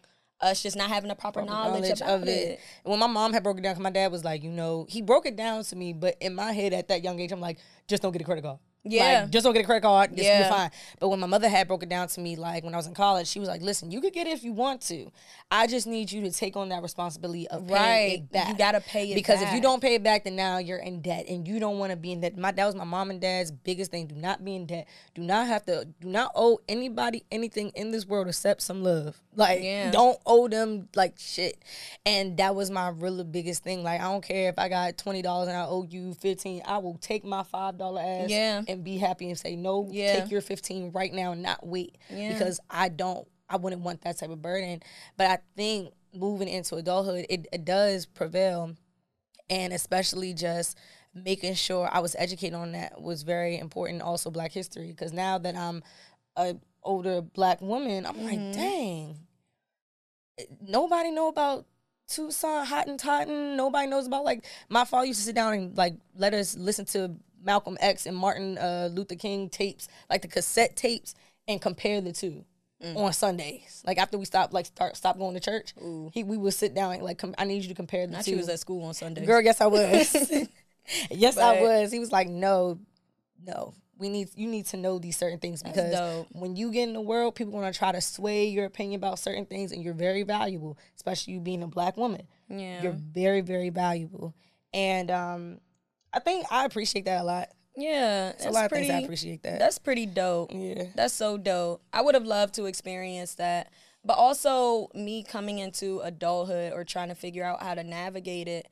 us 0.41 0.63
just 0.63 0.77
not 0.77 0.89
having 0.89 1.11
a 1.11 1.15
proper, 1.15 1.41
knowledge, 1.45 2.01
about 2.01 2.29
it. 2.29 2.61
When 2.85 2.99
my 2.99 3.07
mom 3.07 3.33
had 3.33 3.43
broke 3.43 3.59
it 3.59 3.63
down, 3.63 3.75
'cause 3.75 3.83
my 3.83 3.91
dad 3.91 4.13
was 4.13 4.25
like, 4.25 4.43
you 4.43 4.51
know, 4.51 4.87
he 4.89 5.03
broke 5.03 5.27
it 5.27 5.37
down 5.37 5.65
to 5.65 5.77
me, 5.77 5.93
but 5.93 6.17
in 6.21 6.35
my 6.35 6.53
head 6.53 6.73
at 6.73 6.89
that 6.89 7.03
young 7.03 7.19
age, 7.21 7.33
I'm 7.33 7.41
like, 7.41 7.59
just 7.89 8.03
don't 8.03 8.13
get 8.13 8.23
a 8.23 8.25
credit 8.25 8.43
card. 8.43 8.59
Yeah. 8.85 9.23
Like, 9.23 9.31
just 9.31 9.45
don't 9.45 9.53
get 9.53 9.63
a 9.65 9.67
credit 9.67 9.83
card. 9.83 10.11
Just, 10.11 10.23
Yeah. 10.23 10.41
You're 10.41 10.49
fine. 10.49 10.71
But 11.01 11.09
when 11.09 11.21
my 11.21 11.27
mother 11.27 11.49
had 11.49 11.69
broke 11.69 11.83
it 11.83 11.89
down 11.89 12.09
to 12.09 12.21
me, 12.21 12.37
like 12.37 12.65
when 12.65 12.73
I 12.75 12.77
was 12.77 12.87
in 12.87 12.95
college, 12.95 13.27
she 13.27 13.39
was 13.41 13.49
like, 13.49 13.61
listen, 13.61 13.91
you 13.91 14.01
could 14.01 14.13
get 14.13 14.27
it 14.27 14.31
if 14.31 14.45
you 14.45 14.53
want 14.53 14.81
to. 14.83 15.11
I 15.51 15.67
just 15.67 15.87
need 15.87 16.11
you 16.13 16.23
to 16.23 16.31
take 16.31 16.57
on 16.57 16.69
that 16.71 16.83
responsibility 16.83 17.49
of 17.49 17.67
paying 17.67 17.71
Right. 17.81 18.13
it 18.21 18.33
back. 18.33 18.49
You 18.49 18.55
gotta 18.57 18.81
pay 18.81 19.11
it 19.11 19.15
because 19.15 19.43
if 19.43 19.53
you 19.53 19.61
don't 19.61 19.81
pay 19.81 19.95
it 19.97 20.03
back, 20.03 20.25
then 20.25 20.37
now 20.37 20.59
you're 20.59 20.79
in 20.79 21.01
debt, 21.03 21.27
and 21.29 21.47
you 21.47 21.59
don't 21.59 21.79
want 21.79 21.91
to 21.91 21.97
be 21.97 22.13
in 22.13 22.21
debt. 22.21 22.37
My 22.39 22.53
that 22.53 22.67
was 22.67 22.75
my 22.75 22.85
mom 22.85 23.11
and 23.11 23.21
dad's 23.21 23.51
biggest 23.51 23.91
thing. 23.91 24.07
Do 24.07 24.15
not 24.15 24.45
be 24.45 24.55
in 24.57 24.67
debt. 24.67 24.87
Do 25.15 25.23
not 25.23 25.47
have 25.49 25.65
to. 25.67 25.87
Do 26.01 26.09
not 26.09 26.31
owe 26.35 26.61
anybody 26.69 27.25
anything 27.33 27.71
in 27.75 27.91
this 27.91 28.07
world 28.07 28.29
except 28.29 28.63
some 28.63 28.83
love. 28.83 29.21
Like 29.35 29.63
Yeah. 29.63 29.91
don't 29.91 30.19
owe 30.27 30.49
them 30.49 30.89
like 30.95 31.15
shit. 31.19 31.59
And 32.07 32.37
that 32.39 32.55
was 32.55 32.71
my 32.71 32.89
really 32.89 33.25
biggest 33.25 33.63
thing. 33.65 33.83
Like 33.83 34.01
I 34.01 34.05
don't 34.05 34.25
care 34.25 34.49
if 34.49 34.59
I 34.59 34.69
got 34.69 34.97
twenty 34.99 35.23
dollars 35.23 35.49
and 35.49 35.57
I 35.57 35.65
owe 35.65 35.85
you 35.89 36.15
fifteen. 36.15 36.63
I 36.67 36.79
will 36.79 36.99
take 36.99 37.25
my 37.25 37.43
five 37.43 37.79
dollar 37.79 38.01
ass 38.03 38.29
Yeah. 38.31 38.63
and 38.67 38.78
be 38.83 38.99
happy 38.99 39.29
and 39.29 39.39
say 39.39 39.57
no. 39.57 39.89
Yeah. 39.91 40.21
Take 40.21 40.31
your 40.31 40.41
fifteen 40.41 40.91
right 40.93 41.13
now 41.13 41.33
and 41.33 41.43
not 41.43 41.67
wait 41.67 41.99
Yeah. 42.11 42.33
because 42.33 42.61
I 42.71 42.89
don't. 42.89 43.27
I 43.49 43.57
wouldn't 43.57 43.83
want 43.83 44.03
that 44.03 44.19
type 44.19 44.31
of 44.31 44.43
burden. 44.43 44.83
But 45.17 45.27
I 45.29 45.39
think 45.57 45.95
moving 46.15 46.49
into 46.49 46.77
adulthood, 46.77 47.27
it, 47.31 47.47
it 47.53 47.65
does 47.65 48.07
prevail 48.07 48.75
and 49.51 49.73
especially 49.73 50.35
just 50.35 50.77
making 51.15 51.55
sure 51.55 51.89
I 51.91 52.01
was 52.01 52.15
educated 52.19 52.55
on 52.55 52.73
that 52.73 53.01
was 53.01 53.23
very 53.23 53.59
important. 53.59 54.03
Also, 54.03 54.31
Black 54.31 54.53
history, 54.53 54.89
because 54.89 55.13
now 55.13 55.39
that 55.39 55.57
I'm 55.57 55.83
a 56.37 56.57
older 56.83 57.23
Black 57.23 57.61
woman, 57.61 58.07
I'm 58.07 58.25
like, 58.25 58.39
mm-hmm. 58.39 58.53
dang, 58.53 59.19
nobody 60.61 61.11
know 61.11 61.29
about 61.29 61.67
Tucson, 62.09 62.67
Hottentotten. 62.67 63.57
Nobody 63.57 63.87
knows 63.89 64.07
about 64.07 64.25
like 64.25 64.45
my 64.69 64.85
father 64.85 65.07
used 65.07 65.21
to 65.21 65.27
sit 65.27 65.35
down 65.35 65.53
and 65.55 65.77
like 65.77 65.95
let 66.17 66.35
us 66.35 66.57
listen 66.57 66.85
to 66.87 67.15
Malcolm 67.43 67.77
X 67.81 68.07
and 68.07 68.17
Martin 68.17 68.59
uh, 68.59 68.89
Luther 68.93 69.15
King 69.15 69.49
tapes, 69.49 69.89
like 70.11 70.23
the 70.23 70.29
cassette 70.29 70.77
tapes, 70.77 71.15
and 71.47 71.61
compare 71.61 72.01
the 72.01 72.13
two. 72.13 72.45
On 72.81 73.13
Sundays, 73.13 73.83
like 73.85 73.99
after 73.99 74.17
we 74.17 74.25
stopped, 74.25 74.53
like 74.53 74.65
start 74.67 74.97
stop 74.97 75.19
going 75.19 75.35
to 75.35 75.41
church, 75.41 75.75
he 76.13 76.23
we 76.23 76.37
would 76.37 76.55
sit 76.55 76.77
down 76.77 76.93
and 76.93 77.03
like 77.03 77.21
I 77.37 77.43
need 77.43 77.65
you 77.65 77.69
to 77.71 77.75
compare 77.75 78.07
the 78.07 78.13
Not 78.13 78.25
two. 78.25 78.31
she 78.31 78.37
was 78.37 78.49
at 78.49 78.61
school 78.61 78.85
on 78.85 78.95
Sunday. 78.95 79.27
Girl, 79.27 79.41
yes, 79.41 79.61
I 79.61 79.67
was. 79.67 80.15
yes, 81.11 81.37
I 81.39 81.61
was. 81.61 81.93
He 81.93 81.99
was 81.99 82.13
like, 82.13 82.29
no, 82.29 82.79
no. 83.45 83.75
We 83.99 84.09
need 84.09 84.29
you 84.37 84.47
need 84.47 84.67
to 84.67 84.77
know 84.77 85.01
these 85.01 85.17
certain 85.17 85.41
things 85.41 85.61
because 85.61 86.25
when 86.31 86.55
you 86.55 86.71
get 86.71 86.85
in 86.85 86.93
the 86.93 87.01
world, 87.01 87.35
people 87.35 87.53
want 87.53 87.73
to 87.73 87.77
try 87.77 87.91
to 87.91 88.01
sway 88.01 88.47
your 88.47 88.65
opinion 88.65 89.01
about 89.01 89.19
certain 89.19 89.45
things, 89.45 89.73
and 89.73 89.83
you're 89.83 89.93
very 89.93 90.23
valuable, 90.23 90.79
especially 90.95 91.33
you 91.33 91.41
being 91.41 91.65
a 91.65 91.67
black 91.67 91.97
woman. 91.97 92.29
Yeah. 92.49 92.81
You're 92.81 92.93
very, 92.93 93.41
very 93.41 93.71
valuable, 93.71 94.35
and 94.73 95.11
um, 95.11 95.61
I 96.13 96.21
think 96.21 96.47
I 96.51 96.65
appreciate 96.65 97.05
that 97.05 97.21
a 97.21 97.25
lot. 97.25 97.49
yeah. 97.77 98.33
A 98.45 98.51
lot 98.51 98.67
of 98.67 98.73
things 98.73 98.91
I 98.91 99.01
appreciate 99.01 99.43
that. 99.45 99.59
That's 99.59 99.79
pretty 99.79 100.07
dope. 100.07 100.51
Yeah. 100.53 100.85
That's 100.95 101.15
so 101.15 101.37
dope. 101.39 101.83
I 101.93 102.01
would 102.03 102.15
have 102.15 102.25
loved 102.25 102.55
to 102.55 102.65
experience 102.65 103.35
that. 103.35 103.71
But 104.05 104.15
also 104.15 104.89
me 104.95 105.23
coming 105.23 105.59
into 105.59 106.01
adulthood 106.01 106.73
or 106.73 106.85
trying 106.85 107.09
to 107.09 107.15
figure 107.15 107.45
out 107.45 107.63
how 107.63 107.75
to 107.75 107.83
navigate 107.85 108.49
it 108.49 108.69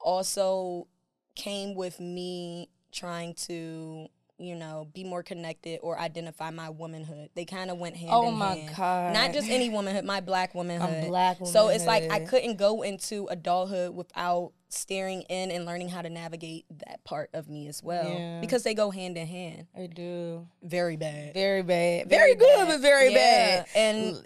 also 0.00 0.88
came 1.36 1.74
with 1.74 2.00
me 2.00 2.70
trying 2.90 3.34
to, 3.34 4.08
you 4.40 4.54
know, 4.56 4.88
be 4.94 5.04
more 5.04 5.22
connected 5.22 5.78
or 5.82 5.98
identify 5.98 6.50
my 6.50 6.70
womanhood. 6.70 7.28
They 7.34 7.44
kind 7.44 7.70
of 7.70 7.78
went 7.78 7.96
hand 7.96 8.10
Oh 8.12 8.28
in 8.28 8.34
hand. 8.36 8.60
Oh 8.60 8.66
my. 8.66 8.74
God. 8.76 9.12
Not 9.14 9.32
just 9.32 9.48
any 9.48 9.68
womanhood, 9.68 10.04
my 10.04 10.20
black 10.20 10.54
womanhood. 10.54 11.04
I'm 11.04 11.08
black 11.08 11.38
So 11.44 11.68
it's 11.68 11.86
like 11.86 12.10
I 12.10 12.20
couldn't 12.20 12.56
go 12.56 12.82
into 12.82 13.26
adulthood 13.30 13.94
without 13.94 14.52
staring 14.72 15.22
in 15.22 15.50
and 15.50 15.66
learning 15.66 15.88
how 15.88 16.00
to 16.00 16.08
navigate 16.08 16.64
that 16.86 17.02
part 17.04 17.28
of 17.34 17.48
me 17.48 17.66
as 17.66 17.82
well 17.82 18.08
Yeah. 18.08 18.40
because 18.40 18.62
they 18.62 18.72
go 18.72 18.90
hand 18.90 19.16
in 19.18 19.26
hand. 19.26 19.66
I 19.76 19.86
do. 19.86 20.46
Very 20.62 20.96
bad. 20.96 21.34
Very 21.34 21.62
bad. 21.62 22.08
Very, 22.08 22.36
good, 22.36 22.68
but 22.68 22.80
very 22.80 23.12
Yeah, 23.12 23.64
bad. 23.64 23.66
And 23.74 24.24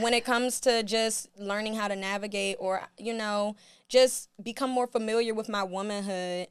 when 0.00 0.14
it 0.14 0.24
comes 0.24 0.60
to 0.60 0.82
just 0.84 1.28
learning 1.36 1.74
how 1.74 1.88
to 1.88 1.96
navigate 1.96 2.56
or, 2.60 2.82
you 2.96 3.12
know, 3.12 3.56
just 3.88 4.28
become 4.42 4.70
more 4.70 4.86
familiar 4.86 5.34
with 5.34 5.48
my 5.48 5.64
womanhood, 5.64 6.46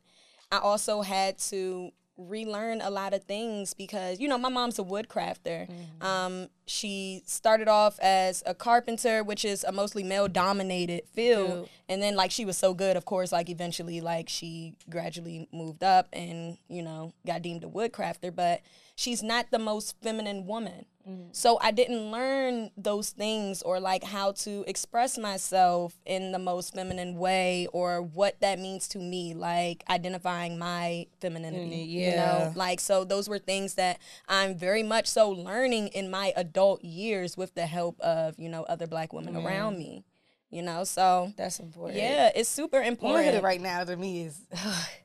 I 0.51 0.57
also 0.57 1.01
had 1.01 1.37
to 1.49 1.91
relearn 2.27 2.81
a 2.81 2.89
lot 2.89 3.13
of 3.13 3.23
things 3.23 3.73
because, 3.73 4.19
you 4.19 4.27
know, 4.27 4.37
my 4.37 4.49
mom's 4.49 4.79
a 4.79 4.83
wood 4.83 5.07
crafter. 5.09 5.69
Mm-hmm. 5.69 6.05
Um, 6.05 6.47
she 6.65 7.21
started 7.25 7.67
off 7.67 7.99
as 7.99 8.43
a 8.45 8.53
carpenter, 8.53 9.23
which 9.23 9.43
is 9.43 9.63
a 9.63 9.71
mostly 9.71 10.03
male 10.03 10.27
dominated 10.27 11.03
field. 11.13 11.49
Field. 11.49 11.69
And 11.89 12.01
then 12.01 12.15
like 12.15 12.31
she 12.31 12.45
was 12.45 12.57
so 12.57 12.73
good, 12.73 12.95
of 12.95 13.05
course, 13.05 13.31
like 13.31 13.49
eventually 13.49 14.01
like 14.01 14.29
she 14.29 14.75
gradually 14.89 15.47
moved 15.51 15.83
up 15.83 16.07
and, 16.13 16.57
you 16.67 16.81
know, 16.81 17.13
got 17.25 17.41
deemed 17.41 17.63
a 17.63 17.67
wood 17.67 17.91
crafter, 17.91 18.33
but 18.33 18.61
she's 19.01 19.23
not 19.23 19.49
the 19.49 19.59
most 19.59 19.95
feminine 20.01 20.45
woman. 20.45 20.85
Mm-hmm. 21.07 21.29
So 21.31 21.57
I 21.59 21.71
didn't 21.71 22.11
learn 22.11 22.69
those 22.77 23.09
things 23.09 23.63
or 23.63 23.79
like 23.79 24.03
how 24.03 24.33
to 24.33 24.63
express 24.67 25.17
myself 25.17 25.99
in 26.05 26.31
the 26.31 26.37
most 26.37 26.75
feminine 26.75 27.17
way 27.17 27.67
or 27.73 28.03
what 28.03 28.39
that 28.41 28.59
means 28.59 28.87
to 28.89 28.99
me, 28.99 29.33
like 29.33 29.83
identifying 29.89 30.59
my 30.59 31.07
femininity. 31.19 31.77
You 31.77 32.01
Yeah. 32.01 32.15
know, 32.15 32.53
like 32.55 32.79
so 32.79 33.03
those 33.03 33.27
were 33.27 33.39
things 33.39 33.73
that 33.75 33.99
I'm 34.27 34.55
very 34.55 34.83
much 34.83 35.07
so 35.07 35.29
learning 35.31 35.87
in 35.87 36.11
my 36.11 36.33
adult 36.35 36.83
years 36.83 37.35
with 37.35 37.55
the 37.55 37.65
help 37.65 37.99
of, 38.01 38.37
you 38.37 38.49
know, 38.49 38.63
other 38.63 38.85
black 38.85 39.11
women 39.11 39.33
mm-hmm. 39.33 39.47
around 39.47 39.79
me. 39.79 40.05
You 40.51 40.61
know, 40.61 40.83
so 40.83 41.31
That's 41.37 41.61
important. 41.61 41.97
yeah, 41.97 42.29
it's 42.35 42.49
super 42.49 42.81
important. 42.81 43.41
Right 43.41 43.61
now 43.61 43.85
to 43.85 43.95
me 43.95 44.25
is 44.25 44.41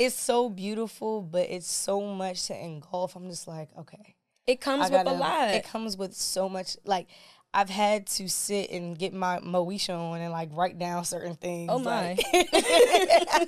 it's 0.00 0.18
so 0.18 0.48
beautiful, 0.48 1.22
but 1.22 1.48
it's 1.50 1.70
so 1.70 2.00
much 2.00 2.46
to 2.46 2.54
engulf. 2.56 3.14
I'm 3.16 3.28
just 3.28 3.46
like, 3.46 3.68
okay. 3.78 4.16
It 4.46 4.60
comes 4.60 4.86
I 4.86 4.90
with 4.90 5.00
a 5.02 5.04
gotta- 5.04 5.16
lot. 5.18 5.50
It 5.50 5.64
comes 5.64 5.96
with 5.96 6.14
so 6.14 6.48
much 6.48 6.76
like 6.84 7.06
I've 7.52 7.68
had 7.68 8.06
to 8.06 8.28
sit 8.28 8.70
and 8.70 8.96
get 8.98 9.12
my 9.12 9.38
Moesha 9.40 9.96
on 9.98 10.20
and 10.20 10.30
like 10.32 10.48
write 10.52 10.78
down 10.78 11.04
certain 11.04 11.34
things. 11.34 11.68
Oh, 11.72 11.78
my. 11.80 12.16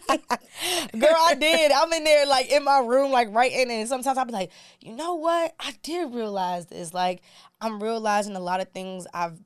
like- 0.09 0.29
Girl, 0.99 1.15
I 1.19 1.35
did. 1.39 1.73
I'm 1.73 1.93
in 1.93 2.05
there 2.05 2.27
like 2.27 2.51
in 2.53 2.65
my 2.65 2.81
room, 2.81 3.11
like 3.11 3.33
writing, 3.35 3.71
and 3.71 3.89
sometimes 3.89 4.19
I'll 4.19 4.25
be 4.25 4.33
like, 4.33 4.51
you 4.81 4.95
know 4.95 5.15
what? 5.15 5.55
I 5.59 5.75
did 5.83 6.13
realize 6.15 6.67
this. 6.67 6.93
Like, 6.93 7.23
I'm 7.61 7.83
realizing 7.83 8.37
a 8.37 8.41
lot 8.41 8.61
of 8.61 8.69
things 8.69 9.07
I've 9.15 9.39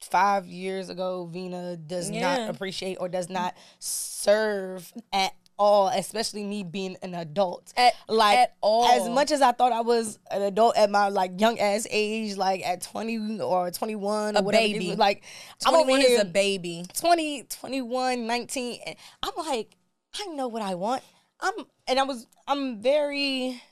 five 0.00 0.46
years 0.46 0.88
ago 0.88 1.26
Vina 1.30 1.76
does 1.76 2.10
Yeah. 2.10 2.20
not 2.46 2.50
appreciate 2.54 2.96
or 3.00 3.08
does 3.08 3.28
not 3.28 3.54
serve 3.78 4.92
at 5.12 5.34
all, 5.60 5.88
especially 5.88 6.42
me 6.42 6.64
being 6.64 6.96
an 7.02 7.14
adult. 7.14 7.72
At- 7.76 7.92
like 8.08 8.38
at 8.38 8.56
all. 8.62 8.86
as 8.90 9.08
much 9.08 9.30
as 9.30 9.42
I 9.42 9.52
thought 9.52 9.72
I 9.72 9.82
was 9.82 10.18
an 10.30 10.42
adult 10.42 10.76
at 10.76 10.90
my 10.90 11.08
like 11.08 11.38
young 11.38 11.58
ass 11.58 11.86
age, 11.90 12.36
like 12.36 12.66
at 12.66 12.80
20 12.80 13.40
or 13.42 13.70
21 13.70 14.36
or 14.36 14.40
A 14.40 14.42
whatever, 14.42 14.62
baby. 14.62 14.96
like 14.96 15.22
I'm 15.66 15.74
over 15.74 15.84
21 15.84 16.00
here 16.00 16.16
is 16.16 16.22
a 16.22 16.24
baby. 16.24 16.86
20, 16.94 17.44
21, 17.44 18.26
19. 18.26 18.80
And 18.86 18.96
I'm 19.22 19.32
like, 19.36 19.76
I 20.18 20.26
know 20.28 20.48
what 20.48 20.62
I 20.62 20.74
want. 20.74 21.02
I'm 21.40 21.54
and 21.86 21.98
I 21.98 22.02
was 22.04 22.26
I'm 22.48 22.80
very 22.80 23.62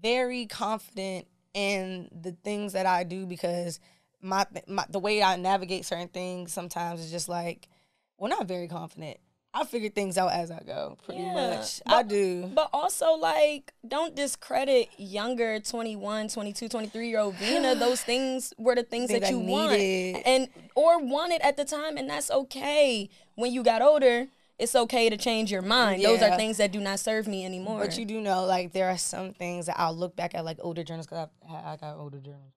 very 0.00 0.46
confident 0.46 1.26
in 1.54 2.08
the 2.12 2.32
things 2.44 2.72
that 2.74 2.86
I 2.86 3.02
do 3.02 3.26
because 3.26 3.80
my, 4.20 4.46
my 4.68 4.84
the 4.88 4.98
way 4.98 5.22
I 5.22 5.36
navigate 5.36 5.84
certain 5.84 6.08
things 6.08 6.52
sometimes 6.52 7.00
is 7.00 7.10
just 7.10 7.28
like 7.28 7.68
well 8.16 8.30
not 8.30 8.46
very 8.46 8.68
confident. 8.68 9.18
I 9.58 9.64
figure 9.64 9.90
things 9.90 10.16
out 10.16 10.32
as 10.32 10.52
I 10.52 10.60
go, 10.64 10.96
pretty 11.04 11.22
Yeah, 11.22 11.56
much. 11.56 11.80
I 11.84 12.04
do. 12.04 12.48
But 12.54 12.70
also, 12.72 13.12
like, 13.14 13.72
don't 13.86 14.14
discredit 14.14 14.88
younger 14.98 15.58
21, 15.58 16.28
22, 16.28 16.68
23 16.68 17.08
year 17.08 17.18
old 17.18 17.34
Vina. 17.34 17.74
Those 17.78 18.00
things 18.00 18.54
were 18.56 18.76
the 18.76 18.84
things 18.84 19.10
that 19.10 19.28
you 19.30 19.38
want. 19.40 19.72
And, 19.72 20.48
or 20.76 21.02
wanted 21.02 21.40
at 21.42 21.56
the 21.56 21.64
time, 21.64 21.96
and 21.96 22.08
that's 22.08 22.30
okay. 22.30 23.10
When 23.34 23.52
you 23.52 23.64
got 23.64 23.82
older, 23.82 24.28
it's 24.60 24.76
okay 24.76 25.10
to 25.10 25.16
change 25.16 25.50
your 25.50 25.62
mind. 25.62 26.04
Those 26.04 26.22
are 26.22 26.36
things 26.36 26.58
that 26.58 26.70
do 26.70 26.80
not 26.80 27.00
serve 27.00 27.26
me 27.26 27.44
anymore. 27.44 27.80
But 27.80 27.98
you 27.98 28.04
do 28.04 28.20
know, 28.20 28.44
like 28.44 28.72
there 28.72 28.88
are 28.88 28.98
some 28.98 29.32
things 29.32 29.66
that 29.66 29.78
I'll 29.78 29.96
look 29.96 30.14
back 30.14 30.34
at, 30.34 30.44
like 30.44 30.58
older 30.60 30.84
journals, 30.84 31.06
because 31.06 31.28
I, 31.50 31.72
I 31.72 31.76
got 31.76 31.96
older 31.96 32.18
journals. 32.18 32.52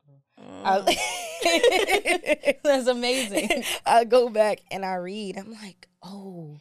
I, 0.64 0.80
mm. 0.80 2.58
that's 2.64 2.88
amazing. 2.88 3.64
I 3.86 4.04
go 4.04 4.30
back 4.30 4.60
and 4.70 4.86
I 4.86 4.96
read. 4.96 5.38
I'm 5.38 5.52
like, 5.52 5.88
oh, 6.04 6.60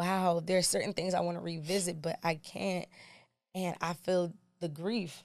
wow. 0.00 0.40
There's 0.44 0.66
certain 0.66 0.92
things 0.92 1.14
I 1.14 1.20
want 1.20 1.36
to 1.36 1.42
revisit, 1.42 2.00
but 2.00 2.18
I 2.22 2.34
can't. 2.36 2.86
And 3.54 3.76
I 3.80 3.92
feel 3.94 4.32
the 4.60 4.68
grief 4.68 5.22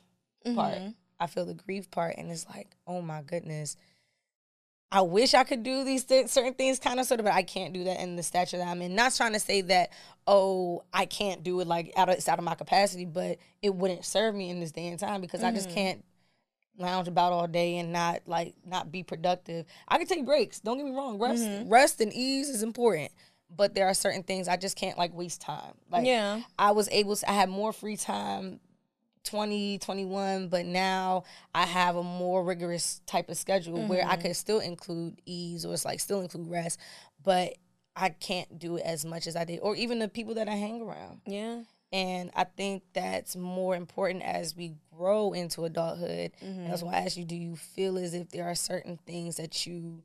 part. 0.56 0.76
Mhm. 0.78 0.94
I 1.20 1.28
feel 1.28 1.46
the 1.46 1.54
grief 1.54 1.90
part, 1.92 2.16
and 2.18 2.30
it's 2.30 2.46
like, 2.50 2.76
oh 2.86 3.02
my 3.02 3.22
goodness. 3.22 3.78
I 4.92 5.02
wish 5.02 5.34
I 5.34 5.44
could 5.44 5.64
do 5.64 5.84
these 5.84 6.04
th- 6.06 6.28
certain 6.28 6.54
things 6.54 6.80
kind 6.80 7.00
of 7.00 7.06
sort 7.06 7.20
of, 7.20 7.26
but 7.26 7.34
I 7.34 7.44
can't 7.44 7.74
do 7.74 7.84
that 7.86 8.00
in 8.00 8.16
the 8.16 8.24
stature 8.24 8.58
that 8.58 8.68
I'm 8.68 8.82
in. 8.82 8.96
Not 8.96 9.14
trying 9.16 9.34
to 9.34 9.40
say 9.40 9.62
that, 9.62 9.92
oh, 10.28 10.84
I 10.94 11.06
can't 11.06 11.44
do 11.44 11.60
it 11.60 11.68
like 11.68 11.92
out 11.98 12.08
of, 12.10 12.16
it's 12.16 12.30
out 12.30 12.38
of 12.40 12.46
my 12.46 12.56
capacity, 12.56 13.06
but 13.06 13.38
it 13.62 13.74
wouldn't 13.76 14.06
serve 14.06 14.36
me 14.36 14.50
in 14.50 14.60
this 14.60 14.72
day 14.72 14.88
and 14.88 15.00
time 15.00 15.22
because 15.22 15.44
I 15.44 15.52
just 15.52 15.70
can't 15.76 16.04
lounge 16.78 17.08
about 17.08 17.34
all 17.34 17.48
day 17.48 17.78
and 17.78 17.92
not 17.92 18.22
like 18.28 18.54
not 18.66 18.92
be 18.92 19.02
productive. 19.04 19.66
I 19.88 19.98
can 19.98 20.08
take 20.08 20.26
breaks. 20.26 20.60
Don't 20.60 20.78
get 20.78 20.86
me 20.86 20.92
wrong. 20.92 21.18
Rest, 21.18 21.44
rest 21.70 22.02
and 22.02 22.14
ease 22.14 22.50
is 22.50 22.62
important. 22.64 23.12
But 23.56 23.74
there 23.76 23.88
are 23.88 23.94
certain 23.94 24.24
things 24.24 24.48
I 24.48 24.58
just 24.58 24.76
can't 24.76 24.98
like 24.98 25.14
waste 25.14 25.42
time. 25.42 25.74
Like 25.90 26.06
Yeah. 26.06 26.42
I 26.60 26.72
was 26.72 26.90
able 26.90 27.16
to 27.16 27.30
I 27.30 27.34
had 27.34 27.50
more 27.50 27.72
free 27.74 27.98
time 27.98 28.60
20, 29.24 29.80
21, 29.80 30.50
but 30.50 30.66
now 30.66 31.24
I 31.54 31.66
have 31.66 31.96
a 31.96 32.04
more 32.04 32.44
rigorous 32.44 33.02
type 33.08 33.30
of 33.30 33.38
schedule 33.38 33.88
where 33.88 34.02
Mm-hmm. 34.04 34.12
I 34.12 34.18
could 34.18 34.36
still 34.36 34.60
include 34.60 35.20
ease 35.26 35.66
or 35.66 35.74
it's 35.74 35.86
like 35.86 36.00
still 36.00 36.22
include 36.22 36.48
rest, 36.50 36.80
but 37.24 37.54
I 37.96 38.10
can't 38.10 38.60
do 38.60 38.76
it 38.78 38.84
as 38.86 39.04
much 39.06 39.26
as 39.26 39.36
I 39.36 39.46
did, 39.46 39.60
or 39.62 39.76
even 39.76 40.00
the 40.00 40.08
people 40.10 40.36
that 40.36 40.48
I 40.50 40.56
hang 40.56 40.82
around. 40.82 41.22
Yeah. 41.26 41.62
And 41.94 42.30
I 42.36 42.44
think 42.44 42.84
that's 42.94 43.36
more 43.38 43.74
important 43.76 44.22
as 44.24 44.54
we 44.56 44.74
grow 44.96 45.32
into 45.34 45.64
adulthood. 45.64 46.32
And 46.42 46.70
that's 46.70 46.84
why 46.84 46.96
I 46.96 46.98
asked 46.98 47.16
you, 47.16 47.24
do 47.24 47.36
you 47.38 47.56
feel 47.56 47.98
as 47.98 48.14
if 48.14 48.30
there 48.32 48.46
are 48.46 48.56
certain 48.56 49.00
things 49.08 49.38
that 49.38 49.66
you 49.66 50.04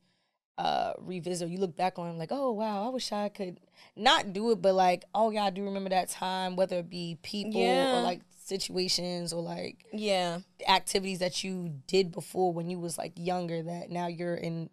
uh, 0.60 0.92
revisit 0.98 1.48
or 1.48 1.50
you 1.50 1.58
look 1.58 1.74
back 1.76 1.98
on 1.98 2.18
like, 2.18 2.30
oh, 2.30 2.52
wow, 2.52 2.84
I 2.86 2.88
wish 2.90 3.10
I 3.12 3.28
could 3.30 3.58
not 3.96 4.32
do 4.32 4.50
it, 4.50 4.60
but 4.60 4.74
like, 4.74 5.04
oh, 5.14 5.30
yeah, 5.30 5.44
I 5.44 5.50
do 5.50 5.64
remember 5.64 5.88
that 5.90 6.08
time, 6.10 6.54
whether 6.56 6.78
it 6.80 6.90
be 6.90 7.18
people 7.22 7.60
Yeah. 7.60 7.96
or 7.98 8.02
like 8.02 8.20
situations 8.44 9.32
or 9.32 9.42
like 9.42 9.86
Yeah. 9.92 10.40
activities 10.68 11.20
that 11.20 11.42
you 11.42 11.72
did 11.86 12.12
before 12.12 12.52
when 12.52 12.68
you 12.68 12.78
was 12.78 12.98
like 12.98 13.12
younger 13.16 13.62
that 13.62 13.90
now 13.90 14.06
you're 14.06 14.34
in, 14.34 14.68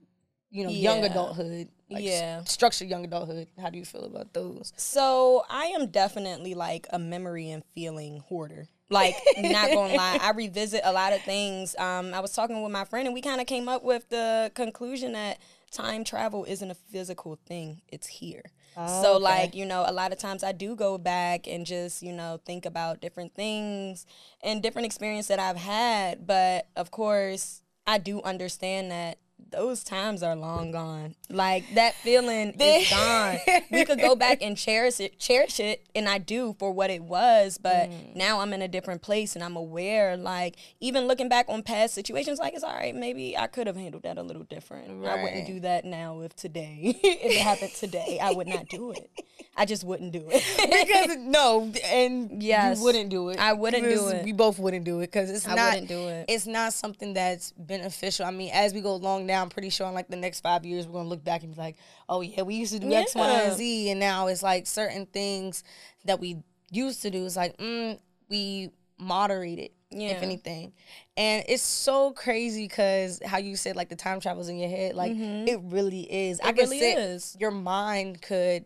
you 0.49 0.63
know, 0.65 0.71
young 0.71 1.03
adulthood. 1.03 1.69
Like, 1.89 2.03
Yeah. 2.03 2.39
s- 2.43 2.51
structured 2.51 2.89
young 2.89 3.05
adulthood. 3.05 3.47
How 3.57 3.69
do 3.69 3.77
you 3.77 3.85
feel 3.85 4.03
about 4.03 4.33
those? 4.33 4.73
So 4.75 5.45
I 5.49 5.67
am 5.67 5.87
definitely 5.87 6.53
like 6.53 6.85
a 6.89 6.99
memory 6.99 7.49
and 7.49 7.63
feeling 7.75 8.19
hoarder. 8.27 8.67
Like, 8.89 9.15
not 9.37 9.71
gonna 9.71 9.93
lie, 9.95 10.17
I 10.21 10.31
revisit 10.31 10.81
a 10.83 10.91
lot 10.91 11.13
of 11.13 11.21
things. 11.23 11.75
Um, 11.77 12.13
I 12.13 12.19
was 12.19 12.33
talking 12.33 12.61
with 12.61 12.71
my 12.71 12.83
friend, 12.85 13.05
and 13.07 13.13
we 13.13 13.21
kind 13.21 13.39
of 13.39 13.47
came 13.47 13.69
up 13.69 13.83
with 13.83 14.07
the 14.09 14.51
conclusion 14.55 15.13
that 15.13 15.37
time 15.71 16.03
travel 16.03 16.45
isn't 16.45 16.69
a 16.71 16.75
physical 16.75 17.37
thing; 17.45 17.81
it's 17.87 18.07
here. 18.07 18.43
Oh, 18.79 19.01
so, 19.01 19.13
okay. 19.15 19.23
like, 19.23 19.55
you 19.55 19.65
know, 19.65 19.83
a 19.87 19.91
lot 19.91 20.11
of 20.11 20.19
times 20.19 20.43
I 20.43 20.51
do 20.51 20.75
go 20.75 20.99
back 20.99 21.47
and 21.47 21.65
just, 21.65 22.03
you 22.03 22.13
know, 22.13 22.39
think 22.45 22.65
about 22.65 23.01
different 23.01 23.33
things 23.33 24.05
and 24.43 24.61
different 24.61 24.85
experience 24.85 25.27
that 25.27 25.39
I've 25.39 25.57
had. 25.57 26.27
But 26.27 26.67
of 26.75 26.91
course, 26.91 27.63
I 27.87 27.97
do 27.97 28.21
understand 28.21 28.91
that 28.91 29.17
those 29.49 29.83
times 29.83 30.23
are 30.23 30.35
long 30.35 30.71
gone. 30.71 31.15
Like 31.29 31.63
that 31.75 31.93
feeling 31.95 32.51
is 32.59 32.89
gone. 32.89 33.37
We 33.71 33.85
could 33.85 33.99
go 33.99 34.15
back 34.15 34.41
and 34.41 34.57
cherish 34.57 34.99
it, 34.99 35.19
cherish 35.19 35.59
it, 35.59 35.85
and 35.95 36.09
I 36.09 36.17
do 36.17 36.55
for 36.59 36.71
what 36.71 36.89
it 36.89 37.01
was. 37.03 37.57
But 37.57 37.89
Mm. 37.89 38.15
now 38.15 38.39
I'm 38.41 38.51
in 38.53 38.61
a 38.61 38.67
different 38.67 39.01
place, 39.01 39.35
and 39.35 39.43
I'm 39.43 39.55
aware. 39.55 40.17
Like 40.17 40.57
even 40.81 41.07
looking 41.07 41.29
back 41.29 41.45
on 41.47 41.63
past 41.63 41.93
situations, 41.93 42.39
like 42.39 42.53
it's 42.55 42.63
all 42.63 42.73
right. 42.73 42.93
Maybe 42.95 43.37
I 43.37 43.47
could 43.47 43.67
have 43.67 43.77
handled 43.77 44.03
that 44.03 44.17
a 44.17 44.23
little 44.23 44.43
different. 44.43 45.05
I 45.05 45.21
wouldn't 45.23 45.47
do 45.47 45.59
that 45.61 45.85
now. 45.85 46.21
If 46.21 46.35
today, 46.35 46.79
if 47.03 47.31
it 47.31 47.37
happened 47.41 47.73
today, 47.73 48.19
I 48.21 48.31
would 48.31 48.47
not 48.47 48.67
do 48.67 48.91
it. 48.91 49.09
I 49.55 49.65
just 49.65 49.83
wouldn't 49.83 50.11
do 50.11 50.23
it. 50.29 50.43
because 50.87 51.17
no, 51.17 51.71
and 51.85 52.43
Yes. 52.43 52.77
you 52.77 52.83
wouldn't 52.83 53.09
do 53.09 53.29
it. 53.29 53.39
I 53.39 53.53
wouldn't 53.53 53.83
do 53.83 54.07
it. 54.09 54.23
We 54.25 54.31
both 54.33 54.59
wouldn't 54.59 54.83
do 54.85 54.99
it 54.99 55.07
because 55.07 55.29
it's 55.31 55.47
I 55.47 55.55
not. 55.55 55.69
wouldn't 55.73 55.87
do 55.87 56.07
it. 56.09 56.25
It's 56.27 56.45
not 56.47 56.73
something 56.73 57.13
that's 57.13 57.53
beneficial. 57.57 58.25
I 58.25 58.31
mean, 58.31 58.51
as 58.53 58.73
we 58.73 58.81
go 58.81 58.91
along 58.93 59.26
now, 59.27 59.41
I'm 59.41 59.49
pretty 59.49 59.69
sure 59.69 59.87
in 59.87 59.93
like 59.93 60.07
the 60.07 60.15
next 60.15 60.39
five 60.41 60.65
years, 60.65 60.87
we're 60.87 60.93
gonna 60.93 61.09
look 61.09 61.23
back 61.23 61.43
and 61.43 61.53
be 61.53 61.59
like, 61.61 61.75
oh 62.09 62.21
yeah, 62.21 62.41
we 62.41 62.55
used 62.55 62.73
to 62.73 62.79
do 62.79 62.91
X, 62.91 63.13
Y, 63.13 63.21
Yeah. 63.27 63.41
and 63.49 63.57
Z, 63.57 63.91
and 63.91 63.99
now 63.99 64.27
it's 64.27 64.41
like 64.41 64.65
certain 64.65 65.05
things 65.05 65.63
that 66.05 66.19
we 66.19 66.37
used 66.71 67.01
to 67.03 67.09
do. 67.11 67.25
It's 67.25 67.35
like, 67.35 67.57
mm, 67.57 67.99
we 68.29 68.71
moderate 68.97 69.59
it. 69.59 69.73
Yeah. 69.89 70.09
If 70.09 70.21
anything, 70.21 70.73
and 71.15 71.45
it's 71.47 71.63
so 71.63 72.11
crazy 72.11 72.65
because 72.65 73.21
how 73.25 73.37
you 73.37 73.55
said 73.55 73.77
like 73.77 73.87
the 73.87 73.95
time 73.95 74.19
travels 74.19 74.49
in 74.49 74.57
your 74.57 74.67
head, 74.69 74.95
like 74.95 75.13
it 75.15 75.61
really 75.63 76.01
is. 76.01 76.41
I 76.41 76.43
Mm-hmm. 76.43 76.49
It 76.49 76.55
could 76.61 76.69
really 76.71 76.79
is. 76.91 77.37
Your 77.39 77.51
mind 77.51 78.21
could. 78.21 78.65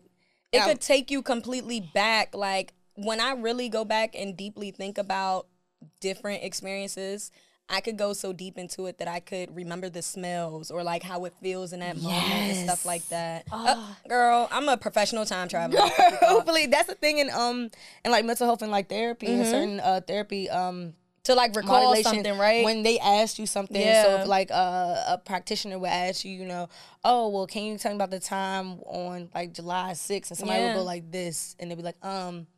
Yeah. 0.58 0.66
could 0.66 0.80
take 0.80 1.12
you 1.12 1.22
completely 1.22 1.78
back. 1.80 2.34
Like 2.34 2.72
when 2.96 3.20
I 3.20 3.34
really 3.34 3.68
go 3.68 3.84
back 3.84 4.16
and 4.16 4.36
deeply 4.36 4.72
think 4.72 4.98
about 4.98 5.46
different 6.00 6.42
experiences, 6.42 7.30
I 7.68 7.80
could 7.80 7.96
go 7.96 8.12
so 8.12 8.32
deep 8.32 8.58
into 8.58 8.86
it 8.86 8.98
that 8.98 9.08
I 9.08 9.20
could 9.20 9.54
remember 9.56 9.88
the 9.88 10.02
smells 10.02 10.70
or 10.70 10.82
like 10.82 11.02
how 11.02 11.24
it 11.24 11.32
feels 11.42 11.72
in 11.72 11.80
that 11.80 11.96
moment 11.96 12.46
and 12.48 12.56
stuff 12.56 12.84
like 12.84 13.08
that. 13.08 13.46
Uh, 13.50 13.74
girl, 14.08 14.48
I'm 14.50 14.68
a 14.68 14.76
professional 14.76 15.24
time 15.24 15.48
traveler. 15.48 15.80
Hopefully, 16.22 16.66
that's 16.66 16.88
the 16.88 16.94
thing 16.94 17.18
in 17.18 17.30
um 17.30 17.70
and 18.04 18.12
like 18.12 18.24
mental 18.24 18.46
health 18.46 18.62
and 18.62 18.70
like 18.70 18.88
therapy 18.88 19.26
and 19.26 19.46
certain 19.46 19.80
uh 19.80 20.00
therapy 20.06 20.50
um 20.50 20.94
to 21.24 21.34
like 21.34 21.54
recall 21.54 21.94
something, 22.02 22.36
right? 22.36 22.64
When 22.64 22.82
they 22.82 22.98
ask 22.98 23.38
you 23.38 23.46
something, 23.46 23.94
so 23.94 24.16
if 24.16 24.26
like 24.26 24.50
uh, 24.50 25.04
a 25.08 25.20
practitioner 25.24 25.78
would 25.78 25.88
ask 25.88 26.24
you, 26.24 26.32
you 26.32 26.44
know, 26.44 26.68
oh 27.04 27.28
well, 27.28 27.46
can 27.46 27.62
you 27.62 27.78
tell 27.78 27.92
me 27.92 27.96
about 27.96 28.10
the 28.10 28.18
time 28.18 28.80
on 28.80 29.30
like 29.34 29.52
July 29.54 29.92
6th 29.92 30.30
and 30.30 30.38
somebody 30.38 30.58
Yeah. 30.60 30.66
would 30.66 30.74
go 30.74 30.82
like 30.82 31.10
this 31.12 31.54
and 31.58 31.70
they'd 31.70 31.76
be 31.76 31.82
like, 31.82 32.04
um. 32.04 32.48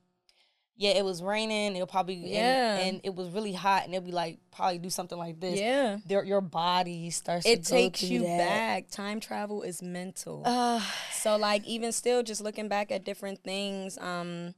Yeah, 0.77 0.91
it 0.91 1.05
was 1.05 1.22
raining. 1.22 1.77
It'll 1.77 1.87
probably 1.87 2.16
Yeah. 2.33 2.79
and, 2.79 3.01
it 3.05 3.14
was 3.14 3.29
really 3.31 3.53
hot, 3.53 3.85
and 3.85 3.95
it'll 3.95 4.05
be 4.05 4.11
like 4.12 4.39
probably 4.51 4.79
do 4.79 4.91
something 4.91 5.16
like 5.16 5.39
this. 5.41 5.61
Yeah. 5.61 5.99
Their, 6.07 6.25
your 6.25 6.41
body 6.41 7.11
starts. 7.11 7.47
it 7.47 7.64
to 7.64 7.70
takes 7.70 8.03
you 8.03 8.22
that. 8.22 8.39
back. 8.39 8.91
Time 8.91 9.20
travel 9.20 9.62
is 9.62 9.83
mental. 9.83 10.43
Uh, 10.45 10.83
So 11.12 11.37
like 11.37 11.64
even 11.64 11.93
still 11.93 12.22
just 12.22 12.41
looking 12.41 12.68
back 12.68 12.91
at 12.91 13.05
different 13.05 13.43
things, 13.45 13.97
um 13.99 14.55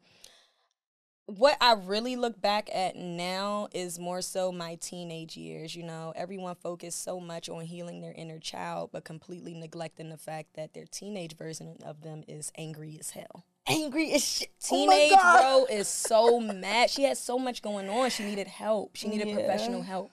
what 1.28 1.56
I 1.60 1.72
really 1.72 2.14
look 2.14 2.40
back 2.40 2.70
at 2.72 2.94
now 2.94 3.66
is 3.74 3.98
more 3.98 4.22
so 4.22 4.52
my 4.52 4.76
teenage 4.76 5.36
years, 5.36 5.74
you 5.74 5.82
know. 5.82 6.12
Everyone 6.14 6.54
focused 6.54 7.02
so 7.02 7.18
much 7.18 7.48
on 7.48 7.62
healing 7.64 8.00
their 8.00 8.12
inner 8.12 8.38
child 8.38 8.90
but 8.92 9.04
completely 9.04 9.52
neglecting 9.52 10.08
the 10.08 10.16
fact 10.18 10.54
that 10.54 10.72
their 10.72 10.84
teenage 10.86 11.36
version 11.36 11.78
of 11.84 12.02
them 12.02 12.22
is 12.28 12.52
angry 12.56 12.96
as 13.00 13.10
hell. 13.10 13.44
Angry 13.68 14.12
as 14.12 14.24
shit. 14.24 14.48
Oh 14.70 14.76
Teenage 14.76 15.10
God. 15.10 15.40
bro 15.40 15.76
is 15.76 15.88
so 15.88 16.40
mad. 16.40 16.90
She 16.90 17.04
had 17.04 17.16
so 17.16 17.38
much 17.38 17.62
going 17.62 17.88
on. 17.88 18.10
She 18.10 18.24
needed 18.24 18.46
help. 18.46 18.96
She 18.96 19.08
needed 19.08 19.28
Yeah. 19.28 19.34
professional 19.34 19.82
help. 19.82 20.10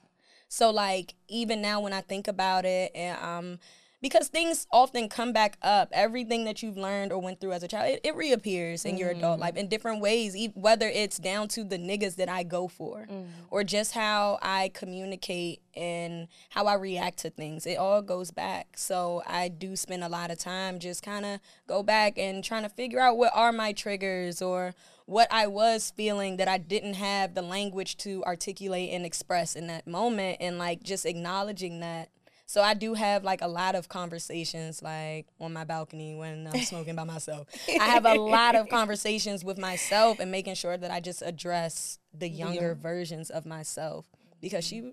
So 0.50 0.70
like 0.70 1.16
even 1.28 1.62
now 1.62 1.80
when 1.82 1.94
I 1.94 2.02
think 2.02 2.28
about 2.28 2.66
it 2.66 2.92
and 2.96 3.18
um 3.24 3.60
because 4.04 4.28
things 4.28 4.68
often 4.70 5.08
come 5.08 5.32
back 5.32 5.58
up. 5.62 5.88
Everything 5.94 6.44
that 6.44 6.62
you've 6.62 6.76
learned 6.76 7.14
or 7.14 7.20
went 7.20 7.40
through 7.40 7.54
as 7.54 7.64
a 7.64 7.70
child, 7.70 7.94
it, 7.94 8.02
it 8.04 8.16
reappears 8.18 8.84
in 8.84 8.98
your 8.98 9.12
adult 9.12 9.36
mm-hmm. 9.36 9.44
life 9.44 9.56
in 9.56 9.70
different 9.70 10.02
ways, 10.02 10.36
whether 10.56 10.90
it's 10.90 11.18
down 11.18 11.48
to 11.48 11.64
the 11.64 11.78
niggas 11.78 12.18
that 12.18 12.28
I 12.28 12.44
go 12.44 12.68
for 12.68 13.08
mm. 13.10 13.28
or 13.50 13.64
just 13.64 13.94
how 13.94 14.40
I 14.42 14.72
communicate 14.74 15.62
and 15.74 16.28
how 16.50 16.66
I 16.66 16.74
react 16.74 17.20
to 17.20 17.30
things. 17.30 17.66
It 17.66 17.78
all 17.78 18.02
goes 18.02 18.30
back. 18.30 18.76
So 18.76 19.24
I 19.26 19.48
do 19.48 19.78
spend 19.78 20.04
a 20.04 20.10
lot 20.10 20.32
of 20.32 20.38
time 20.38 20.80
just 20.80 21.02
kind 21.02 21.26
of 21.26 21.40
go 21.66 21.82
back 21.82 22.18
and 22.18 22.44
trying 22.44 22.64
to 22.64 22.70
figure 22.70 23.00
out 23.00 23.16
what 23.16 23.32
are 23.34 23.54
my 23.54 23.72
triggers 23.72 24.42
or 24.42 24.76
what 25.06 25.30
I 25.32 25.48
was 25.48 25.94
feeling 25.96 26.36
that 26.38 26.50
I 26.50 26.58
didn't 26.58 26.96
have 26.96 27.36
the 27.36 27.42
language 27.42 27.96
to 28.00 28.22
articulate 28.26 28.90
and 28.92 29.06
express 29.06 29.56
in 29.56 29.68
that 29.68 29.88
moment 29.88 30.38
and 30.42 30.58
like 30.58 30.84
just 30.84 31.06
acknowledging 31.06 31.80
that. 31.80 32.10
So 32.46 32.62
I 32.62 32.74
do 32.74 32.94
have 32.94 33.24
like 33.24 33.42
a 33.42 33.48
lot 33.48 33.76
of 33.76 33.90
conversations 33.90 34.82
like 34.82 35.28
on 35.40 35.54
my 35.54 35.64
balcony 35.64 36.16
when 36.16 36.48
I'm 36.48 36.62
smoking 36.62 36.96
by 36.96 37.04
myself. 37.04 37.48
I 37.68 37.86
have 37.86 38.06
a 38.06 38.16
lot 38.16 38.56
of 38.56 38.70
conversations 38.70 39.44
with 39.44 39.58
myself 39.58 40.20
and 40.20 40.32
making 40.32 40.56
sure 40.56 40.78
that 40.78 40.92
I 40.92 41.00
just 41.00 41.22
address 41.22 42.00
the 42.14 42.28
younger 42.28 42.76
versions 42.76 43.30
of 43.30 43.46
myself 43.46 44.06
because 44.42 44.66
she 44.66 44.80
mm-hmm. 44.80 44.90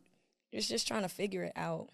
is 0.52 0.68
just 0.68 0.86
trying 0.86 1.02
to 1.02 1.08
figure 1.08 1.44
it 1.44 1.52
out. 1.56 1.88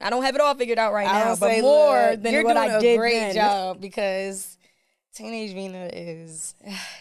I 0.00 0.10
don't 0.10 0.22
have 0.22 0.34
it 0.34 0.40
all 0.40 0.54
figured 0.54 0.78
out 0.78 0.92
right 0.92 1.08
I 1.08 1.24
now, 1.24 1.36
but 1.36 1.60
more 1.60 2.10
look, 2.10 2.22
than 2.22 2.32
you're 2.32 2.44
what 2.44 2.54
doing 2.54 2.70
I 2.70 2.76
a 2.76 2.80
did 2.80 2.98
great 2.98 3.18
then. 3.18 3.34
job 3.34 3.80
because 3.80 4.57
teenage 5.18 5.52
Vina 5.52 5.90
is 5.92 6.54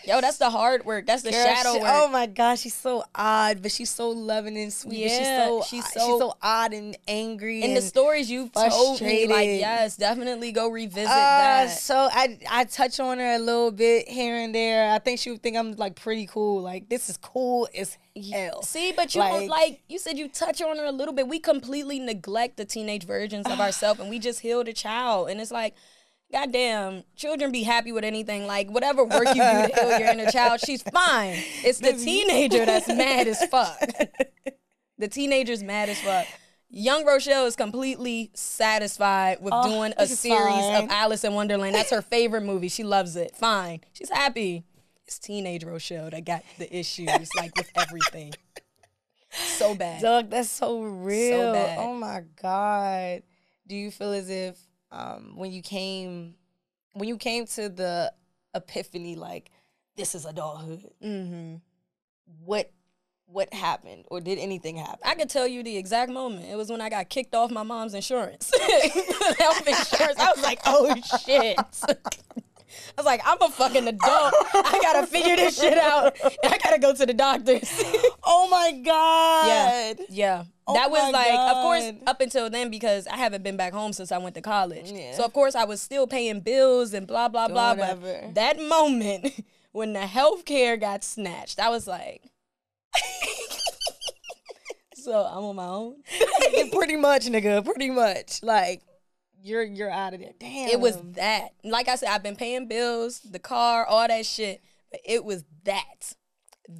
Yo, 0.05 0.19
that's 0.21 0.37
the 0.37 0.49
hard 0.49 0.85
work. 0.85 1.05
That's 1.05 1.23
the 1.23 1.31
Girl, 1.31 1.45
shadow 1.45 1.73
she- 1.73 1.79
work. 1.79 1.89
Oh 1.93 2.07
my 2.09 2.25
gosh, 2.25 2.61
she's 2.61 2.73
so 2.73 3.03
odd, 3.15 3.61
but 3.61 3.71
she's 3.71 3.89
so 3.89 4.09
loving 4.09 4.57
and 4.57 4.71
sweet. 4.73 4.91
but 4.91 4.97
Yeah, 4.99 5.17
she's 5.17 5.27
so 5.27 5.61
she's 5.69 5.83
she's 5.85 5.93
so- 5.93 6.19
so, 6.19 6.37
odd 6.41 6.73
and 6.73 6.97
angry. 7.07 7.61
and 7.61 7.69
and 7.69 7.77
the 7.77 7.81
stories 7.81 8.29
you've 8.31 8.51
told 8.51 9.01
me, 9.01 9.27
like 9.27 9.47
yes, 9.47 9.97
definitely 9.97 10.51
go 10.51 10.67
revisit 10.69 11.09
Uh, 11.09 11.13
that. 11.13 11.77
so 11.77 12.09
I 12.11 12.37
I 12.49 12.63
touch 12.65 12.99
on 12.99 13.19
her 13.19 13.35
a 13.35 13.39
little 13.39 13.71
bit 13.71 14.07
here 14.09 14.35
and 14.35 14.53
there. 14.53 14.91
I 14.91 14.99
think 14.99 15.19
she 15.19 15.31
would 15.31 15.41
think 15.43 15.55
I'm 15.57 15.73
like 15.73 15.95
pretty 15.95 16.25
cool. 16.25 16.61
Like 16.61 16.89
this 16.89 17.09
is 17.09 17.17
cool 17.17 17.67
as 17.77 17.97
hell. 18.31 18.63
See, 18.63 18.91
but 18.93 19.13
you 19.13 19.21
Like- 19.21 19.49
like 19.49 19.81
you 19.87 19.99
said 19.99 20.17
you 20.17 20.27
touch 20.27 20.61
on 20.61 20.77
her 20.77 20.85
a 20.85 20.91
little 20.91 21.13
bit. 21.13 21.27
We 21.27 21.39
completely 21.39 21.99
neglect 21.99 22.57
the 22.57 22.65
teenage 22.65 23.05
versions 23.05 23.45
of 23.45 23.59
ourselves 23.65 23.99
and 23.99 24.09
we 24.09 24.17
just 24.19 24.39
heal 24.39 24.63
the 24.63 24.73
child. 24.73 25.29
And 25.29 25.39
it's 25.39 25.51
like, 25.51 25.75
goddamn, 26.31 27.03
children 27.15 27.51
be 27.51 27.63
happy 27.63 27.91
with 27.91 28.03
anything. 28.03 28.47
Like 28.47 28.69
whatever 28.69 29.03
work 29.03 29.27
you 29.27 29.33
do 29.35 29.67
to 29.67 29.71
heal 29.79 29.99
your 29.99 30.09
inner 30.09 30.29
child, 30.31 30.59
she's 30.65 30.81
fine. 30.81 31.37
It's 31.63 31.79
the 31.79 31.93
teenager 31.93 32.65
that's 32.65 32.87
mad 32.87 33.27
as 33.27 33.43
fuck. 33.49 33.79
the 34.97 35.07
teenager's 35.07 35.63
mad 35.63 35.89
as 35.89 35.99
fuck. 36.01 36.27
Young 36.69 37.05
Rochelle 37.05 37.45
is 37.45 37.55
completely 37.55 38.29
satisfied 38.33 39.37
with 39.41 39.53
Oh, 39.55 39.69
doing 39.69 39.93
a 39.97 40.05
series 40.05 40.41
fine. 40.53 40.83
of 40.83 40.89
Alice 40.89 41.23
in 41.23 41.33
Wonderland. 41.33 41.73
That's 41.75 41.91
her 41.91 42.01
favorite 42.01 42.41
movie. 42.43 42.67
She 42.67 42.83
loves 42.83 43.15
it. 43.15 43.33
Fine. 43.35 43.81
She's 43.93 44.09
happy. 44.09 44.65
It's 45.05 45.17
teenage 45.17 45.63
Rochelle 45.63 46.09
that 46.09 46.25
got 46.25 46.43
the 46.57 46.77
issues, 46.77 47.29
like 47.37 47.55
with 47.55 47.71
everything. 47.77 48.33
So 49.31 49.75
bad. 49.75 50.01
Doug, 50.01 50.29
that's 50.29 50.49
so 50.49 50.81
real. 50.81 51.53
bad. 51.53 51.77
Oh 51.79 51.93
my 51.93 52.23
God. 52.41 53.23
Do 53.65 53.75
you 53.77 53.89
feel 53.89 54.11
as 54.11 54.29
if 54.29 54.57
um, 54.91 55.33
when 55.35 55.51
you 55.51 55.61
came 55.61 56.35
when 56.93 57.07
you 57.07 57.17
came 57.17 57.45
to 57.45 57.69
the 57.69 58.11
epiphany, 58.55 59.15
like 59.15 59.51
this 59.95 60.15
is 60.15 60.25
adulthood, 60.25 60.91
mm-hmm. 61.03 61.55
what 62.43 62.71
what 63.25 63.53
happened? 63.53 64.05
Or 64.09 64.21
did 64.21 64.39
anything 64.39 64.77
happen? 64.77 64.99
I 65.03 65.15
could 65.15 65.29
tell 65.29 65.47
you 65.47 65.61
the 65.61 65.77
exact 65.77 66.11
moment. 66.11 66.45
It 66.45 66.55
was 66.55 66.69
when 66.69 66.81
I 66.81 66.89
got 66.89 67.09
kicked 67.09 67.35
off 67.35 67.51
my 67.51 67.63
mom's 67.63 67.93
insurance. 67.93 68.51
Health 69.37 69.67
insurance. 69.67 70.19
I 70.19 70.31
was 70.33 70.41
like, 70.41 70.59
oh 70.65 70.95
shit. 71.25 71.57
I 72.97 73.01
was 73.01 73.05
like, 73.05 73.21
I'm 73.25 73.41
a 73.41 73.49
fucking 73.49 73.87
adult. 73.87 74.33
I 74.53 74.79
gotta 74.81 75.07
figure 75.07 75.35
this 75.35 75.59
shit 75.59 75.77
out. 75.77 76.17
And 76.23 76.53
I 76.53 76.57
gotta 76.57 76.79
go 76.79 76.93
to 76.93 77.05
the 77.05 77.13
doctors. 77.13 77.83
Oh 78.29 78.49
my 78.49 78.71
God. 78.83 79.47
Yeah. 79.47 79.93
Yeah. 80.09 80.43
Oh 80.67 80.73
that 80.73 80.91
was 80.91 81.13
like, 81.13 81.31
of 81.31 81.63
course, 81.63 81.91
up 82.05 82.19
until 82.19 82.49
then, 82.49 82.69
because 82.69 83.07
I 83.07 83.15
haven't 83.15 83.41
been 83.41 83.55
back 83.55 83.71
home 83.71 83.93
since 83.93 84.11
I 84.11 84.17
went 84.17 84.35
to 84.35 84.41
college. 84.41 84.91
Yeah. 84.91 85.13
So, 85.13 85.23
of 85.23 85.31
course, 85.31 85.55
I 85.55 85.63
was 85.63 85.81
still 85.81 86.07
paying 86.07 86.41
bills 86.41 86.93
and 86.93 87.07
blah, 87.07 87.29
blah, 87.29 87.47
blah. 87.47 87.73
Whatever. 87.73 88.19
But 88.25 88.35
that 88.35 88.59
moment 88.61 89.45
when 89.71 89.93
the 89.93 90.05
health 90.05 90.43
care 90.43 90.75
got 90.75 91.05
snatched, 91.05 91.57
I 91.57 91.69
was 91.69 91.87
like, 91.87 92.21
so 94.95 95.23
I'm 95.23 95.43
on 95.45 95.55
my 95.55 95.65
own. 95.67 95.95
pretty 96.73 96.97
much, 96.97 97.27
nigga. 97.27 97.63
Pretty 97.63 97.89
much. 97.89 98.43
Like 98.43 98.81
you're 99.43 99.63
you're 99.63 99.91
out 99.91 100.13
of 100.13 100.19
there. 100.19 100.31
Damn. 100.39 100.69
It 100.69 100.79
was 100.79 100.97
that. 101.13 101.49
Like 101.63 101.87
I 101.87 101.95
said, 101.95 102.09
I've 102.09 102.23
been 102.23 102.35
paying 102.35 102.67
bills, 102.67 103.19
the 103.19 103.39
car, 103.39 103.85
all 103.85 104.07
that 104.07 104.25
shit. 104.25 104.61
But 104.91 105.01
it 105.05 105.23
was 105.23 105.43
that. 105.63 106.13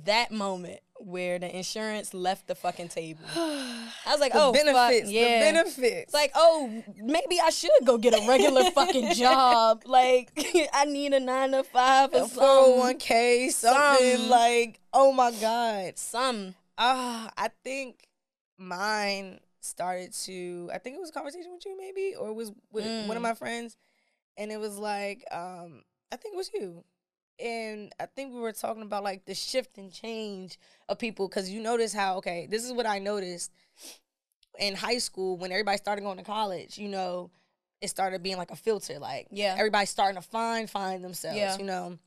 That 0.06 0.32
moment 0.32 0.82
where 1.00 1.40
the 1.40 1.56
insurance 1.56 2.14
left 2.14 2.48
the 2.48 2.56
fucking 2.56 2.90
table. 2.90 3.22
I 3.36 3.90
was 4.08 4.20
like, 4.20 4.34
the 4.34 4.40
oh, 4.42 4.54
fuck, 4.54 4.66
benefits. 4.66 5.10
yeah. 5.10 5.24
The 5.24 5.52
benefits. 5.54 6.04
It's 6.04 6.14
like, 6.14 6.32
oh, 6.36 6.84
maybe 6.98 7.40
I 7.42 7.50
should 7.52 7.70
go 7.86 7.98
get 7.98 8.14
a 8.14 8.28
regular 8.28 8.64
fucking 8.72 9.14
job. 9.14 9.84
Like, 9.86 10.32
I 10.74 10.86
need 10.86 11.14
a 11.14 11.20
nine 11.20 11.52
to 11.52 11.64
five 11.64 12.14
or 12.14 12.28
four 12.28 12.44
hundred 12.44 12.66
something. 12.66 12.80
one 12.80 12.98
k 12.98 13.50
something 13.50 14.18
Some. 14.18 14.30
like 14.30 14.80
oh 14.94 15.12
my 15.12 15.32
god 15.32 15.98
Some. 15.98 16.56
ah 16.78 17.30
i 17.38 17.50
think 17.64 18.08
mine 18.58 19.40
started 19.68 20.14
to 20.14 20.70
i 20.74 20.78
think 20.78 20.96
it 20.96 21.00
was 21.00 21.10
a 21.10 21.14
conversation 21.14 21.52
with 21.54 21.66
you 21.66 21.78
maybe 21.78 22.16
or 22.20 22.30
it 22.30 22.34
was 22.34 22.52
with 22.72 22.86
one 23.08 23.18
of 23.18 23.22
Mm. 23.22 23.30
my 23.30 23.34
friends 23.34 23.78
and 24.38 24.52
it 24.52 24.60
was 24.60 24.78
like 24.78 25.24
um 25.32 25.84
i 26.12 26.16
think 26.16 26.34
it 26.34 26.38
was 26.38 26.50
you 26.54 26.84
and 27.40 27.94
i 28.00 28.06
think 28.06 28.34
we 28.34 28.40
were 28.40 28.52
talking 28.52 28.82
about 28.84 29.04
like 29.04 29.26
the 29.26 29.36
shift 29.36 29.78
and 29.78 29.92
change 29.92 30.58
of 30.90 30.98
people 30.98 31.28
because 31.28 31.50
you 31.50 31.62
notice 31.62 31.94
how 31.94 32.18
okay 32.18 32.48
this 32.50 32.64
is 32.64 32.72
what 32.72 32.86
i 32.88 32.98
noticed 33.00 33.52
in 34.60 34.76
high 34.76 34.98
school 34.98 35.38
when 35.38 35.52
everybody 35.52 35.78
started 35.78 36.02
going 36.02 36.18
to 36.18 36.24
college 36.24 36.78
you 36.78 36.88
know 36.88 37.30
it 37.82 37.90
started 37.90 38.24
being 38.24 38.38
like 38.38 38.50
a 38.52 38.56
filter 38.56 38.98
like 38.98 39.28
Yeah. 39.30 39.56
everybody's 39.58 39.90
starting 39.92 40.20
to 40.20 40.28
find 40.28 40.70
find 40.70 41.04
themselves 41.04 41.38
Yeah. 41.38 41.58
you 41.58 41.64
know 41.66 42.00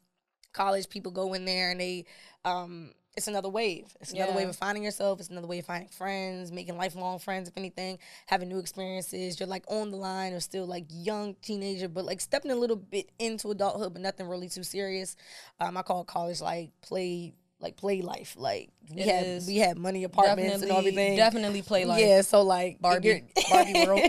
college 0.53 0.89
people 0.89 1.13
go 1.13 1.33
in 1.35 1.45
there 1.45 1.71
and 1.71 1.81
they 1.81 2.07
um 2.45 2.93
it's 3.21 3.29
another 3.29 3.49
wave 3.49 3.87
it's 4.01 4.13
another 4.13 4.33
Yeah. 4.33 4.37
wave 4.39 4.49
of 4.49 4.57
finding 4.57 4.83
yourself 4.83 5.21
it's 5.21 5.29
another 5.29 5.47
way 5.47 5.59
of 5.61 5.67
finding 5.67 5.89
friends 5.91 6.51
making 6.51 6.77
lifelong 6.77 7.19
friends 7.19 7.49
if 7.49 7.57
anything 7.57 7.99
having 8.27 8.49
new 8.49 8.59
experiences 8.59 9.39
you're 9.39 9.47
like 9.47 9.65
on 9.69 9.91
the 9.91 9.97
line 9.97 10.33
or 10.33 10.41
still 10.41 10.67
like 10.67 10.87
young 10.89 11.35
teenager 11.43 11.89
but 11.89 12.05
like 12.05 12.21
stepping 12.21 12.51
a 12.51 12.57
little 12.57 12.77
bit 12.77 13.11
into 13.19 13.51
adulthood 13.51 13.93
but 13.93 14.03
nothing 14.03 14.27
really 14.27 14.49
too 14.49 14.63
serious 14.63 15.17
um 15.61 15.77
i 15.77 15.83
call 15.83 16.03
college 16.05 16.41
like 16.41 16.71
play 16.81 17.35
like 17.61 17.77
play 17.77 18.01
life 18.01 18.37
like 18.39 18.71
we 18.95 19.03
It 19.03 19.09
had 19.09 19.27
is. 19.27 19.47
we 19.47 19.57
had 19.59 19.77
money 19.77 20.05
apartments 20.05 20.63
and 20.63 20.71
everything 20.73 21.17
Definitely 21.17 21.61
play 21.63 21.85
life. 21.93 22.01
yeah 22.01 22.23
so 22.23 22.41
like 22.43 22.81
Barbie- 22.81 23.25
Barbie 23.51 23.85
world. 23.87 24.01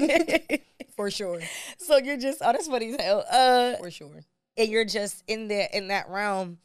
For 0.96 1.12
sure. 1.12 1.42
so 1.78 1.98
you're 1.98 2.16
just 2.18 2.42
oh 2.42 2.52
that's 2.54 2.68
funny 2.68 2.94
as 2.94 3.02
hell 3.02 3.26
uh 3.30 3.76
For 3.78 3.92
sure. 3.92 4.22
and 4.58 4.70
you're 4.70 4.86
just 4.86 5.24
in 5.28 5.48
there 5.50 5.68
in 5.74 5.90
that 5.90 6.10
realm. 6.10 6.60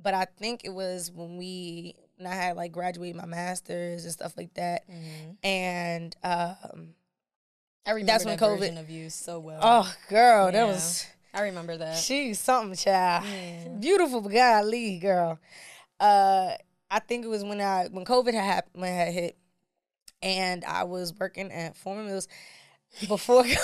But 0.00 0.14
I 0.14 0.26
think 0.38 0.62
it 0.64 0.72
was 0.72 1.10
when 1.12 1.36
we 1.36 1.94
when 2.16 2.26
I 2.30 2.34
had 2.34 2.56
like 2.56 2.72
graduated 2.72 3.16
my 3.16 3.26
masters 3.26 4.04
and 4.04 4.12
stuff 4.12 4.34
like 4.36 4.54
that, 4.54 4.82
and 5.42 6.16
um, 6.22 6.94
I 7.86 7.90
remember 7.92 8.06
That's 8.12 8.24
that 8.24 8.40
when 8.40 8.56
COVID 8.56 8.58
version 8.58 8.78
of 8.78 8.90
you 8.90 9.10
so 9.10 9.38
well. 9.40 9.60
oh 9.62 9.94
girl, 10.08 10.50
that 10.52 10.66
was 10.66 11.06
I 11.34 11.42
remember 11.42 11.76
that. 11.78 11.96
she's 11.96 12.38
something, 12.38 12.76
child, 12.76 13.24
Yeah. 13.26 13.68
beautiful 13.80 14.20
golly, 14.22 14.98
girl. 14.98 15.38
Uh, 16.00 16.54
I 16.90 16.98
think 16.98 17.24
it 17.24 17.28
was 17.28 17.42
when 17.44 17.60
I 17.60 17.88
when 17.90 18.04
COVID 18.04 18.34
had 18.34 18.44
happened, 18.44 18.82
when 18.82 18.92
it 18.92 18.96
had 19.04 19.14
hit, 19.14 19.36
and 20.22 20.64
I 20.64 20.84
was 20.84 21.12
working 21.18 21.50
at 21.52 21.76
Forman 21.76 22.06
Mills 22.06 22.28
before. 23.08 23.44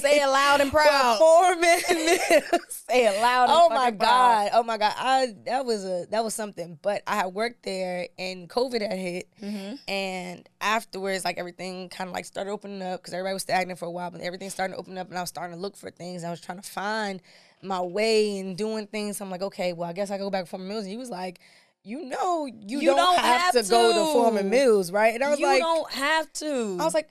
Say 0.00 0.20
it 0.22 0.26
loud 0.26 0.60
and 0.60 0.70
proud. 0.70 1.18
Forman 1.18 1.80
Mills. 1.88 2.50
Say 2.88 3.06
it 3.06 3.20
loud 3.20 3.44
and 3.50 3.52
oh 3.54 3.68
my 3.70 3.76
fucking 3.86 3.98
proud. 3.98 4.08
god 4.08 4.50
oh 4.54 4.62
my 4.62 4.78
god 4.78 4.92
i 4.96 5.34
that 5.46 5.64
was 5.64 5.84
a 5.84 6.06
that 6.10 6.24
was 6.24 6.34
something 6.34 6.78
but 6.82 7.02
i 7.06 7.14
had 7.16 7.26
worked 7.26 7.62
there 7.62 8.08
and 8.18 8.48
covid 8.48 8.80
had 8.82 8.98
hit 8.98 9.28
Mm-hmm. 9.40 9.74
and 9.88 10.48
afterwards 10.60 11.24
like 11.24 11.38
everything 11.38 11.88
kind 11.88 12.08
of 12.08 12.14
like 12.14 12.24
started 12.24 12.50
opening 12.50 12.82
up 12.82 13.00
because 13.00 13.14
everybody 13.14 13.34
was 13.34 13.42
stagnant 13.42 13.78
for 13.78 13.86
a 13.86 13.90
while 13.90 14.10
but 14.10 14.20
everything 14.20 14.50
started 14.50 14.74
to 14.74 14.78
open 14.80 14.98
up 14.98 15.08
and 15.08 15.16
i 15.16 15.20
was 15.20 15.28
starting 15.28 15.54
to 15.56 15.60
look 15.60 15.76
for 15.76 15.90
things 15.90 16.24
i 16.24 16.30
was 16.30 16.40
trying 16.40 16.60
to 16.60 16.68
find 16.68 17.22
my 17.62 17.80
way 17.80 18.38
and 18.38 18.56
doing 18.56 18.86
things 18.86 19.20
i'm 19.20 19.30
like 19.30 19.42
okay 19.42 19.72
well 19.72 19.88
i 19.88 19.92
guess 19.92 20.10
i 20.10 20.18
go 20.18 20.30
back 20.30 20.46
for 20.46 20.58
mills 20.58 20.82
and 20.84 20.90
he 20.90 20.96
was 20.96 21.10
like 21.10 21.38
you 21.82 22.04
know 22.04 22.46
you, 22.46 22.80
You 22.80 22.88
don't, 22.88 22.96
don't 22.96 23.18
have, 23.18 23.54
have 23.54 23.64
to, 23.64 23.70
go 23.70 23.88
to. 23.92 23.98
to 23.98 24.04
forman 24.12 24.50
mills 24.50 24.90
right 24.92 25.14
and 25.14 25.22
i 25.24 25.30
was 25.30 25.38
you 25.40 25.46
like 25.46 25.60
don't 25.62 25.90
have 25.92 26.30
to. 26.34 26.76
i 26.80 26.84
was 26.84 26.92
like 26.94 27.08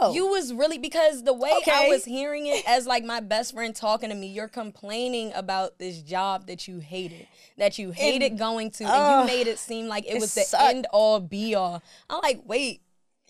oh 0.00 0.12
You 0.14 0.26
was 0.26 0.52
really 0.52 0.78
because 0.78 1.22
the 1.24 1.32
way 1.32 1.50
I 1.66 1.88
was 1.88 2.04
hearing 2.04 2.46
it 2.46 2.62
as 2.68 2.86
like 2.86 3.04
my 3.04 3.20
best 3.20 3.54
friend 3.54 3.74
talking 3.74 4.10
to 4.10 4.14
me, 4.14 4.26
you're 4.28 4.48
complaining 4.48 5.32
about 5.34 5.78
this 5.78 6.02
job 6.02 6.46
that 6.46 6.68
you 6.68 6.78
hated, 6.78 7.26
that 7.58 7.78
you 7.78 7.90
hated 7.90 8.38
going 8.38 8.70
to, 8.72 8.84
and 8.84 9.20
you 9.20 9.34
made 9.34 9.46
it 9.46 9.58
seem 9.58 9.88
like 9.88 10.04
it 10.04 10.16
it 10.16 10.20
was 10.20 10.34
the 10.34 10.42
sucked. 10.42 10.62
end 10.74 10.86
all 10.92 11.20
be 11.20 11.54
all. 11.54 11.82
I'm 12.10 12.20
like, 12.22 12.42
wait, 12.44 12.81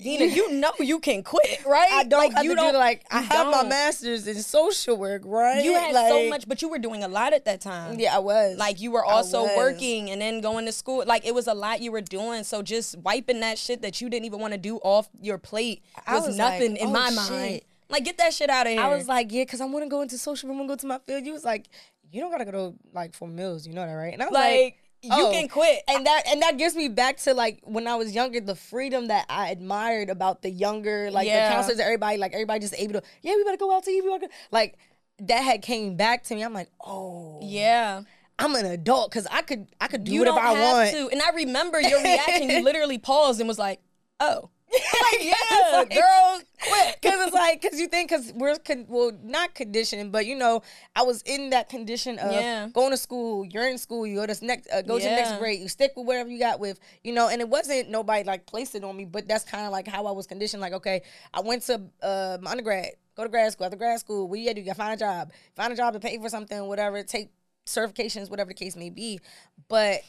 Dina, 0.03 0.25
you 0.25 0.53
know 0.53 0.73
you 0.79 0.99
can 0.99 1.23
quit, 1.23 1.65
right? 1.67 1.91
I 1.93 2.05
don't 2.05 2.19
like 2.19 2.45
you 2.45 2.51
do 2.51 2.57
don't 2.57 2.75
it, 2.75 2.79
like 2.79 3.05
I 3.11 3.21
have 3.21 3.47
my 3.47 3.61
don't. 3.61 3.69
master's 3.69 4.27
in 4.27 4.37
social 4.43 4.97
work, 4.97 5.23
right? 5.25 5.65
You 5.65 5.75
had 5.75 5.95
so 5.95 6.29
much, 6.29 6.49
but 6.49 6.63
you 6.63 6.69
were 6.69 6.79
doing 6.79 7.03
a 7.05 7.09
lot 7.09 7.33
at 7.33 7.45
that 7.45 7.61
time. 7.61 7.99
Yeah, 7.99 8.17
I 8.17 8.19
was. 8.19 8.59
Like 8.59 8.81
you 8.81 8.91
were 8.91 9.05
also 9.05 9.45
working 9.57 10.11
and 10.11 10.21
then 10.21 10.41
going 10.41 10.67
to 10.67 10.73
school. 10.73 11.05
Like 11.07 11.27
it 11.27 11.35
was 11.35 11.47
a 11.47 11.55
lot 11.55 11.81
you 11.81 11.93
were 11.93 12.01
doing. 12.01 12.45
So 12.45 12.63
just 12.63 12.99
wiping 12.99 13.41
that 13.41 13.59
shit 13.59 13.83
that 13.83 14.01
you 14.01 14.09
didn't 14.09 14.27
even 14.27 14.41
want 14.41 14.53
to 14.53 14.59
do 14.59 14.77
off 14.79 15.09
your 15.21 15.39
plate 15.39 15.83
was, 16.07 16.27
was 16.27 16.39
like, 16.39 16.53
nothing 16.53 16.77
in 16.77 16.89
oh, 16.89 16.93
my 16.93 17.09
shit. 17.09 17.31
mind. 17.31 17.61
Like 17.89 18.05
get 18.05 18.19
that 18.19 18.33
shit 18.33 18.49
out 18.49 18.67
of 18.67 18.73
here. 18.73 18.81
I 18.81 18.89
was 18.89 19.07
like, 19.07 19.31
yeah, 19.33 19.43
because 19.45 19.61
I 19.61 19.67
want 19.67 19.85
to 19.85 19.89
go 19.89 20.01
into 20.01 20.17
social. 20.17 20.51
I 20.51 20.55
want 20.55 20.65
to 20.65 20.73
go 20.73 20.77
to 20.77 20.87
my 20.87 20.99
field. 21.07 21.27
You 21.27 21.33
was 21.33 21.45
like, 21.45 21.69
you 22.11 22.21
don't 22.21 22.31
gotta 22.31 22.45
go 22.45 22.53
to 22.53 22.75
like 22.93 23.15
for 23.15 23.27
mills. 23.27 23.67
You 23.67 23.75
know 23.75 23.87
that, 23.87 23.93
right? 23.93 24.13
And 24.13 24.23
I 24.23 24.27
was 24.27 24.33
like, 24.33 24.63
like 24.63 24.82
you 25.03 25.11
oh. 25.13 25.33
can 25.33 25.49
quit. 25.49 25.83
and 25.89 26.07
that 26.07 26.23
and 26.29 26.43
that 26.43 26.59
gets 26.59 26.77
me 26.77 26.89
back 26.89 27.17
to 27.19 27.35
like 27.35 27.61
when 27.65 27.87
I 27.87 27.97
was 27.97 28.15
younger, 28.15 28.41
the 28.41 28.55
freedom 28.55 29.09
that 29.09 29.27
I 29.29 29.51
admired 29.51 30.11
about 30.11 30.43
the 30.43 30.51
younger, 30.51 31.11
like 31.11 31.27
Yeah. 31.27 31.49
the 31.49 31.55
counselors, 31.55 31.81
everybody, 31.81 32.19
like 32.19 32.33
everybody 32.33 32.61
just 32.61 32.75
able 32.79 32.95
to, 32.95 33.03
yeah, 33.23 33.35
we 33.35 33.43
better 33.45 33.57
go 33.57 33.75
out 33.75 33.85
to 33.85 33.91
eat. 33.91 34.03
We 34.03 34.11
better 34.11 34.27
go. 34.27 34.33
Like 34.53 34.79
that 35.21 35.41
had 35.41 35.63
came 35.63 35.97
back 35.97 36.25
to 36.25 36.35
me. 36.35 36.43
I'm 36.43 36.53
like, 36.53 36.69
oh, 36.81 37.41
Yeah. 37.43 38.03
I'm 38.39 38.55
an 38.55 38.67
adult 38.67 39.11
because 39.11 39.27
I 39.31 39.43
could 39.43 39.67
I 39.81 39.89
could 39.89 40.05
do 40.05 40.13
You 40.13 40.21
whatever 40.21 40.41
I 40.41 40.53
want. 40.53 40.91
to. 40.91 41.09
And 41.09 41.21
I 41.21 41.31
remember 41.31 41.81
your 41.81 42.03
reaction. 42.03 42.51
You 42.51 42.63
literally 42.65 42.99
paused 42.99 43.41
and 43.41 43.49
was 43.49 43.59
like, 43.59 43.81
oh. 44.21 44.51
yeah, 45.21 45.35
Yeah, 45.51 45.85
girl, 45.85 46.41
quit. 46.61 46.97
Because 47.01 47.21
it's 47.27 47.35
like, 47.35 47.61
because 47.61 47.79
you 47.79 47.89
think, 47.89 48.11
because 48.11 48.33
we're, 48.35 48.57
con- 48.59 48.87
well, 48.89 49.13
not 49.23 49.55
conditioned, 49.55 50.13
but 50.13 50.27
you 50.27 50.35
know, 50.37 50.63
I 50.97 51.03
was 51.03 51.23
in 51.23 51.51
that 51.51 51.69
condition 51.69 52.19
of 52.19 52.33
Yeah. 52.33 52.69
going 52.73 52.91
to 52.91 52.97
school, 52.97 53.45
you're 53.45 53.69
in 53.69 53.79
school, 53.79 54.07
you 54.07 54.17
go 54.17 54.27
to 54.27 54.45
next, 54.45 54.69
uh, 54.73 54.83
go 54.83 54.99
to 54.99 55.05
the 55.05 55.15
next 55.15 55.39
grade, 55.39 55.61
you 55.61 55.69
stick 55.69 55.93
with 55.97 56.07
whatever 56.07 56.31
you 56.31 56.39
got 56.39 56.61
with, 56.61 56.79
you 57.05 57.13
know, 57.13 57.29
and 57.29 57.41
it 57.41 57.49
wasn't 57.49 57.91
nobody 57.91 58.25
like 58.25 58.47
placed 58.47 58.75
it 58.75 58.85
on 58.85 58.97
me, 58.97 59.05
but 59.05 59.29
that's 59.29 59.45
kind 59.45 59.67
of 59.67 59.73
like 59.73 59.87
how 59.87 60.07
I 60.07 60.13
was 60.13 60.27
conditioned. 60.27 60.61
Like, 60.61 60.73
okay, 60.75 61.03
I 61.35 61.41
went 61.41 61.63
to 61.65 61.81
uh, 62.03 62.39
my 62.41 62.53
undergrad, 62.53 62.91
go 63.17 63.25
to 63.25 63.29
grad 63.29 63.53
school, 63.53 63.67
after 63.67 63.77
grad 63.77 64.01
school, 64.01 64.29
what 64.29 64.37
do 64.37 64.41
you 64.41 64.47
gotta 64.47 64.55
do? 64.55 64.61
You 64.63 64.67
gotta 64.67 64.79
find 64.79 64.95
a 64.95 64.97
job, 64.97 65.33
find 65.55 65.73
a 65.73 65.77
job 65.77 65.93
to 65.95 66.01
pay 66.01 66.19
for 66.19 66.29
something, 66.29 66.67
whatever, 66.67 67.03
take 67.03 67.31
certifications, 67.67 68.31
whatever 68.31 68.49
the 68.49 68.55
case 68.55 68.75
may 68.77 68.91
be. 68.91 69.21
But 69.69 70.01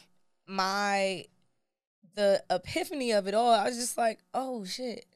my, 0.46 1.24
the 2.14 2.42
epiphany 2.50 3.12
of 3.12 3.26
it 3.26 3.34
all, 3.34 3.52
I 3.52 3.64
was 3.64 3.76
just 3.76 3.96
like, 3.98 4.20
oh 4.32 4.64
shit, 4.64 5.06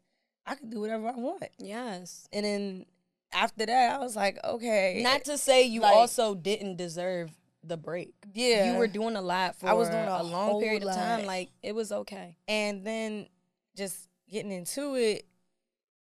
I 0.47 0.55
can 0.55 0.71
do 0.71 0.81
whatever 0.81 1.09
I 1.09 1.17
want. 1.17 1.45
Yes. 1.59 2.29
And 2.33 2.45
then 2.45 2.87
after 3.33 3.67
that, 3.67 3.93
I 3.95 3.99
was 3.99 4.17
like, 4.17 4.39
okay. 4.45 5.01
Not 5.03 5.25
to 5.25 5.39
say 5.39 5.65
you 5.65 5.83
Like- 5.83 5.95
also 5.95 6.35
didn't 6.35 6.77
deserve 6.77 7.31
the 7.63 7.77
break. 7.77 8.15
yeah. 8.33 8.73
You 8.73 8.79
were 8.79 8.87
doing 8.87 9.17
a 9.17 9.21
lot 9.21 9.57
for 9.57 9.69
I 9.69 9.73
was 9.73 9.89
doing 9.89 10.07
a 10.07 10.21
a 10.21 10.23
long 10.23 10.61
period 10.61 10.85
of 10.85 10.95
time. 10.95 11.21
lot. 11.21 11.27
Like 11.27 11.51
it 11.63 11.75
was 11.75 11.93
okay. 11.93 12.37
and 12.47 12.85
then 12.85 13.29
just 13.77 14.09
getting 14.31 14.53
into 14.53 14.95
it, 14.95 15.27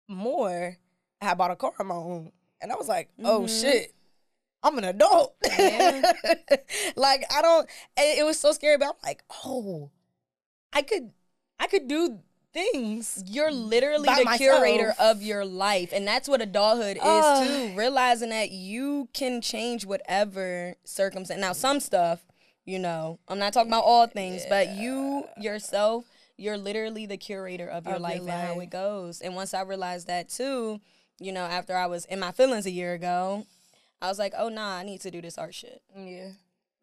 more, 0.08 0.76
I 1.20 1.34
bought 1.34 1.50
a 1.50 1.56
car 1.56 1.72
on 1.78 1.86
my 1.86 1.94
own, 1.94 2.32
and 2.60 2.72
I 2.72 2.76
was 2.76 2.88
like, 2.88 3.10
oh 3.22 3.40
mm-hmm. 3.40 3.46
shit. 3.46 3.94
I'm 4.62 4.76
an 4.76 4.84
adult. 4.84 5.36
Yeah. 5.58 6.12
like 6.96 7.24
I 7.34 7.40
don't 7.40 7.68
and 7.96 8.18
it 8.18 8.24
was 8.24 8.38
so 8.38 8.52
scary, 8.52 8.76
but 8.76 8.88
I'm 8.88 8.94
like, 9.02 9.22
oh, 9.44 9.90
I 10.72 10.82
could 10.82 11.10
I 11.58 11.66
could 11.66 11.88
do 11.88 12.20
things. 12.52 13.22
You're 13.26 13.52
literally 13.52 14.08
the 14.08 14.34
curator 14.36 14.94
of 14.98 15.22
your 15.22 15.44
life. 15.44 15.92
And 15.92 16.06
that's 16.06 16.28
what 16.28 16.40
adulthood 16.40 16.96
is 16.96 17.48
too. 17.48 17.76
Realizing 17.76 18.30
that 18.30 18.50
you 18.50 19.08
can 19.12 19.40
change 19.40 19.86
whatever 19.86 20.74
circumstance. 20.84 21.40
Now, 21.40 21.52
some 21.52 21.80
stuff, 21.80 22.24
you 22.64 22.78
know, 22.78 23.18
I'm 23.28 23.38
not 23.38 23.52
talking 23.52 23.70
about 23.70 23.84
all 23.84 24.06
things, 24.06 24.44
but 24.48 24.70
you 24.70 25.26
yourself, 25.36 26.04
you're 26.36 26.58
literally 26.58 27.06
the 27.06 27.16
curator 27.16 27.68
of 27.68 27.86
your 27.86 27.96
Of 27.96 28.00
your 28.00 28.08
life 28.08 28.20
and 28.22 28.30
how 28.30 28.60
it 28.60 28.70
goes. 28.70 29.20
And 29.20 29.34
once 29.34 29.54
I 29.54 29.62
realized 29.62 30.06
that 30.06 30.28
too, 30.28 30.80
you 31.18 31.32
know, 31.32 31.44
after 31.44 31.76
I 31.76 31.86
was 31.86 32.04
in 32.06 32.18
my 32.18 32.32
feelings 32.32 32.66
a 32.66 32.70
year 32.70 32.94
ago, 32.94 33.46
I 34.02 34.08
was 34.08 34.18
like, 34.18 34.32
oh 34.36 34.48
nah, 34.48 34.76
I 34.76 34.82
need 34.82 35.02
to 35.02 35.10
do 35.10 35.20
this 35.20 35.38
art 35.38 35.54
shit. 35.54 35.82
Yeah. 35.96 36.30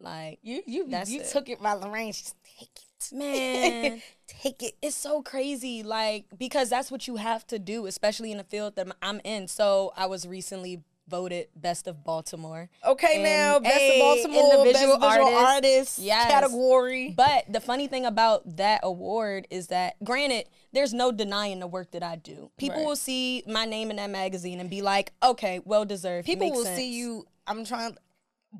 Like, 0.00 0.38
You 0.42 0.62
you 0.64 0.86
you 0.86 1.20
it. 1.20 1.28
took 1.30 1.48
it 1.48 1.60
by. 1.60 1.76
Just 2.06 2.36
take 2.58 2.70
it. 2.76 2.87
Man. 3.12 4.02
take 4.26 4.62
it. 4.62 4.74
it's 4.82 4.96
so 4.96 5.22
crazy 5.22 5.82
like 5.82 6.26
because 6.36 6.68
that's 6.68 6.90
what 6.90 7.06
you 7.08 7.16
have 7.16 7.46
to 7.46 7.58
do 7.58 7.86
especially 7.86 8.30
in 8.30 8.38
the 8.38 8.44
field 8.44 8.76
that 8.76 8.86
i'm 9.02 9.20
in 9.24 9.46
so 9.48 9.90
i 9.96 10.04
was 10.06 10.26
recently 10.26 10.82
voted 11.08 11.46
best 11.56 11.86
of 11.88 12.04
baltimore 12.04 12.68
Okay, 12.86 13.14
And 13.14 13.22
now 13.24 13.58
best 13.60 13.82
of 13.90 13.98
Baltimore, 13.98 14.52
individual 14.52 14.98
best 14.98 15.10
visual 15.16 15.32
artist. 15.34 15.46
artist, 15.54 15.98
Yes. 15.98 16.30
category. 16.30 17.14
but 17.16 17.50
the 17.50 17.60
funny 17.60 17.86
thing 17.88 18.04
about 18.04 18.56
that 18.58 18.80
award 18.82 19.46
is 19.50 19.68
that 19.68 19.96
granted 20.04 20.44
there's 20.74 20.92
no 20.92 21.10
denying 21.10 21.60
the 21.60 21.66
work 21.66 21.92
that 21.92 22.02
i 22.02 22.16
do 22.16 22.50
people 22.58 22.76
Right. 22.80 22.86
will 22.86 22.96
see 22.96 23.42
my 23.46 23.64
name 23.64 23.88
in 23.90 23.96
that 23.96 24.10
magazine 24.10 24.60
and 24.60 24.68
be 24.68 24.82
like 24.82 25.12
okay 25.22 25.60
well 25.64 25.86
deserved 25.86 26.26
People 26.26 26.48
Makes 26.48 26.56
will 26.58 26.64
sense. 26.64 26.76
see 26.76 26.92
you. 26.98 27.24
I'm 27.46 27.64
trying. 27.64 27.96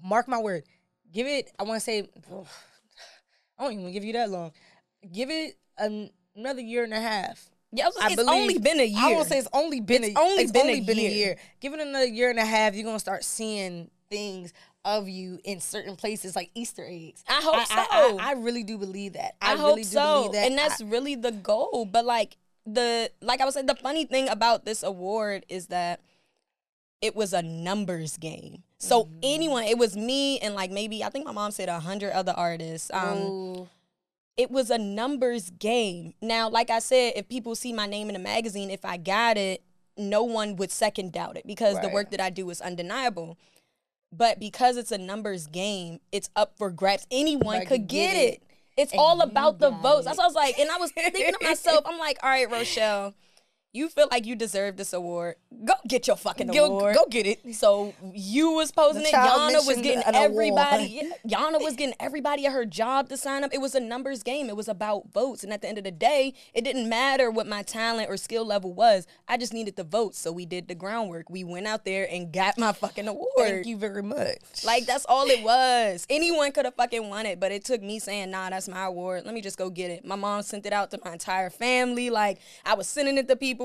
Mark 0.02 0.26
my 0.28 0.38
word. 0.38 0.64
Give 1.12 1.26
it. 1.26 1.50
I 1.58 1.64
want 1.64 1.76
to 1.76 1.80
say. 1.84 2.08
I 3.58 3.64
don't 3.64 3.72
even 3.72 3.92
give 3.92 4.04
you 4.04 4.12
that 4.14 4.30
long. 4.30 4.52
Give 5.12 5.30
it 5.30 5.56
an, 5.78 6.10
another 6.36 6.60
year 6.60 6.84
and 6.84 6.92
a 6.94 7.00
half. 7.00 7.50
yeah 7.72 7.84
I 7.84 7.88
was, 7.88 7.96
I 8.00 8.06
it's 8.06 8.16
believe- 8.16 8.28
only 8.30 8.58
been 8.58 8.80
a 8.80 8.84
year 8.84 8.98
I 9.00 9.12
won't 9.12 9.28
say 9.28 9.38
it's 9.38 9.48
only 9.52 9.80
been 9.80 10.04
It's 10.04 10.16
a, 10.16 10.20
only 10.20 10.42
it's 10.44 10.52
been 10.52 10.68
a 10.68 10.80
been 10.80 10.96
year. 10.98 11.10
a 11.10 11.14
year. 11.14 11.36
Give 11.60 11.74
it 11.74 11.80
another 11.80 12.06
year 12.06 12.30
and 12.30 12.38
a 12.38 12.44
half. 12.44 12.74
You're 12.74 12.84
gonna 12.84 12.98
start 12.98 13.24
seeing 13.24 13.90
things 14.10 14.52
of 14.84 15.08
you 15.08 15.38
in 15.44 15.60
certain 15.60 15.96
places 15.96 16.34
like 16.34 16.50
Easter 16.54 16.84
eggs. 16.88 17.22
I 17.28 17.40
hope 17.42 17.56
I, 17.56 17.64
so. 17.64 18.18
I, 18.18 18.30
I 18.30 18.32
really 18.34 18.62
do 18.62 18.78
believe 18.78 19.14
that. 19.14 19.34
I, 19.42 19.52
I, 19.52 19.56
hope 19.56 19.70
really 19.70 19.82
do 19.82 19.88
so, 19.88 20.14
believe 20.22 20.32
that. 20.32 20.46
and 20.46 20.56
that's 20.58 20.80
really 20.80 21.14
the 21.14 21.32
goal. 21.32 21.84
But 21.90 22.04
like 22.06 22.36
the 22.64 23.10
like 23.20 23.40
I 23.40 23.44
was 23.44 23.54
saying, 23.54 23.66
the 23.66 23.74
funny 23.74 24.04
thing 24.04 24.28
about 24.28 24.64
this 24.64 24.82
award 24.82 25.44
is 25.48 25.66
that 25.66 26.00
it 27.00 27.14
was 27.14 27.32
a 27.32 27.42
numbers 27.42 28.16
game. 28.16 28.62
So 28.78 29.04
Mm-hmm. 29.04 29.18
anyone, 29.22 29.64
it 29.64 29.78
was 29.78 29.96
me 29.96 30.38
and 30.40 30.54
like 30.54 30.70
maybe 30.70 31.02
I 31.04 31.10
think 31.10 31.24
my 31.26 31.32
mom 31.32 31.50
said 31.50 31.68
a 31.68 31.80
hundred 31.80 32.12
other 32.12 32.32
artists. 32.36 32.90
Um, 32.92 33.18
Ooh. 33.18 33.68
it 34.36 34.50
was 34.50 34.70
a 34.70 34.78
numbers 34.78 35.50
game. 35.50 36.14
Now, 36.22 36.48
like 36.48 36.70
I 36.70 36.78
said, 36.78 37.12
if 37.16 37.28
people 37.28 37.54
see 37.54 37.72
my 37.72 37.86
name 37.86 38.08
in 38.10 38.16
a 38.16 38.20
magazine, 38.20 38.70
if 38.70 38.84
I 38.84 38.96
got 38.96 39.36
it, 39.36 39.62
no 39.96 40.22
one 40.22 40.56
would 40.56 40.70
second 40.70 41.12
doubt 41.12 41.36
it 41.36 41.46
because 41.46 41.80
the 41.80 41.88
work 41.88 42.10
that 42.10 42.20
I 42.20 42.30
do 42.30 42.48
is 42.50 42.60
undeniable. 42.60 43.36
But 44.12 44.38
because 44.40 44.76
it's 44.76 44.90
a 44.92 44.98
numbers 44.98 45.46
game, 45.48 46.00
it's 46.12 46.30
up 46.34 46.56
for 46.56 46.70
grabs. 46.70 47.06
Anyone 47.10 47.58
Like, 47.58 47.68
could 47.68 47.86
get, 47.88 48.12
get 48.12 48.16
it. 48.16 48.34
it, 48.34 48.42
It's 48.76 48.92
and 48.92 49.00
all 49.00 49.20
about 49.20 49.58
the 49.58 49.70
votes. 49.70 50.02
it. 50.02 50.04
That's 50.06 50.18
what 50.18 50.24
I 50.24 50.26
was 50.28 50.34
like, 50.34 50.58
and 50.58 50.70
I 50.70 50.78
was 50.78 50.92
thinking 50.92 51.34
to 51.34 51.38
myself, 51.44 51.82
I'm 51.84 51.98
like, 51.98 52.18
all 52.22 52.30
right, 52.30 52.50
Rochelle, 52.50 53.12
you 53.72 53.88
feel 53.88 54.08
like 54.10 54.24
you 54.24 54.34
deserve 54.34 54.76
this 54.78 54.94
award. 54.94 55.36
Go 55.64 55.74
get 55.86 56.06
your 56.06 56.16
fucking 56.16 56.48
go, 56.48 56.64
award. 56.64 56.94
go 56.94 57.06
get 57.06 57.26
it. 57.26 57.54
So 57.54 57.92
you 58.14 58.52
was 58.52 58.72
posing 58.72 59.02
The 59.02 59.08
it. 59.08 59.14
Yana 59.14 59.66
was 59.66 59.76
getting 59.82 60.02
everybody. 60.06 61.10
Yana 61.28 61.60
was 61.60 61.76
getting 61.76 61.94
everybody 62.00 62.46
at 62.46 62.52
her 62.52 62.64
job 62.64 63.10
to 63.10 63.16
sign 63.18 63.44
up. 63.44 63.52
It 63.52 63.60
was 63.60 63.74
a 63.74 63.80
numbers 63.80 64.22
game. 64.22 64.48
It 64.48 64.56
was 64.56 64.68
about 64.68 65.12
votes. 65.12 65.44
And 65.44 65.52
at 65.52 65.60
the 65.60 65.68
end 65.68 65.76
of 65.76 65.84
the 65.84 65.90
day, 65.90 66.32
it 66.54 66.64
didn't 66.64 66.88
matter 66.88 67.30
what 67.30 67.46
my 67.46 67.62
talent 67.62 68.08
or 68.08 68.16
skill 68.16 68.46
level 68.46 68.72
was. 68.72 69.06
I 69.28 69.36
just 69.36 69.52
needed 69.52 69.76
the 69.76 69.84
votes. 69.84 70.18
So 70.18 70.32
we 70.32 70.46
did 70.46 70.68
the 70.68 70.74
groundwork. 70.74 71.28
We 71.28 71.44
went 71.44 71.66
out 71.66 71.84
there 71.84 72.08
and 72.10 72.32
got 72.32 72.56
my 72.56 72.72
fucking 72.72 73.06
award. 73.06 73.28
Thank 73.36 73.66
you 73.66 73.76
very 73.76 74.02
much. 74.02 74.64
Like 74.64 74.86
that's 74.86 75.04
all 75.06 75.26
it 75.26 75.44
was. 75.44 76.06
Anyone 76.08 76.52
could 76.52 76.64
have 76.64 76.74
fucking 76.74 77.10
won 77.10 77.26
it, 77.26 77.38
but 77.38 77.52
it 77.52 77.66
took 77.66 77.82
me 77.82 77.98
saying, 77.98 78.30
"Nah, 78.30 78.48
that's 78.48 78.68
my 78.68 78.84
award. 78.84 79.24
Let 79.26 79.34
me 79.34 79.42
just 79.42 79.58
go 79.58 79.68
get 79.68 79.90
it." 79.90 80.06
My 80.06 80.16
mom 80.16 80.42
sent 80.42 80.64
it 80.64 80.72
out 80.72 80.90
to 80.92 81.00
my 81.04 81.12
entire 81.12 81.50
family. 81.50 82.08
Like 82.08 82.38
I 82.64 82.72
was 82.74 82.88
sending 82.88 83.18
it 83.18 83.28
to 83.28 83.36
people. 83.36 83.57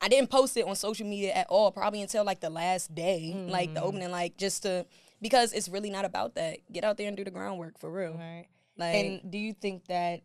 I 0.00 0.08
didn't 0.08 0.30
post 0.30 0.56
it 0.56 0.66
on 0.66 0.76
social 0.76 1.06
media 1.06 1.32
at 1.32 1.46
all, 1.48 1.70
probably 1.72 2.02
until 2.02 2.24
like 2.24 2.40
the 2.40 2.50
last 2.50 2.94
day, 2.94 3.34
like 3.48 3.72
the 3.74 3.80
mm. 3.80 3.84
opening, 3.84 4.10
like 4.10 4.36
just 4.36 4.62
to 4.64 4.86
because 5.22 5.52
it's 5.52 5.68
really 5.68 5.90
not 5.90 6.04
about 6.04 6.34
that. 6.34 6.58
Get 6.70 6.84
out 6.84 6.96
there 6.98 7.08
and 7.08 7.16
do 7.16 7.24
the 7.24 7.30
groundwork 7.30 7.78
for 7.78 7.90
real. 7.90 8.12
Right. 8.12 8.46
Like 8.76 8.94
and 8.94 9.30
do 9.30 9.38
you 9.38 9.54
think 9.54 9.86
that 9.86 10.20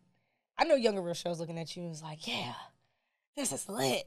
I 0.58 0.64
know 0.64 0.74
younger 0.74 1.00
Rochelle's 1.00 1.40
looking 1.40 1.58
at 1.58 1.74
you 1.76 1.84
and 1.84 1.92
is 1.92 2.02
like, 2.02 2.26
yeah, 2.26 2.52
this 3.36 3.52
is 3.52 3.68
lit. 3.68 4.04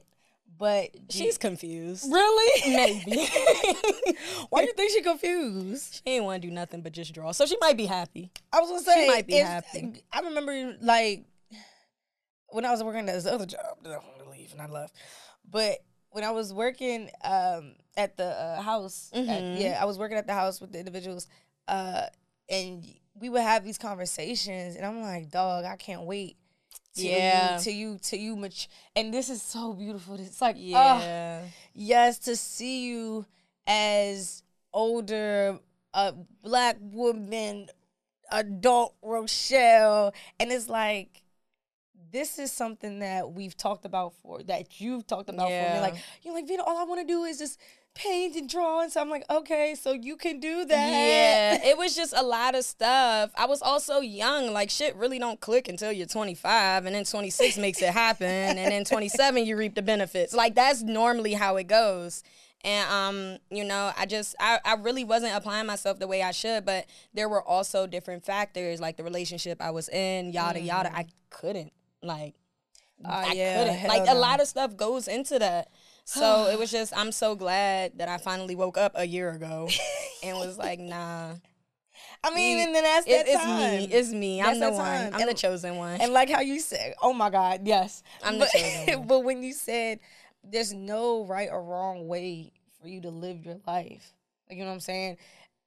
But 0.58 0.90
she's 1.10 1.34
you- 1.34 1.38
confused. 1.38 2.10
really 2.10 2.76
Maybe 2.76 3.26
Why 4.48 4.62
do 4.62 4.66
you 4.68 4.72
think 4.74 4.92
she 4.92 5.02
confused? 5.02 6.02
she 6.04 6.12
ain't 6.12 6.24
want 6.24 6.40
to 6.40 6.48
do 6.48 6.54
nothing 6.54 6.80
but 6.82 6.92
just 6.92 7.12
draw, 7.12 7.32
so 7.32 7.46
she 7.46 7.56
might 7.60 7.76
be 7.76 7.86
happy. 7.86 8.30
I 8.52 8.60
was 8.60 8.70
gonna 8.70 8.82
say 8.82 9.02
she 9.02 9.06
might 9.08 9.26
be 9.26 9.34
happy. 9.34 10.04
I 10.12 10.20
remember 10.20 10.76
like 10.80 11.24
when 12.56 12.64
I 12.64 12.70
was 12.70 12.82
working 12.82 13.06
at 13.06 13.14
this 13.14 13.26
other 13.26 13.44
job 13.44 13.76
that 13.82 13.92
I 13.92 13.98
wanted 13.98 14.24
to 14.24 14.30
leave 14.30 14.50
and 14.52 14.62
I 14.62 14.66
left. 14.66 14.94
But 15.48 15.78
when 16.10 16.24
I 16.24 16.30
was 16.30 16.54
working 16.54 17.10
um, 17.22 17.74
at 17.98 18.16
the 18.16 18.24
uh, 18.28 18.62
house, 18.62 19.10
at- 19.12 19.20
Mhm. 19.22 19.60
yeah, 19.60 19.78
I 19.80 19.84
was 19.84 19.98
working 19.98 20.16
at 20.16 20.26
the 20.26 20.32
house 20.32 20.60
with 20.60 20.72
the 20.72 20.78
individuals, 20.78 21.26
uh, 21.68 22.06
and 22.48 22.82
we 23.14 23.28
would 23.28 23.42
have 23.42 23.62
these 23.62 23.76
conversations, 23.78 24.74
and 24.76 24.86
I'm 24.86 25.02
like, 25.02 25.30
dog, 25.30 25.64
I 25.66 25.76
can't 25.76 26.02
wait. 26.04 26.38
Till 26.94 27.04
Yeah. 27.10 27.58
you, 27.58 27.62
till 27.62 27.72
you, 27.74 27.98
till 27.98 28.18
you 28.18 28.36
much, 28.36 28.68
and 28.96 29.12
this 29.12 29.28
is 29.28 29.42
so 29.42 29.74
beautiful. 29.74 30.14
It's 30.18 30.40
like, 30.40 30.56
yeah, 30.58 30.98
Yeah. 31.00 31.42
yes, 31.74 32.18
to 32.20 32.36
see 32.36 32.86
you 32.86 33.26
as 33.66 34.42
older, 34.72 35.58
a 35.92 36.14
black 36.42 36.78
woman, 36.80 37.68
adult 38.30 38.94
Rochelle, 39.02 40.14
and 40.40 40.50
it's 40.50 40.68
like 40.70 41.22
this 42.12 42.38
is 42.38 42.52
something 42.52 43.00
that 43.00 43.32
we've 43.32 43.56
talked 43.56 43.84
about 43.84 44.14
for 44.22 44.42
that 44.44 44.80
you've 44.80 45.06
talked 45.06 45.28
about 45.28 45.48
for 45.48 45.74
me. 45.74 45.80
Like 45.80 45.96
you're 46.22 46.34
like, 46.34 46.46
Vina, 46.46 46.62
all 46.62 46.78
I 46.78 46.84
want 46.84 47.00
to 47.00 47.06
do 47.06 47.24
is 47.24 47.38
just 47.38 47.58
paint 47.94 48.36
and 48.36 48.48
draw, 48.48 48.82
and 48.82 48.92
so 48.92 49.00
I'm 49.00 49.08
like, 49.08 49.24
okay, 49.30 49.74
so 49.74 49.92
you 49.92 50.16
can 50.16 50.38
do 50.38 50.64
that. 50.66 50.90
Yeah, 50.90 51.58
it 51.70 51.78
was 51.78 51.96
just 51.96 52.12
a 52.16 52.22
lot 52.22 52.54
of 52.54 52.64
stuff. 52.64 53.30
I 53.36 53.46
was 53.46 53.62
also 53.62 54.00
young. 54.00 54.52
Like 54.52 54.70
shit 54.70 54.94
really 54.96 55.18
don't 55.18 55.40
click 55.40 55.68
until 55.68 55.92
you're 55.92 56.06
25 56.06 56.86
and 56.86 56.94
then 56.94 57.04
26 57.04 57.56
makes 57.58 57.82
it 57.82 57.90
happen 57.90 58.26
and 58.26 58.58
then 58.58 58.84
27 58.84 59.46
you 59.46 59.56
reap 59.56 59.74
the 59.74 59.82
benefits. 59.82 60.34
Like 60.34 60.54
that's 60.54 60.82
normally 60.82 61.34
how 61.34 61.56
it 61.56 61.66
goes. 61.66 62.22
And 62.64 62.90
um, 62.90 63.38
you 63.50 63.64
know, 63.64 63.92
I 63.96 64.06
just 64.06 64.34
I, 64.40 64.58
I 64.64 64.74
really 64.74 65.04
wasn't 65.04 65.34
applying 65.34 65.66
myself 65.66 65.98
the 65.98 66.06
way 66.06 66.22
I 66.22 66.32
should, 66.32 66.64
but 66.64 66.86
there 67.14 67.28
were 67.28 67.42
also 67.42 67.86
different 67.86 68.24
factors 68.24 68.80
like 68.80 68.96
the 68.96 69.04
relationship 69.04 69.60
I 69.60 69.70
was 69.70 69.88
in, 69.88 70.32
yada 70.32 70.60
yada. 70.60 70.94
I 70.94 71.06
couldn't. 71.30 71.72
Like 72.06 72.34
Ah, 73.04 73.24
I 73.28 73.32
yeah, 73.34 73.58
couldn't. 73.64 73.88
Like 73.88 74.08
a 74.08 74.14
lot 74.14 74.40
of 74.40 74.46
stuff 74.48 74.76
goes 74.76 75.06
into 75.08 75.38
that. 75.38 75.68
So 76.04 76.46
it 76.52 76.58
was 76.58 76.70
just 76.70 76.96
I'm 76.96 77.12
so 77.12 77.34
glad 77.34 77.98
that 77.98 78.08
I 78.08 78.18
finally 78.18 78.54
woke 78.56 78.78
up 78.78 78.92
a 78.94 79.04
year 79.06 79.30
ago 79.30 79.68
and 80.22 80.38
was 80.38 80.56
like, 80.58 80.78
nah. 80.78 81.32
I 82.24 82.34
mean, 82.34 82.58
and 82.58 82.74
then 82.74 82.82
that's 82.82 83.06
It- 83.06 83.10
that 83.10 83.28
it's 83.28 83.42
time. 83.44 83.78
me. 83.78 83.84
It's 83.92 84.10
me. 84.10 84.42
I'm 84.42 84.58
the 84.58 84.70
one. 84.72 85.14
I'm 85.14 85.26
the 85.26 85.34
chosen 85.34 85.76
one. 85.76 86.00
And 86.00 86.12
like 86.12 86.28
how 86.30 86.40
you 86.40 86.58
said, 86.60 86.94
oh 87.02 87.12
my 87.12 87.30
God, 87.30 87.60
yes. 87.64 88.02
I'm 88.24 88.34
the 88.38 88.40
but, 88.40 88.50
chosen 88.50 88.98
one. 88.98 89.06
but 89.08 89.20
when 89.20 89.42
you 89.42 89.52
said 89.52 90.00
there's 90.42 90.72
no 90.72 91.24
right 91.26 91.48
or 91.50 91.62
wrong 91.62 92.06
way 92.08 92.52
for 92.80 92.88
you 92.88 93.00
to 93.02 93.10
live 93.10 93.44
your 93.44 93.56
life, 93.66 94.12
like, 94.48 94.56
you 94.58 94.64
know 94.64 94.70
what 94.70 94.74
I'm 94.74 94.80
saying? 94.80 95.16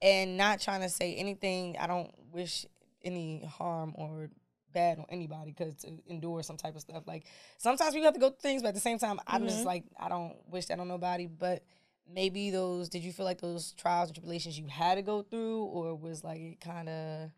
And 0.01 0.37
not 0.37 0.59
trying 0.61 0.81
to 0.81 0.89
say 0.89 1.15
anything, 1.15 1.75
I 1.79 1.85
don't 1.87 2.11
wish 2.31 2.65
any 3.03 3.43
harm 3.45 3.93
or 3.95 4.29
bad 4.73 4.99
on 4.99 5.05
anybody 5.09 5.51
because 5.51 5.75
to 5.83 5.89
endure 6.07 6.43
some 6.43 6.57
type 6.57 6.75
of 6.75 6.81
stuff. 6.81 7.03
Like 7.07 7.25
sometimes 7.57 7.95
we 7.95 8.03
have 8.03 8.13
to 8.13 8.19
go 8.19 8.29
through 8.29 8.39
things, 8.41 8.61
but 8.61 8.69
at 8.69 8.73
the 8.75 8.79
same 8.79 8.99
time, 8.99 9.19
I'm 9.27 9.45
just 9.45 9.63
Mhm. 9.63 9.65
like, 9.65 9.83
I 9.99 10.09
don't 10.09 10.35
wish 10.49 10.65
that 10.67 10.79
on 10.79 10.87
nobody. 10.87 11.27
But 11.27 11.63
maybe 12.11 12.49
those, 12.51 12.89
did 12.89 13.03
you 13.03 13.13
feel 13.13 13.25
like 13.25 13.41
those 13.41 13.73
trials 13.73 14.09
and 14.09 14.15
tribulations 14.15 14.57
you 14.57 14.67
had 14.67 14.95
to 14.95 15.01
go 15.01 15.21
through, 15.23 15.63
or 15.65 15.95
was 15.95 16.23
like 16.23 16.39
it 16.39 16.59
kind 16.61 16.89
of, 16.89 17.31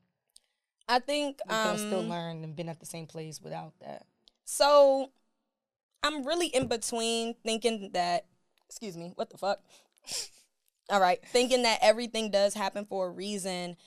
I 0.87 0.99
think 0.99 1.39
have 1.49 1.79
still 1.79 1.99
um, 1.99 2.09
learned 2.09 2.43
and 2.43 2.55
been 2.55 2.69
at 2.69 2.79
the 2.79 2.85
same 2.85 3.07
place 3.07 3.41
without 3.41 3.73
that? 3.81 4.05
so. 4.45 5.11
I'm 6.03 6.25
really 6.25 6.47
in 6.47 6.67
between 6.67 7.35
thinking 7.43 7.91
that. 7.93 8.25
Excuse 8.67 8.97
me. 8.97 9.11
What 9.15 9.29
the 9.29 9.37
fuck? 9.37 9.59
All 10.89 10.99
right, 10.99 11.19
thinking 11.27 11.63
that 11.63 11.79
everything 11.81 12.31
does 12.31 12.53
happen 12.53 12.85
for 12.85 13.07
a 13.07 13.11
reason, 13.11 13.77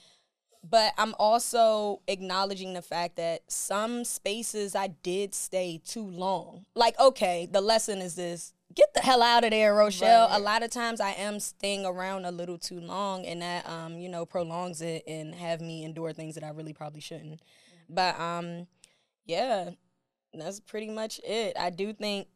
but 0.69 0.93
I'm 0.97 1.15
also 1.19 2.01
acknowledging 2.07 2.73
the 2.73 2.81
fact 2.81 3.17
that 3.17 3.41
some 3.47 4.03
spaces 4.03 4.75
I 4.75 4.87
did 4.87 5.33
stay 5.33 5.81
too 5.85 6.05
long. 6.05 6.65
Like, 6.75 6.99
okay, 6.99 7.47
the 7.51 7.61
lesson 7.61 7.99
is 7.99 8.15
this 8.15 8.53
get 8.73 8.93
the 8.93 9.01
hell 9.01 9.21
out 9.21 9.43
of 9.43 9.51
there, 9.51 9.73
Rochelle. 9.73 10.27
Right. 10.27 10.37
A 10.37 10.41
lot 10.41 10.63
of 10.63 10.69
times 10.69 10.99
I 10.99 11.11
am 11.11 11.39
staying 11.39 11.85
around 11.85 12.25
a 12.25 12.31
little 12.31 12.57
too 12.57 12.79
long 12.79 13.25
and 13.25 13.41
that 13.41 13.67
um, 13.69 13.97
you 13.97 14.09
know, 14.09 14.25
prolongs 14.25 14.81
it 14.81 15.03
and 15.07 15.35
have 15.35 15.61
me 15.61 15.83
endure 15.83 16.13
things 16.13 16.35
that 16.35 16.43
I 16.43 16.49
really 16.49 16.73
probably 16.73 17.01
shouldn't. 17.01 17.41
But 17.89 18.19
um 18.19 18.67
yeah, 19.25 19.71
that's 20.33 20.59
pretty 20.59 20.89
much 20.89 21.19
it. 21.23 21.57
I 21.59 21.69
do 21.69 21.93
think 21.93 22.27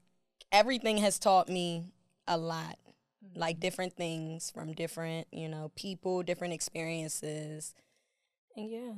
everything 0.51 0.97
has 0.97 1.19
taught 1.19 1.49
me 1.49 1.85
a 2.27 2.37
lot. 2.37 2.77
Like 3.35 3.59
different 3.59 3.93
things 3.93 4.49
from 4.49 4.73
different, 4.73 5.27
you 5.31 5.49
know, 5.49 5.71
people, 5.75 6.23
different 6.23 6.53
experiences. 6.53 7.73
And 8.55 8.69
yeah, 8.69 8.91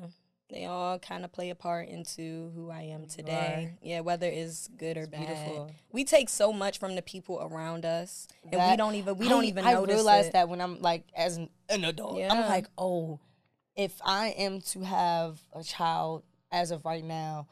they 0.50 0.66
all 0.66 1.00
kind 1.00 1.24
of 1.24 1.32
play 1.32 1.50
a 1.50 1.56
part 1.56 1.88
into 1.88 2.52
who 2.56 2.70
I 2.70 2.82
am 2.84 3.06
today. 3.08 3.74
Yeah, 3.82 4.02
whether 4.02 4.28
it's 4.28 4.68
good 4.78 4.98
or 4.98 5.08
bad. 5.08 5.28
beautiful. 5.28 5.72
We 5.92 6.04
take 6.04 6.30
so 6.30 6.52
much 6.52 6.78
from 6.80 6.96
the 6.96 7.02
people 7.02 7.40
around 7.42 7.86
us, 7.86 8.28
and 8.52 8.72
we 8.72 8.78
don't 8.78 8.96
even 8.96 9.18
we 9.18 9.28
I- 9.28 9.30
don't 9.30 9.46
even 9.46 9.66
I 9.66 9.74
notice 9.74 9.96
realize 9.96 10.28
it. 10.28 10.34
that 10.34 10.50
when 10.50 10.62
I'm 10.62 10.82
like 10.82 11.04
as 11.16 11.38
an, 11.38 11.50
an 11.70 11.84
adult, 11.86 12.18
Yeah. 12.18 12.32
I'm 12.34 12.50
like, 12.50 12.68
oh, 12.78 13.20
if 13.76 14.00
I 14.04 14.30
am 14.30 14.62
to 14.62 14.82
have 14.82 15.40
a 15.54 15.64
child 15.64 16.24
as 16.52 16.72
of 16.72 16.84
right 16.86 17.04
now, 17.04 17.48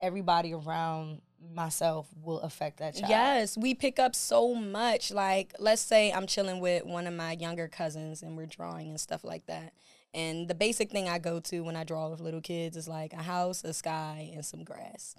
everybody 0.00 0.52
around 0.54 1.20
myself 1.54 2.06
will 2.22 2.40
affect 2.40 2.78
that 2.78 2.94
child. 2.94 3.08
Yes, 3.10 3.56
we 3.56 3.74
pick 3.74 3.98
up 3.98 4.14
so 4.14 4.54
much. 4.54 5.10
Like, 5.10 5.54
let's 5.58 5.82
say 5.82 6.12
I'm 6.12 6.26
chilling 6.26 6.60
with 6.60 6.84
one 6.84 7.06
of 7.06 7.14
my 7.14 7.32
younger 7.32 7.66
cousins 7.66 8.22
and 8.22 8.36
we're 8.36 8.46
drawing 8.46 8.90
and 8.90 9.00
stuff 9.00 9.24
like 9.24 9.46
that. 9.46 9.72
And 10.12 10.48
the 10.48 10.54
basic 10.54 10.90
thing 10.90 11.08
I 11.08 11.18
go 11.18 11.40
to 11.40 11.60
when 11.60 11.76
I 11.76 11.84
draw 11.84 12.08
with 12.08 12.20
little 12.20 12.40
kids 12.40 12.76
is 12.76 12.88
like 12.88 13.12
a 13.12 13.22
house, 13.22 13.62
a 13.64 13.72
sky, 13.72 14.30
and 14.34 14.44
some 14.44 14.64
grass. 14.64 15.14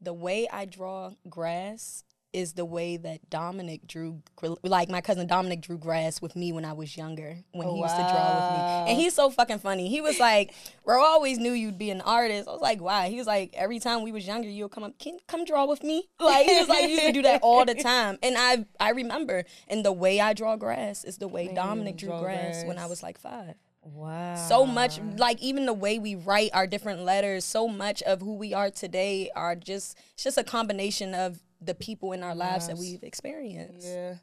The 0.00 0.14
way 0.14 0.48
I 0.50 0.64
draw 0.64 1.12
grass 1.28 2.04
is 2.32 2.52
the 2.52 2.64
way 2.64 2.96
that 2.96 3.28
Dominic 3.28 3.86
drew, 3.86 4.22
like 4.62 4.88
my 4.88 5.00
cousin 5.00 5.26
Dominic 5.26 5.60
drew 5.62 5.76
grass 5.76 6.22
with 6.22 6.36
me 6.36 6.52
when 6.52 6.64
I 6.64 6.72
was 6.72 6.96
younger, 6.96 7.36
when 7.52 7.68
he 7.68 7.80
used 7.80 7.96
to 7.96 8.02
draw 8.02 8.34
with 8.34 8.50
me. 8.86 8.90
And 8.92 9.00
he's 9.00 9.14
so 9.14 9.30
fucking 9.30 9.58
funny. 9.58 9.88
He 9.88 10.00
was 10.00 10.20
like, 10.20 10.54
Bro, 10.84 11.02
I 11.02 11.06
always 11.06 11.38
knew 11.38 11.52
you'd 11.52 11.78
be 11.78 11.90
an 11.90 12.00
artist. 12.00 12.48
I 12.48 12.52
was 12.52 12.60
like, 12.60 12.80
Why? 12.80 13.08
He 13.08 13.16
was 13.16 13.26
like, 13.26 13.50
Every 13.54 13.78
time 13.78 14.02
we 14.02 14.12
was 14.12 14.26
younger, 14.26 14.48
you'll 14.48 14.68
come 14.68 14.84
up, 14.84 14.98
Can 14.98 15.18
come 15.26 15.44
draw 15.44 15.66
with 15.66 15.82
me? 15.82 16.08
Like, 16.20 16.46
he 16.46 16.58
was 16.58 16.68
like, 16.68 16.82
You 16.82 16.90
used 16.90 17.06
to 17.06 17.12
do 17.12 17.22
that 17.22 17.42
all 17.42 17.64
the 17.64 17.74
time. 17.74 18.18
And 18.22 18.36
I 18.38 18.64
I 18.78 18.90
remember, 18.90 19.44
and 19.68 19.84
the 19.84 19.92
way 19.92 20.20
I 20.20 20.32
draw 20.32 20.56
grass 20.56 21.04
is 21.04 21.18
the 21.18 21.28
way 21.28 21.52
Dominic 21.52 21.96
drew 21.96 22.10
draw 22.10 22.20
grass, 22.20 22.64
when 22.64 22.78
I 22.78 22.86
was 22.86 23.02
like 23.02 23.18
five 23.18 23.54
Wow. 23.82 24.34
so 24.48 24.66
much 24.66 25.00
like 25.16 25.40
even 25.42 25.64
the 25.66 25.72
way 25.72 25.98
we 25.98 26.14
write 26.14 26.50
our 26.52 26.66
different 26.66 27.02
letters 27.04 27.44
so 27.44 27.66
much 27.66 28.02
of 28.02 28.20
who 28.20 28.34
we 28.34 28.52
are 28.52 28.70
today 28.70 29.30
are 29.34 29.56
just 29.56 29.96
it's 30.14 30.24
just 30.24 30.36
a 30.38 30.44
combination 30.44 31.14
of 31.14 31.40
the 31.62 31.74
people 31.74 32.12
in 32.12 32.22
our 32.22 32.34
lives 32.34 32.66
that 32.68 32.76
we've 32.76 33.02
experienced 33.02 33.86
Yeah. 33.86 34.14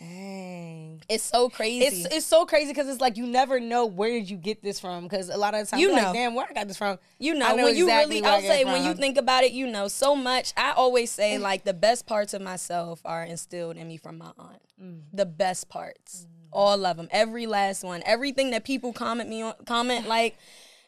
Dang. 0.00 1.02
it's 1.08 1.22
so 1.22 1.48
crazy 1.50 1.84
It's 1.84 2.14
it's 2.14 2.26
so 2.26 2.46
crazy 2.46 2.68
because 2.72 2.88
it's 2.88 3.00
like 3.00 3.16
you 3.18 3.26
never 3.26 3.60
know 3.60 3.84
where 3.84 4.10
did 4.10 4.30
you 4.30 4.38
get 4.38 4.62
this 4.62 4.80
from 4.80 5.04
because 5.04 5.28
a 5.28 5.36
lot 5.36 5.52
of 5.54 5.68
times 5.68 5.80
You 5.82 5.88
you're 5.88 5.96
like, 5.96 6.06
know. 6.06 6.12
damn 6.14 6.34
where 6.34 6.46
I 6.48 6.52
got 6.54 6.66
this 6.66 6.78
from 6.78 6.98
you 7.18 7.34
I 7.34 7.38
know, 7.38 7.56
know 7.56 7.64
when 7.64 7.76
you 7.76 7.84
exactly 7.84 8.16
really 8.16 8.26
I 8.26 8.34
i'll 8.34 8.40
say 8.40 8.64
when 8.64 8.84
you 8.84 8.94
think 8.94 9.18
about 9.18 9.44
it 9.44 9.52
you 9.52 9.66
know 9.66 9.88
so 9.88 10.16
much 10.16 10.54
i 10.56 10.72
always 10.72 11.10
say 11.10 11.36
like 11.38 11.64
the 11.64 11.74
best 11.74 12.06
parts 12.06 12.32
of 12.32 12.40
myself 12.40 13.00
are 13.04 13.22
instilled 13.22 13.76
in 13.76 13.86
me 13.86 13.96
from 13.98 14.18
my 14.18 14.32
aunt 14.38 14.62
Mm. 14.82 15.02
the 15.12 15.26
best 15.26 15.68
parts 15.68 16.26
all 16.52 16.84
of 16.86 16.96
them 16.96 17.08
every 17.10 17.46
last 17.46 17.82
one. 17.82 18.02
Everything 18.04 18.50
that 18.50 18.64
people 18.64 18.92
comment 18.92 19.28
me 19.28 19.42
on 19.42 19.54
comment 19.66 20.06
like 20.06 20.36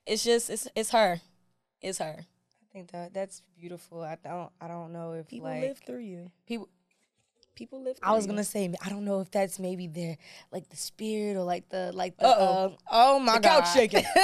it's 0.06 0.24
just 0.24 0.50
it's 0.50 0.68
it's 0.74 0.90
her. 0.90 1.20
It's 1.80 1.98
her. 1.98 2.16
I 2.20 2.72
think 2.72 2.90
that 2.92 3.14
that's 3.14 3.42
beautiful. 3.58 4.02
I 4.02 4.16
don't 4.22 4.50
I 4.60 4.68
don't 4.68 4.92
know 4.92 5.12
if 5.12 5.28
people 5.28 5.48
like 5.48 5.62
live 5.62 5.78
through 5.78 6.00
you. 6.00 6.30
people 6.46 6.68
people 7.54 7.82
live 7.82 7.96
I 8.02 8.12
was 8.12 8.26
gonna 8.26 8.44
say 8.44 8.72
I 8.84 8.88
don't 8.88 9.04
know 9.04 9.20
if 9.20 9.30
that's 9.30 9.58
maybe 9.58 9.86
their 9.86 10.16
like 10.50 10.68
the 10.68 10.76
spirit 10.76 11.36
or 11.36 11.42
like 11.44 11.68
the 11.68 11.92
like 11.94 12.16
the 12.18 12.26
Uh-oh. 12.26 12.64
uh, 12.64 12.70
oh 12.90 13.18
my 13.18 13.34
The 13.34 13.40
god 13.40 13.62
couch 13.64 13.72
shaking. 13.74 14.04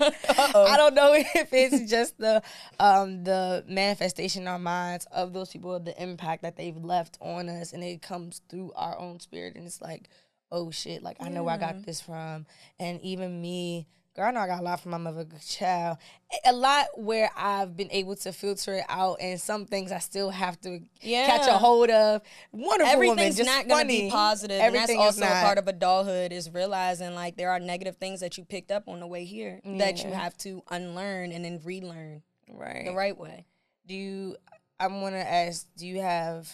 I 0.00 0.74
don't 0.76 0.94
know 0.94 1.12
if 1.16 1.52
it's 1.52 1.90
just 1.90 2.18
the 2.18 2.42
um 2.78 3.24
the 3.24 3.64
manifestation 3.68 4.42
in 4.42 4.48
our 4.48 4.58
minds 4.58 5.06
of 5.12 5.32
those 5.32 5.50
people, 5.50 5.78
the 5.80 6.00
impact 6.02 6.42
that 6.42 6.56
they've 6.56 6.76
left 6.76 7.18
on 7.20 7.48
us, 7.48 7.72
and 7.72 7.82
it 7.82 8.02
comes 8.02 8.40
through 8.48 8.72
our 8.76 8.98
own 8.98 9.20
spirit, 9.20 9.54
and 9.56 9.66
it's 9.66 9.80
like, 9.80 10.08
oh 10.50 10.70
shit, 10.70 11.02
like 11.02 11.16
I 11.20 11.28
know 11.28 11.44
where 11.44 11.54
I 11.54 11.58
got 11.58 11.84
this 11.84 12.00
from, 12.00 12.46
and 12.78 13.00
even 13.02 13.40
me. 13.40 13.86
Girl, 14.14 14.26
I 14.26 14.30
know 14.30 14.40
I 14.40 14.46
got 14.46 14.60
a 14.60 14.62
lot 14.62 14.78
from 14.78 14.92
my 14.92 14.98
mother, 14.98 15.26
child. 15.44 15.98
A 16.44 16.52
lot 16.52 16.86
where 16.94 17.30
I've 17.36 17.76
been 17.76 17.90
able 17.90 18.14
to 18.16 18.32
filter 18.32 18.74
it 18.74 18.84
out, 18.88 19.16
and 19.20 19.40
some 19.40 19.66
things 19.66 19.90
I 19.90 19.98
still 19.98 20.30
have 20.30 20.60
to 20.60 20.80
catch 21.02 21.48
a 21.48 21.58
hold 21.58 21.90
of. 21.90 22.22
Wonderful 22.52 22.94
woman, 22.94 23.10
Everything's 23.10 23.36
just 23.36 23.50
not 23.50 23.66
going 23.66 23.82
to 23.82 23.88
be 23.88 24.10
positive, 24.10 24.60
Everything 24.60 24.98
and 25.00 25.08
that's 25.08 25.20
also 25.20 25.34
part 25.44 25.58
of 25.58 25.66
adulthood 25.66 26.32
is 26.32 26.48
realizing 26.48 27.16
like 27.16 27.36
there 27.36 27.50
are 27.50 27.58
negative 27.58 27.96
things 27.96 28.20
that 28.20 28.38
you 28.38 28.44
picked 28.44 28.70
up 28.70 28.84
on 28.86 29.00
the 29.00 29.06
way 29.06 29.24
here 29.24 29.60
that 29.64 30.04
you 30.04 30.12
have 30.12 30.36
to 30.38 30.62
unlearn 30.70 31.32
and 31.32 31.44
then 31.44 31.60
relearn 31.64 32.22
right. 32.48 32.84
the 32.84 32.94
right 32.94 33.18
way. 33.18 33.46
do 33.86 33.94
you 33.94 34.36
i 34.78 34.86
want 34.86 35.14
to 35.14 35.32
ask 35.32 35.66
do 35.76 35.86
you 35.86 36.00
have 36.00 36.52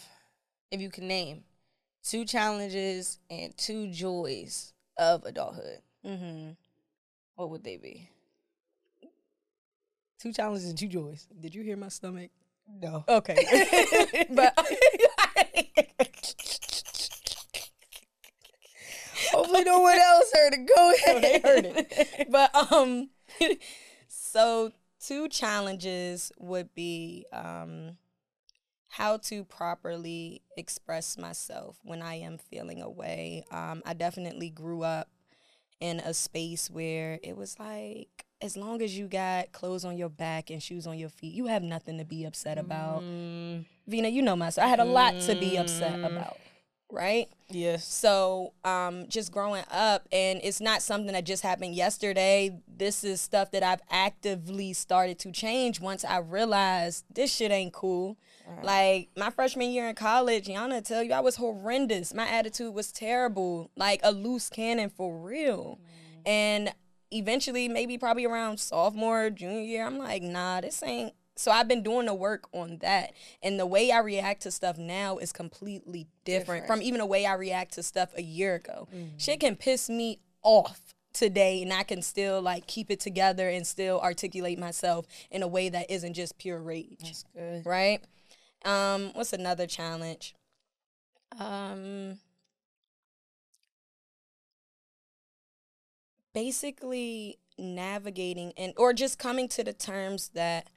if 0.70 0.80
you 0.80 0.90
can 0.90 1.08
name 1.08 1.42
two 2.02 2.24
challenges 2.24 3.18
and 3.28 3.56
two 3.56 3.90
joys 3.90 4.72
of 4.96 5.24
adulthood 5.24 5.80
hmm 6.04 6.50
what 7.40 7.48
would 7.48 7.64
they 7.64 7.78
be 7.78 8.06
two 10.20 10.30
challenges 10.30 10.68
and 10.68 10.76
two 10.78 10.88
joys 10.88 11.26
Did 11.40 11.54
you 11.54 11.62
hear 11.62 11.78
my 11.78 11.88
stomach? 11.88 12.30
no 12.68 13.02
Okay, 13.08 13.34
but 14.30 14.52
hopefully 19.32 19.64
no 19.64 19.80
one 19.80 19.98
else 19.98 20.30
heard 20.34 20.52
it 20.52 20.68
go 20.76 20.92
ahead 20.92 21.22
they 21.22 21.40
heard 21.40 21.64
it. 21.64 22.26
But 22.30 22.54
um, 22.70 23.08
so 24.06 24.72
two 25.02 25.28
challenges 25.30 26.30
would 26.38 26.74
be 26.74 27.24
um, 27.32 27.96
how 28.88 29.16
to 29.16 29.44
properly 29.44 30.42
express 30.58 31.16
myself 31.16 31.78
when 31.84 32.02
I 32.02 32.16
am 32.16 32.36
feeling 32.36 32.82
away. 32.82 33.44
Um, 33.50 33.82
I 33.86 33.94
definitely 33.94 34.50
grew 34.50 34.82
up 34.82 35.08
in 35.80 36.00
a 36.00 36.14
space 36.14 36.70
where 36.70 37.18
it 37.22 37.36
was 37.36 37.58
like 37.58 38.26
as 38.42 38.56
long 38.56 38.80
as 38.80 38.96
you 38.96 39.06
got 39.06 39.52
clothes 39.52 39.84
on 39.84 39.96
your 39.96 40.08
back 40.08 40.50
and 40.50 40.62
shoes 40.62 40.86
on 40.86 40.98
your 40.98 41.08
feet, 41.08 41.34
you 41.34 41.46
have 41.46 41.62
nothing 41.62 41.98
to 41.98 42.04
be 42.04 42.24
upset 42.24 42.58
about. 42.58 43.02
Mm, 43.02 43.64
Vina, 43.86 44.08
you 44.08 44.22
know 44.22 44.36
myself. 44.36 44.64
I 44.64 44.68
had 44.68 44.80
a 44.80 44.84
lot 44.84 45.20
to 45.26 45.34
be 45.34 45.56
upset 45.56 45.98
about, 46.02 46.38
right? 46.90 47.28
yes 47.48 47.84
So, 47.86 48.52
um, 48.64 49.08
just 49.08 49.30
growing 49.32 49.64
up, 49.70 50.08
and 50.10 50.40
it's 50.42 50.60
not 50.60 50.80
something 50.82 51.12
that 51.12 51.24
just 51.24 51.42
happened 51.42 51.74
yesterday. 51.74 52.58
This 52.66 53.04
is 53.04 53.20
stuff 53.20 53.50
that 53.50 53.62
I've 53.62 53.82
actively 53.90 54.72
started 54.72 55.18
to 55.20 55.32
change 55.32 55.80
once 55.80 56.04
I 56.04 56.18
realized 56.18 57.04
this 57.12 57.34
shit 57.34 57.50
ain't 57.50 57.74
cool. 57.74 58.16
Like 58.62 59.08
my 59.16 59.30
freshman 59.30 59.70
year 59.70 59.88
in 59.88 59.94
college, 59.94 60.46
Yana 60.46 60.84
tell 60.84 61.02
you 61.02 61.12
I 61.12 61.20
was 61.20 61.36
horrendous. 61.36 62.14
My 62.14 62.28
attitude 62.28 62.74
was 62.74 62.92
terrible, 62.92 63.70
like 63.76 64.00
a 64.02 64.12
loose 64.12 64.48
cannon 64.48 64.90
for 64.90 65.16
real. 65.16 65.78
Mm. 65.80 66.28
And 66.28 66.72
eventually, 67.10 67.68
maybe 67.68 67.98
probably 67.98 68.26
around 68.26 68.58
sophomore, 68.60 69.30
junior 69.30 69.60
year, 69.60 69.86
I'm 69.86 69.98
like, 69.98 70.22
nah, 70.22 70.60
this 70.60 70.82
ain't. 70.82 71.14
So 71.36 71.50
I've 71.50 71.68
been 71.68 71.82
doing 71.82 72.04
the 72.04 72.14
work 72.14 72.48
on 72.52 72.78
that, 72.82 73.14
and 73.42 73.58
the 73.58 73.64
way 73.64 73.90
I 73.90 74.00
react 74.00 74.42
to 74.42 74.50
stuff 74.50 74.76
now 74.76 75.16
is 75.16 75.32
completely 75.32 76.06
different, 76.26 76.66
from 76.66 76.82
even 76.82 76.98
the 76.98 77.06
way 77.06 77.24
I 77.24 77.32
react 77.32 77.72
to 77.74 77.82
stuff 77.82 78.10
a 78.14 78.22
year 78.22 78.56
ago. 78.56 78.88
Mm-hmm. 78.94 79.16
Shit 79.16 79.40
can 79.40 79.56
piss 79.56 79.88
me 79.88 80.18
off 80.42 80.94
today, 81.14 81.62
and 81.62 81.72
I 81.72 81.82
can 81.82 82.02
still 82.02 82.42
like 82.42 82.66
keep 82.66 82.90
it 82.90 83.00
together 83.00 83.48
and 83.48 83.66
still 83.66 84.00
articulate 84.00 84.58
myself 84.58 85.06
in 85.30 85.42
a 85.42 85.48
way 85.48 85.70
that 85.70 85.90
isn't 85.90 86.12
just 86.12 86.36
pure 86.36 86.60
rage 86.60 86.98
that's 87.02 87.24
good 87.34 87.64
right? 87.64 88.00
Um, 88.64 89.10
what's 89.14 89.32
another 89.32 89.66
challenge? 89.66 90.34
Um, 91.38 92.18
basically 96.34 97.38
navigating 97.58 98.52
and 98.56 98.72
or 98.76 98.92
just 98.92 99.18
coming 99.18 99.48
to 99.48 99.62
the 99.62 99.72
terms 99.72 100.30
that 100.34 100.68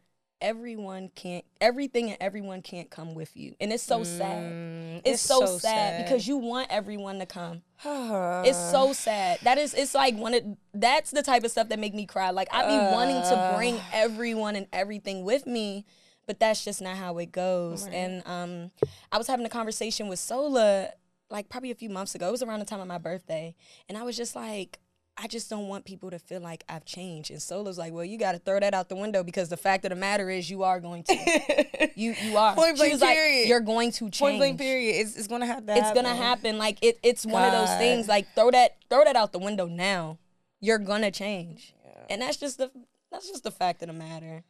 everyone 0.41 1.09
can't 1.15 1.45
everything 1.61 2.09
and 2.09 2.17
everyone 2.19 2.61
can't 2.61 2.89
come 2.89 3.13
with 3.15 3.37
you 3.37 3.55
and 3.61 3.71
it's 3.71 3.83
so 3.83 4.03
sad 4.03 4.43
Mm, 4.43 5.01
it's, 5.05 5.21
so, 5.21 5.45
sad, 5.45 6.03
because 6.03 6.27
you 6.27 6.37
want 6.37 6.67
everyone 6.69 7.19
to 7.19 7.25
come 7.25 7.61
it's 7.85 8.57
Uh. 8.57 8.71
so 8.71 8.93
sad. 8.93 9.39
That 9.43 9.57
is, 9.57 9.73
it's 9.73 9.93
like 9.95 10.15
one 10.15 10.33
of 10.33 10.43
that's 10.73 11.11
the 11.11 11.21
type 11.23 11.43
of 11.43 11.51
stuff 11.51 11.69
that 11.69 11.79
make 11.79 11.93
me 11.93 12.05
cry. 12.05 12.31
Like 12.31 12.47
I 12.51 12.63
be 12.63 12.95
wanting 12.95 13.21
to 13.21 13.53
bring 13.55 13.79
everyone 13.93 14.55
and 14.55 14.67
everything 14.73 15.23
with 15.23 15.45
me, 15.45 15.85
but 16.25 16.39
that's 16.39 16.63
just 16.63 16.81
not 16.81 16.97
how 16.97 17.17
it 17.17 17.31
goes. 17.31 17.87
And 17.87 18.25
um, 18.25 18.71
I 19.11 19.17
was 19.17 19.27
having 19.27 19.45
a 19.45 19.49
conversation 19.49 20.07
with 20.07 20.19
Sola 20.19 20.89
like 21.29 21.49
probably 21.49 21.71
a 21.71 21.75
few 21.75 21.89
months 21.89 22.15
ago. 22.15 22.29
It 22.29 22.31
was 22.31 22.43
around 22.43 22.59
the 22.59 22.65
time 22.65 22.79
of 22.79 22.87
my 22.87 22.97
birthday, 22.99 23.55
and 23.89 23.97
I 23.97 24.03
was 24.03 24.15
just 24.15 24.35
like, 24.35 24.79
I 25.17 25.27
just 25.27 25.49
don't 25.49 25.67
want 25.67 25.85
people 25.85 26.09
to 26.09 26.17
feel 26.17 26.39
like 26.41 26.63
I've 26.67 26.85
changed. 26.85 27.29
And 27.29 27.41
Sola's 27.41 27.77
like, 27.77 27.93
well, 27.93 28.05
you 28.05 28.17
got 28.17 28.31
to 28.31 28.39
throw 28.39 28.59
that 28.59 28.73
out 28.73 28.89
the 28.89 28.95
window 28.95 29.23
because 29.23 29.49
the 29.49 29.57
fact 29.57 29.85
of 29.85 29.89
the 29.89 29.95
matter 29.95 30.29
is, 30.29 30.49
you 30.49 30.63
are 30.63 30.79
going 30.79 31.03
to. 31.03 31.89
you 31.95 32.15
you 32.21 32.37
are. 32.37 32.55
Point 32.55 32.77
blank 32.77 32.93
was 32.93 33.01
like. 33.01 33.17
You're 33.45 33.59
going 33.59 33.91
to 33.91 34.05
change. 34.05 34.19
Point 34.19 34.37
blank 34.37 34.57
period. 34.59 35.01
It's, 35.01 35.17
it's 35.17 35.27
gonna 35.27 35.45
have 35.45 35.65
to 35.65 35.75
It's 35.75 35.91
gonna 35.93 36.15
happen. 36.15 36.57
Like 36.57 36.79
it. 36.81 36.99
It's 37.03 37.25
one 37.25 37.43
of 37.43 37.51
those 37.51 37.77
things. 37.77 38.07
Like 38.07 38.27
throw 38.33 38.51
that 38.51 38.77
throw 38.89 39.03
that 39.03 39.15
out 39.15 39.33
the 39.33 39.39
window 39.39 39.67
now. 39.67 40.19
You're 40.59 40.79
gonna 40.79 41.11
change, 41.11 41.75
and 42.09 42.21
that's 42.21 42.37
just 42.37 42.57
the 42.57 42.71
that's 43.11 43.27
just 43.29 43.43
the 43.43 43.51
fact 43.51 43.81
of 43.83 43.87
the 43.87 43.93
matter. 43.93 44.43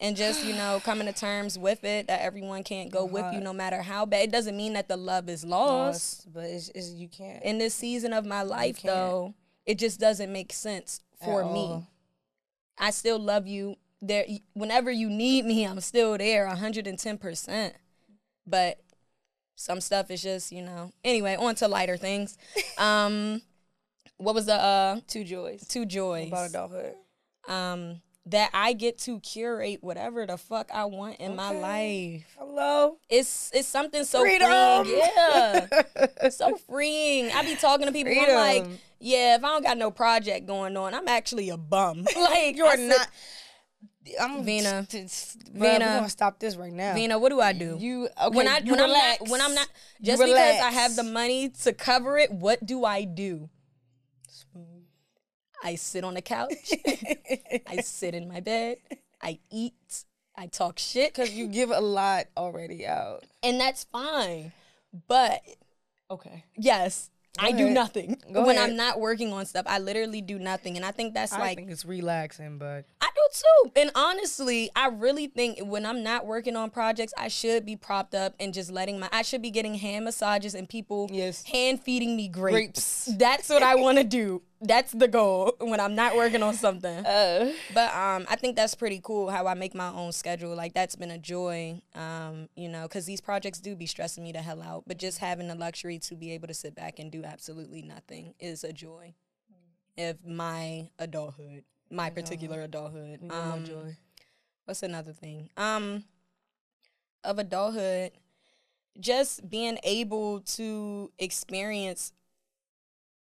And 0.00 0.16
just 0.16 0.44
you 0.44 0.54
know 0.54 0.80
coming 0.84 1.06
to 1.08 1.12
terms 1.12 1.58
with 1.58 1.82
it 1.82 2.06
that 2.06 2.20
everyone 2.20 2.62
can't 2.62 2.90
go 2.90 3.04
with 3.04 3.32
you 3.32 3.40
no 3.40 3.52
matter 3.52 3.82
how 3.82 4.06
bad. 4.06 4.22
It 4.28 4.30
doesn't 4.30 4.56
mean 4.56 4.74
that 4.74 4.86
the 4.88 4.96
love 4.96 5.28
is 5.28 5.44
lost. 5.44 6.26
Lost, 6.26 6.32
but 6.32 6.44
it's, 6.44 6.68
it's 6.74 6.90
you 6.90 7.08
can't. 7.08 7.42
in 7.42 7.58
this 7.58 7.74
season 7.74 8.12
of 8.12 8.24
my 8.24 8.42
life 8.42 8.80
though 8.82 9.34
it 9.66 9.76
just 9.78 9.98
doesn't 9.98 10.32
make 10.32 10.52
sense 10.52 11.00
for 11.24 11.42
At 11.42 11.52
me. 11.52 11.58
all. 11.58 11.86
i 12.78 12.90
still 12.90 13.18
love 13.18 13.46
you. 13.48 13.76
There 14.00 14.24
whenever 14.54 14.90
you 14.92 15.10
need 15.10 15.44
me 15.44 15.64
i'm 15.66 15.80
still 15.80 16.16
there 16.16 16.46
110% 16.48 17.72
but 18.46 18.78
some 19.56 19.80
stuff 19.80 20.10
is 20.12 20.22
just 20.22 20.52
you 20.52 20.62
know. 20.62 20.92
Anyway 21.02 21.34
on 21.34 21.56
to 21.56 21.66
lighter 21.66 21.96
things. 21.96 22.38
Um 22.78 23.42
what 24.18 24.34
was 24.36 24.46
the 24.46 24.54
uh 24.54 25.00
Two 25.08 25.24
joys. 25.24 25.66
two 25.66 25.84
joys. 25.84 26.28
About 26.28 26.50
adulthood. 26.50 26.94
um 27.48 28.00
that 28.30 28.50
i 28.52 28.72
get 28.72 28.98
to 28.98 29.20
curate 29.20 29.78
whatever 29.82 30.26
the 30.26 30.36
fuck 30.36 30.70
i 30.72 30.84
want 30.84 31.16
in 31.16 31.34
my 31.36 31.50
life 31.50 32.24
Hello. 32.38 32.98
it's 33.08 33.50
it's 33.54 33.68
something 33.68 34.04
so 34.04 34.20
Freedom. 34.20 34.84
freeing 34.84 34.98
yeah 34.98 35.66
so 36.30 36.56
freeing. 36.68 37.30
I 37.32 37.42
be 37.42 37.56
talking 37.56 37.86
to 37.86 37.92
people. 37.92 38.12
I'm 38.12 38.34
like, 38.34 38.66
yeah, 39.00 39.36
if 39.36 39.44
I 39.44 39.48
don't 39.48 39.62
got 39.62 39.78
no 39.78 39.90
project 39.90 40.46
going 40.46 40.76
on, 40.76 40.94
I'm 40.94 41.08
actually 41.08 41.50
a 41.50 41.56
bum. 41.56 42.06
like 42.16 42.56
You're 42.56 42.76
not. 42.76 43.08
I'm 44.20 44.42
Vina. 44.42 44.86
t- 44.88 45.02
t- 45.02 45.08
Vina. 45.52 45.60
We're 45.60 45.78
gonna 45.78 46.08
stop 46.08 46.38
this 46.40 46.56
right 46.56 46.72
now. 46.72 46.94
Vina, 46.94 47.18
what 47.18 47.28
do 47.28 47.40
I 47.40 47.52
do? 47.52 47.76
You 47.78 48.08
okay? 48.22 48.36
when 48.36 48.48
I 48.48 48.60
when 48.60 48.80
relax. 48.80 49.20
I'm 49.20 49.24
not 49.24 49.30
when 49.30 49.40
I'm 49.42 49.54
not 49.54 49.68
just 50.00 50.22
because 50.22 50.60
I 50.60 50.70
have 50.70 50.96
the 50.96 51.02
money 51.02 51.50
to 51.64 51.72
cover 51.74 52.16
it, 52.16 52.30
what 52.30 52.64
do 52.64 52.84
I 52.84 53.04
do? 53.04 53.50
I 55.62 55.74
sit 55.74 56.04
on 56.04 56.14
the 56.14 56.22
couch. 56.22 56.72
I 57.66 57.76
sit 57.82 58.14
in 58.14 58.28
my 58.28 58.40
bed. 58.40 58.78
I 59.20 59.38
eat. 59.50 60.04
I 60.36 60.46
talk 60.46 60.78
shit. 60.78 61.12
because 61.12 61.32
you 61.32 61.48
give 61.48 61.70
a 61.70 61.80
lot 61.80 62.26
already 62.36 62.86
out. 62.86 63.24
and 63.42 63.60
that's 63.60 63.84
fine. 63.84 64.52
But 65.08 65.40
Okay. 66.10 66.44
yes, 66.56 67.10
I 67.40 67.52
do 67.52 67.68
nothing 67.70 68.16
Go 68.32 68.44
when 68.44 68.56
ahead. 68.56 68.70
I'm 68.70 68.76
not 68.76 68.98
working 69.00 69.32
on 69.32 69.44
stuff. 69.46 69.64
I 69.68 69.78
literally 69.78 70.20
do 70.22 70.38
nothing, 70.38 70.76
and 70.76 70.84
I 70.84 70.90
think 70.92 71.12
that's 71.14 71.32
I 71.32 71.40
like 71.40 71.56
think 71.58 71.70
it's 71.70 71.84
relaxing, 71.84 72.58
but 72.58 72.84
I 73.00 73.10
do 73.14 73.20
too. 73.32 73.72
And 73.76 73.90
honestly, 73.94 74.70
I 74.74 74.88
really 74.88 75.26
think 75.26 75.58
when 75.60 75.84
I'm 75.84 76.02
not 76.02 76.24
working 76.26 76.56
on 76.56 76.70
projects, 76.70 77.12
I 77.18 77.28
should 77.28 77.66
be 77.66 77.76
propped 77.76 78.14
up 78.14 78.34
and 78.40 78.54
just 78.54 78.70
letting 78.70 78.98
my 78.98 79.08
I 79.12 79.22
should 79.22 79.42
be 79.42 79.50
getting 79.50 79.74
hand 79.74 80.04
massages 80.06 80.54
and 80.54 80.68
people 80.68 81.08
Yes. 81.12 81.44
hand 81.44 81.80
feeding 81.82 82.16
me 82.16 82.28
grapes. 82.28 83.04
Grapes. 83.06 83.18
That's 83.18 83.48
what 83.50 83.62
I 83.62 83.74
want 83.74 83.98
to 83.98 84.04
do. 84.04 84.42
That's 84.60 84.90
the 84.92 85.06
goal 85.08 85.54
when 85.60 85.78
I'm 85.80 85.94
not 85.94 86.16
working 86.16 86.42
on 86.42 86.54
something. 86.54 87.04
uh, 87.06 87.52
But 87.74 87.94
um, 87.94 88.26
I 88.28 88.36
think 88.36 88.56
that's 88.56 88.74
pretty 88.74 89.00
cool 89.02 89.30
how 89.30 89.46
I 89.46 89.54
make 89.54 89.74
my 89.74 89.88
own 89.92 90.12
schedule. 90.12 90.54
Like 90.56 90.74
that's 90.74 90.96
been 90.96 91.10
a 91.12 91.18
joy, 91.18 91.80
um, 91.94 92.48
you 92.56 92.68
know, 92.68 92.82
because 92.82 93.04
these 93.06 93.20
projects 93.20 93.60
do 93.60 93.76
be 93.76 93.86
stressing 93.86 94.22
me 94.24 94.32
the 94.32 94.42
hell 94.42 94.60
out. 94.62 94.84
But 94.86 94.98
just 94.98 95.18
having 95.18 95.46
the 95.48 95.54
luxury 95.54 95.98
to 96.00 96.16
be 96.16 96.32
able 96.32 96.48
to 96.48 96.54
sit 96.54 96.74
back 96.74 96.98
and 96.98 97.10
do 97.12 97.22
absolutely 97.24 97.82
nothing 97.82 98.34
is 98.40 98.64
a 98.64 98.72
joy. 98.72 99.14
Of 99.96 100.24
my 100.24 100.90
adulthood, 101.00 101.64
my 101.90 102.10
particular 102.10 102.62
adulthood. 102.62 103.20
we 103.20 103.28
know 103.28 103.34
my 103.34 103.52
Um, 103.56 103.64
joy. 103.64 103.96
what's 104.64 104.82
another 104.84 105.12
thing? 105.12 105.50
Um, 105.56 106.04
of 107.24 107.38
adulthood, 107.38 108.12
just 109.00 109.48
being 109.48 109.78
able 109.82 110.40
to 110.42 111.10
experience 111.18 112.12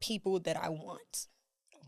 people 0.01 0.41
that 0.41 0.57
I 0.57 0.69
want. 0.69 1.27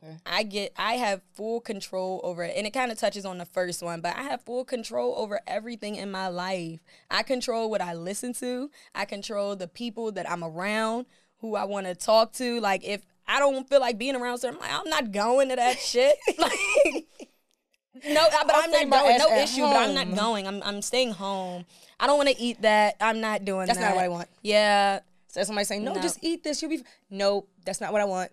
Okay. 0.03 0.17
I 0.25 0.43
get 0.45 0.73
I 0.77 0.95
have 0.95 1.23
full 1.35 1.61
control 1.61 2.21
over 2.23 2.45
it. 2.45 2.55
And 2.57 2.67
it 2.67 2.71
kind 2.71 2.93
of 2.93 2.99
touches 2.99 3.25
on 3.25 3.39
the 3.39 3.45
first 3.45 3.83
one, 3.83 4.01
but 4.01 4.17
I 4.17 4.23
have 4.23 4.43
full 4.43 4.65
control 4.65 5.15
over 5.17 5.41
everything 5.47 5.97
in 5.97 6.11
my 6.11 6.29
life. 6.29 6.81
I 7.11 7.23
control 7.23 7.71
what 7.71 7.81
I 7.81 7.95
listen 7.95 8.33
to. 8.35 8.71
I 8.95 9.05
control 9.05 9.57
the 9.57 9.69
people 9.69 10.13
that 10.13 10.31
I'm 10.31 10.45
around, 10.45 11.07
who 11.39 11.57
I 11.57 11.65
want 11.65 11.87
to 11.87 11.95
talk 11.95 12.33
to. 12.35 12.61
Like 12.61 12.85
if 12.85 13.03
I 13.27 13.41
don't 13.41 13.69
feel 13.69 13.81
like 13.81 13.99
being 13.99 14.17
around 14.17 14.39
certain, 14.39 14.59
I'm 14.63 14.63
like, 14.63 14.81
I'm 14.81 14.89
not 14.89 15.13
going 15.13 15.49
to 15.49 15.57
that 15.57 15.79
shit. 15.81 16.17
like 16.39 17.07
no, 18.07 18.27
but 18.31 18.55
I'm 18.55 18.71
stay 18.71 18.85
not 18.85 19.03
going. 19.03 19.19
No 19.19 19.37
issue, 19.37 19.63
but 19.63 19.77
I'm 19.77 19.95
not 19.95 20.15
going. 20.15 20.47
I'm 20.47 20.63
I'm 20.63 20.83
staying 20.83 21.13
home. 21.13 21.65
I 22.01 22.07
don't 22.07 22.17
want 22.17 22.29
to 22.29 22.41
eat 22.41 22.63
that. 22.63 22.97
I'm 23.01 23.21
not 23.21 23.45
doing 23.45 23.67
That's 23.67 23.79
that. 23.79 23.85
That's 23.85 23.95
not 23.95 23.97
what 23.97 24.05
I 24.05 24.09
want. 24.09 24.29
Yeah, 24.43 25.01
So 25.29 25.43
somebody 25.45 25.65
saying, 25.65 25.85
no, 25.85 25.95
No. 25.95 26.01
just 26.03 26.19
eat 26.23 26.43
this. 26.43 26.61
You'll 26.63 26.71
be. 26.71 26.79
F-. 26.79 26.83
Nope, 27.11 27.49
that's 27.65 27.81
not 27.81 27.93
what 27.93 28.01
I 28.01 28.05
want. 28.07 28.31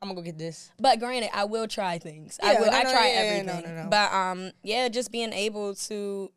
I'm 0.00 0.08
gonna 0.08 0.20
go 0.20 0.24
get 0.24 0.36
this. 0.38 0.70
But 0.80 0.98
granted, 0.98 1.30
I 1.32 1.44
will 1.44 1.68
try 1.68 1.98
things. 1.98 2.38
I 2.42 2.54
Yeah, 2.54 2.60
will. 2.60 2.70
no, 2.72 2.76
I 2.76 2.82
try 2.82 3.08
yeah, 3.08 3.14
yeah, 3.14 3.20
everything. 3.38 3.62
no, 3.64 3.74
no, 3.76 3.82
no. 3.84 3.88
But 3.90 4.12
um, 4.12 4.50
yeah, 4.64 4.88
just 4.88 5.12
being 5.12 5.32
able 5.32 5.74
to. 5.76 6.30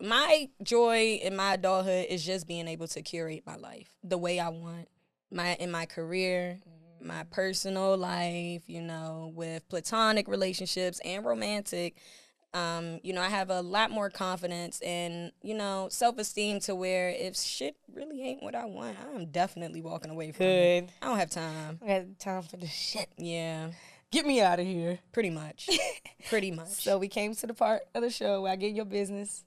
My 0.00 0.48
joy 0.62 1.20
in 1.22 1.36
my 1.36 1.54
adulthood 1.54 2.06
is 2.08 2.24
just 2.24 2.46
being 2.48 2.66
able 2.66 2.88
to 2.88 3.02
curate 3.02 3.44
my 3.46 3.56
life 3.56 3.88
the 4.02 4.18
way 4.18 4.40
I 4.40 4.48
want. 4.48 4.88
My 5.30 5.54
in 5.54 5.70
my 5.70 5.86
career, 5.86 6.58
my 7.00 7.24
personal 7.24 7.96
life, 7.96 8.62
you 8.66 8.80
know, 8.82 9.32
with 9.34 9.68
platonic 9.68 10.28
relationships 10.28 11.00
and 11.04 11.24
romantic. 11.24 11.96
Um, 12.54 13.00
you 13.02 13.14
know, 13.14 13.22
I 13.22 13.28
have 13.28 13.48
a 13.48 13.62
lot 13.62 13.90
more 13.90 14.10
confidence 14.10 14.80
and, 14.80 15.32
you 15.42 15.54
know, 15.54 15.88
self 15.90 16.18
esteem 16.18 16.60
to 16.60 16.74
where 16.74 17.08
if 17.08 17.36
shit 17.36 17.76
really 17.94 18.22
ain't 18.22 18.42
what 18.42 18.54
I 18.54 18.66
want, 18.66 18.96
I'm 19.14 19.26
definitely 19.26 19.80
walking 19.80 20.10
away 20.10 20.32
from 20.32 20.46
it. 20.46 20.80
Good. 20.80 20.92
I 21.00 21.06
don't 21.06 21.18
have 21.18 21.30
time. 21.30 21.78
I 21.82 21.86
got 21.86 22.18
time 22.18 22.42
for 22.42 22.58
this 22.58 22.72
shit. 22.72 23.08
Yeah. 23.16 23.70
Get 24.10 24.26
me 24.26 24.42
out 24.42 24.60
of 24.60 24.66
here. 24.66 24.98
Pretty 25.12 25.30
much. 25.30 25.70
Pretty 26.28 26.50
much. 26.50 26.68
So 26.68 26.98
we 26.98 27.08
came 27.08 27.34
to 27.34 27.46
the 27.46 27.54
part 27.54 27.82
of 27.94 28.02
the 28.02 28.10
show 28.10 28.42
where 28.42 28.52
I 28.52 28.56
get 28.56 28.74
your 28.74 28.84
business. 28.84 29.44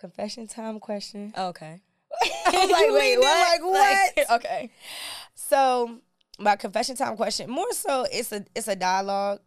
Confession 0.00 0.48
time 0.48 0.80
question. 0.80 1.32
okay. 1.38 1.80
I 2.46 2.50
was 2.50 2.70
like, 2.70 2.90
wait, 2.90 3.18
what? 3.18 3.62
Like 3.62 4.26
what? 4.26 4.30
okay. 4.44 4.70
So 5.34 5.98
my 6.38 6.56
confession 6.56 6.96
time 6.96 7.16
question, 7.16 7.48
more 7.48 7.72
so 7.72 8.06
it's 8.10 8.32
a 8.32 8.44
it's 8.54 8.68
a 8.68 8.76
dialogue. 8.76 9.40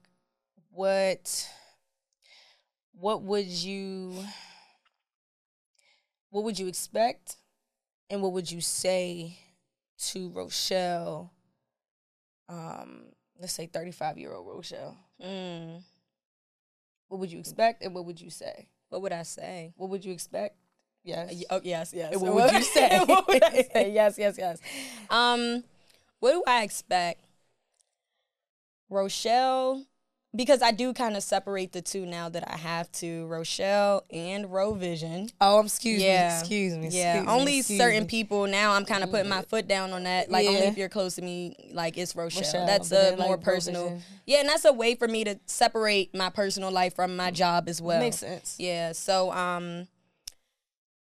What 0.72 1.48
what 3.00 3.22
would 3.24 3.46
you 3.46 4.14
what 6.30 6.44
would 6.44 6.60
you 6.60 6.68
expect 6.68 7.38
and 8.10 8.22
what 8.22 8.34
would 8.34 8.52
you 8.52 8.62
say 8.62 9.38
to 9.98 10.30
Rochelle 10.30 11.32
um 12.50 13.06
let's 13.40 13.54
say 13.54 13.66
35 13.68 14.18
year 14.18 14.34
old 14.34 14.48
Rochelle? 14.48 14.98
Mm. 15.24 15.82
What 17.08 17.20
would 17.20 17.32
you 17.32 17.40
expect 17.40 17.84
and 17.84 17.94
what 17.94 18.06
would 18.06 18.20
you 18.20 18.30
say? 18.30 18.68
What 18.90 19.02
would 19.02 19.12
I 19.14 19.24
say? 19.24 19.74
What 19.78 19.90
would 19.90 20.04
you 20.06 20.14
expect? 20.14 20.56
Yes. 21.04 21.44
Oh 21.50 21.62
yes, 21.64 21.94
yes. 21.94 22.14
And 22.14 22.22
what 22.22 22.34
would 22.34 22.52
you 22.52 22.62
say? 22.64 23.00
what 23.06 23.28
would 23.28 23.44
I 23.44 23.62
say? 23.74 23.92
Yes, 23.92 24.18
yes, 24.18 24.36
yes. 24.38 24.60
Um, 25.10 25.64
what 26.20 26.32
do 26.32 26.44
I 26.48 26.64
expect? 26.64 27.22
Rochelle, 28.90 29.86
because 30.36 30.62
I 30.62 30.72
do 30.72 30.94
kind 30.94 31.16
of 31.16 31.24
separate 31.24 31.72
the 31.72 31.82
two 31.82 32.06
now 32.06 32.30
that 32.30 32.44
I 32.52 32.58
have 32.58 32.92
to. 32.94 33.26
Rochelle 33.28 34.04
and 34.12 34.52
Roe 34.52 34.74
Vision. 34.74 35.30
Oh, 35.40 35.62
excuse 35.64 36.02
Yeah. 36.02 36.30
me. 36.30 36.40
Excuse 36.40 36.76
me. 36.76 36.88
Yeah, 36.90 37.22
me, 37.22 37.28
only 37.28 37.62
certain 37.62 38.04
me. 38.04 38.08
people 38.08 38.48
now. 38.48 38.74
I'm 38.74 38.86
kind 38.86 39.04
of 39.04 39.12
putting 39.12 39.30
my 39.30 39.42
foot 39.44 39.68
down 39.68 39.92
on 39.94 40.04
that. 40.04 40.30
Like 40.30 40.48
only 40.48 40.62
if 40.62 40.78
you're 40.78 40.90
close 40.90 41.16
to 41.16 41.22
me, 41.22 41.56
like 41.74 41.98
it's 41.98 42.16
Rochelle. 42.16 42.42
Rochelle, 42.44 42.66
that's 42.66 42.88
a 42.92 42.96
then, 42.96 43.18
like, 43.20 43.28
more 43.28 43.38
personal. 43.38 43.84
Roe 43.84 43.90
Vision. 43.90 44.04
Yeah, 44.26 44.40
and 44.40 44.50
that's 44.50 44.66
a 44.66 44.74
way 44.74 44.96
for 44.96 45.08
me 45.08 45.24
to 45.24 45.40
separate 45.46 46.14
my 46.16 46.30
personal 46.30 46.72
life 46.72 46.96
from 46.96 47.16
my 47.16 47.32
job 47.32 47.70
as 47.70 47.82
well. 47.82 48.00
Makes 48.00 48.18
sense. 48.18 48.56
Yeah. 48.60 48.92
So 48.92 49.32
um 49.32 49.88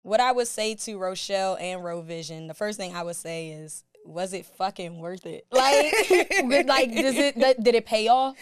what 0.02 0.20
I 0.22 0.32
would 0.32 0.48
say 0.48 0.76
to 0.76 0.98
Rochelle 0.98 1.58
and 1.60 1.84
Roe 1.84 2.02
Vision, 2.02 2.48
the 2.48 2.54
first 2.54 2.78
thing 2.80 2.96
I 2.96 3.04
would 3.04 3.18
say 3.18 3.50
is 3.50 3.84
was 4.10 4.34
it 4.34 4.46
fucking 4.46 5.00
worth 5.00 5.26
it? 5.26 5.46
Like 5.52 5.94
like 6.68 6.92
does 6.92 7.16
it 7.18 7.64
did 7.64 7.76
it 7.76 7.86
pay 7.86 8.08
off? 8.08 8.36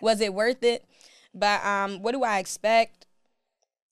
Was 0.00 0.20
it 0.20 0.34
worth 0.34 0.62
it? 0.62 0.84
But 1.34 1.64
um 1.64 2.02
what 2.02 2.12
do 2.12 2.22
I 2.22 2.38
expect? 2.38 3.06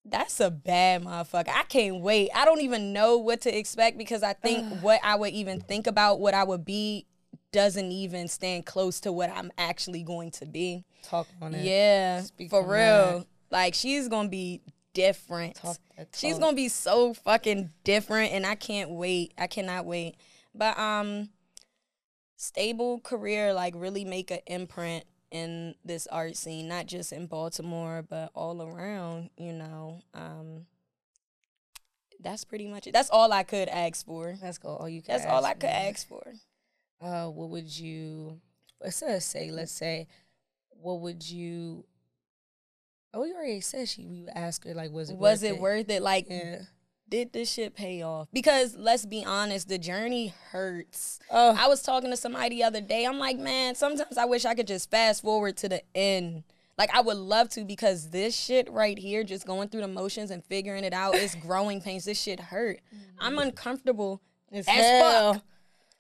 That's 0.05 0.41
a 0.41 0.51
bad 0.51 1.05
motherfucker. 1.05 1.51
I 1.51 1.65
can't 1.65 2.01
wait. 2.01 2.31
I 2.35 2.45
don't 2.45 2.63
even 2.63 2.93
know 2.93 3.19
what 3.19 3.43
to 3.43 3.57
expect 3.57 3.99
because 3.99 4.23
I 4.23 4.33
think 4.33 4.67
what 4.83 5.01
I 5.05 5.15
would 5.15 5.33
even 5.33 5.61
think 5.61 5.87
about 5.87 6.21
what 6.21 6.35
I 6.35 6.45
would 6.45 6.65
be 6.65 7.07
doesn't 7.53 7.91
even 7.93 8.29
stand 8.29 8.65
close 8.67 9.01
to 9.01 9.13
what 9.13 9.31
I'm 9.31 9.51
actually 9.59 10.03
going 10.03 10.31
to 10.33 10.47
be. 10.47 10.85
Talk 11.03 11.27
on 11.43 11.55
it. 11.55 11.65
Yeah, 11.65 12.23
Speak 12.23 12.51
for 12.51 12.63
real. 12.63 13.19
that. 13.21 13.27
Like 13.51 13.75
she's 13.75 14.09
gonna 14.09 14.29
be 14.29 14.63
different. 14.95 15.57
Talk 15.57 15.77
that 15.97 16.09
She's 16.15 16.39
gonna 16.39 16.57
be 16.57 16.69
so 16.69 17.15
fucking 17.15 17.71
different, 17.85 18.33
and 18.33 18.47
I 18.47 18.55
can't 18.55 18.91
wait. 18.91 19.33
I 19.37 19.47
cannot 19.47 19.85
wait. 19.85 20.17
But 20.55 20.79
um, 20.79 21.31
stable 22.37 23.01
career, 23.01 23.53
like 23.53 23.75
really 23.77 24.05
make 24.05 24.31
an 24.31 24.41
imprint 24.47 25.05
in 25.31 25.75
this 25.85 26.07
art 26.09 26.37
scene, 26.37 26.69
not 26.69 26.87
just 26.87 27.13
in 27.13 27.27
Baltimore, 27.27 28.05
but 28.09 28.31
all 28.35 28.63
around, 28.63 29.31
you 29.37 29.53
know. 29.53 30.03
Um, 30.15 30.67
that's 32.23 32.45
pretty 32.45 32.67
much 32.67 32.87
it. 32.87 32.93
That's 32.93 33.11
all 33.11 33.33
I 33.33 33.43
could 33.43 33.69
ask 33.69 34.05
for. 34.05 34.37
That's 34.41 34.59
all, 34.65 34.77
all 34.77 34.89
you 34.89 35.03
can 35.03 35.15
That's 35.15 35.27
all 35.27 35.45
I 35.45 35.55
could 35.55 35.71
ask 35.71 36.07
for. 36.07 36.23
Uh, 37.01 37.27
what 37.27 37.51
would 37.51 37.79
you? 37.79 38.41
Let's 38.83 38.97
say, 38.97 39.51
let's 39.51 39.73
say, 39.73 40.09
what 40.71 41.01
would 41.01 41.29
you? 41.29 41.85
Oh, 43.13 43.25
you 43.25 43.35
already 43.35 43.61
said 43.61 43.89
she. 43.89 44.07
We 44.07 44.23
would 44.23 44.33
ask 44.35 44.65
her 44.65 44.75
like, 44.75 44.91
was 44.91 45.11
it 45.11 45.17
Was 45.17 45.43
worth 45.43 45.51
it 45.51 45.61
worth 45.61 45.91
it? 45.91 46.03
Like, 46.03 46.27
Yeah. 46.29 46.63
Did 47.11 47.33
this 47.33 47.51
shit 47.51 47.75
pay 47.75 48.03
off? 48.03 48.29
Because 48.33 48.77
let's 48.77 49.05
be 49.05 49.25
honest, 49.25 49.69
the 49.69 49.79
journey 49.79 50.33
hurts. 50.51 51.19
Oh, 51.31 51.57
I 51.59 51.69
was 51.69 51.83
talking 51.83 52.11
to 52.11 52.17
somebody 52.17 52.57
the 52.57 52.65
other 52.65 52.81
day. 52.81 53.05
I'm 53.05 53.19
like, 53.19 53.39
man, 53.39 53.75
sometimes 53.75 54.17
I 54.17 54.25
wish 54.25 54.45
I 54.45 54.55
could 54.55 54.67
just 54.67 54.91
fast 54.91 55.23
forward 55.23 55.57
to 55.59 55.69
the 55.69 55.83
end. 55.95 56.45
Like 56.79 56.95
I 56.95 57.03
would 57.03 57.19
love 57.19 57.51
to 57.51 57.65
because 57.65 58.09
this 58.11 58.35
shit 58.35 58.71
right 58.71 58.99
here, 58.99 59.23
just 59.23 59.47
going 59.47 59.69
through 59.69 59.83
the 59.83 59.89
motions 59.89 60.31
and 60.31 60.43
figuring 60.45 60.85
it 60.85 60.95
out, 60.95 61.15
is 61.15 61.35
growing 61.43 61.83
pains. 61.83 62.07
This 62.07 62.21
shit 62.21 62.41
hurt. 62.41 62.81
I'm 63.19 63.33
mm-hmm. 63.33 63.49
uncomfortable 63.49 64.23
it's 64.51 64.67
as 64.67 64.75
hell. 64.75 65.35
fuck. 65.35 65.43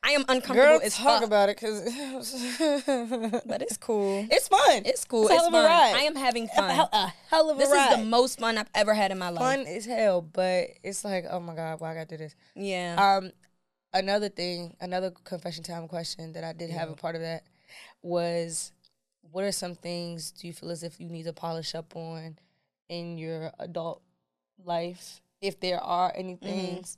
I 0.03 0.12
am 0.12 0.22
uncomfortable 0.28 0.55
Girl, 0.78 0.80
as 0.82 0.96
talk 0.96 1.20
fuck. 1.20 1.24
about 1.24 1.48
it, 1.51 1.57
cause 1.61 1.82
but 3.46 3.61
it's 3.62 3.76
cool. 3.76 4.26
it's 4.30 4.48
fun. 4.48 4.82
It's 4.86 5.05
cool. 5.05 5.24
It's 5.24 5.32
It's, 5.32 5.38
hell 5.40 5.48
of 5.48 5.55
a 5.55 5.57
fun. 5.59 5.64
ride. 5.66 5.94
I 5.94 6.03
am 6.03 6.16
having 6.16 6.44
a 6.44 6.48
fun. 6.48 6.70
hell, 6.74 6.88
a 6.92 7.12
hell 7.28 7.51
of 7.51 7.57
a 7.59 7.61
ride. 7.61 7.68
this 7.70 7.90
is 7.92 7.96
the 7.98 8.05
most 8.05 8.38
fun 8.40 8.57
I've 8.59 8.70
ever 8.74 8.94
had 8.94 9.11
in 9.12 9.18
my 9.18 9.28
life. 9.28 9.40
fun 9.42 9.66
as 9.66 9.84
hell, 9.84 10.22
but 10.22 10.68
it's 10.82 11.05
like, 11.05 11.26
oh 11.30 11.38
my 11.40 11.55
god, 11.55 11.80
why 11.80 11.90
I 11.90 11.94
gotta 11.94 12.07
do 12.07 12.16
this? 12.16 12.34
Yeah. 12.55 12.96
Um, 13.20 13.30
another 13.92 14.30
thing, 14.30 14.74
another 14.80 15.11
confession 15.24 15.64
time 15.64 15.86
question 15.86 16.32
that 16.32 16.44
I 16.44 16.55
did 16.55 16.70
have 16.70 16.88
a 16.88 16.94
part 16.94 17.14
of 17.14 17.20
that 17.20 17.44
was, 18.03 18.72
what 19.32 19.44
are 19.44 19.53
some 19.53 19.74
things 19.74 20.30
do 20.32 20.46
you 20.46 20.53
feel 20.55 20.70
as 20.70 20.82
if 20.82 20.98
you 20.98 21.09
need 21.09 21.24
to 21.24 21.32
polish 21.34 21.74
up 21.74 21.94
on 21.94 22.38
in 22.88 23.18
your 23.18 23.53
adult 23.59 24.03
life, 24.64 25.20
if 25.42 25.61
there 25.61 25.78
are 25.80 26.11
any 26.16 26.36
things, 26.36 26.96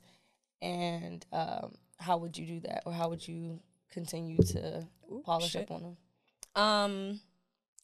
and 0.61 1.25
um, 1.33 1.73
how 2.03 2.17
would 2.17 2.37
you 2.37 2.45
do 2.45 2.59
that, 2.61 2.83
or 2.85 2.93
how 2.93 3.09
would 3.09 3.27
you 3.27 3.59
continue 3.91 4.37
to 4.37 4.87
polish 5.23 5.51
shit. 5.51 5.63
up 5.63 5.71
on 5.71 5.81
them? 5.83 5.97
um, 6.55 7.19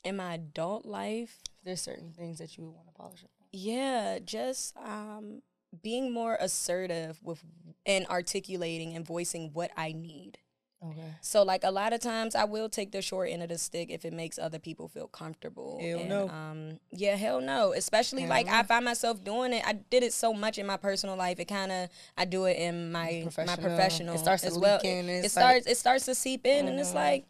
in 0.03 0.15
my 0.15 0.33
adult 0.35 0.85
life, 0.85 1.41
There's 1.63 1.81
certain 1.81 2.11
things 2.13 2.37
that 2.39 2.57
you 2.57 2.63
would 2.65 2.75
want 2.75 2.87
to 2.87 2.93
polish 2.93 3.23
up 3.23 3.31
on. 3.41 3.47
Yeah, 3.51 4.19
just 4.23 4.75
um 4.77 5.41
being 5.83 6.11
more 6.11 6.35
assertive 6.39 7.19
with 7.23 7.43
and 7.85 8.07
articulating 8.07 8.95
and 8.95 9.05
voicing 9.05 9.51
what 9.53 9.71
I 9.77 9.91
need. 9.91 10.39
Okay. 10.81 11.13
So 11.21 11.43
like 11.43 11.63
a 11.65 11.71
lot 11.71 11.91
of 11.91 11.99
times 11.99 12.35
I 12.35 12.45
will 12.45 12.69
take 12.69 12.91
the 12.91 13.01
short 13.01 13.29
end 13.29 13.43
of 13.43 13.49
the 13.49 13.57
stick 13.57 13.89
if 13.91 14.05
it 14.05 14.13
makes 14.13 14.39
other 14.39 14.59
people 14.59 14.87
feel 14.87 15.07
comfortable. 15.07 15.77
Hell 15.81 15.99
and, 15.99 16.09
no. 16.09 16.29
Um 16.29 16.79
yeah, 16.91 17.15
hell 17.17 17.41
no. 17.41 17.73
Especially 17.73 18.21
Hell 18.21 18.29
like 18.29 18.45
no. 18.47 18.53
I 18.53 18.63
find 18.63 18.85
myself 18.85 19.21
doing 19.23 19.51
it. 19.51 19.63
I 19.67 19.73
did 19.73 20.03
it 20.03 20.13
so 20.13 20.33
much 20.33 20.57
in 20.57 20.65
my 20.65 20.77
personal 20.77 21.17
life. 21.17 21.37
It 21.39 21.49
kind 21.49 21.71
of 21.71 21.89
I 22.17 22.23
do 22.25 22.45
it 22.45 22.57
in 22.57 22.91
my 22.93 22.99
my 22.99 23.23
Professional. 23.23 23.57
professional 23.57 24.15
It 24.15 24.19
starts 24.19 24.43
to 24.43 24.47
as 24.49 24.57
well. 24.57 24.79
in, 24.83 25.09
It 25.09 25.21
like- 25.23 25.31
starts 25.31 25.67
it 25.67 25.77
starts 25.77 26.05
to 26.05 26.15
seep 26.15 26.45
in 26.45 26.67
and 26.69 26.79
it's 26.79 26.91
Mhm. 26.91 26.95
like 26.95 27.25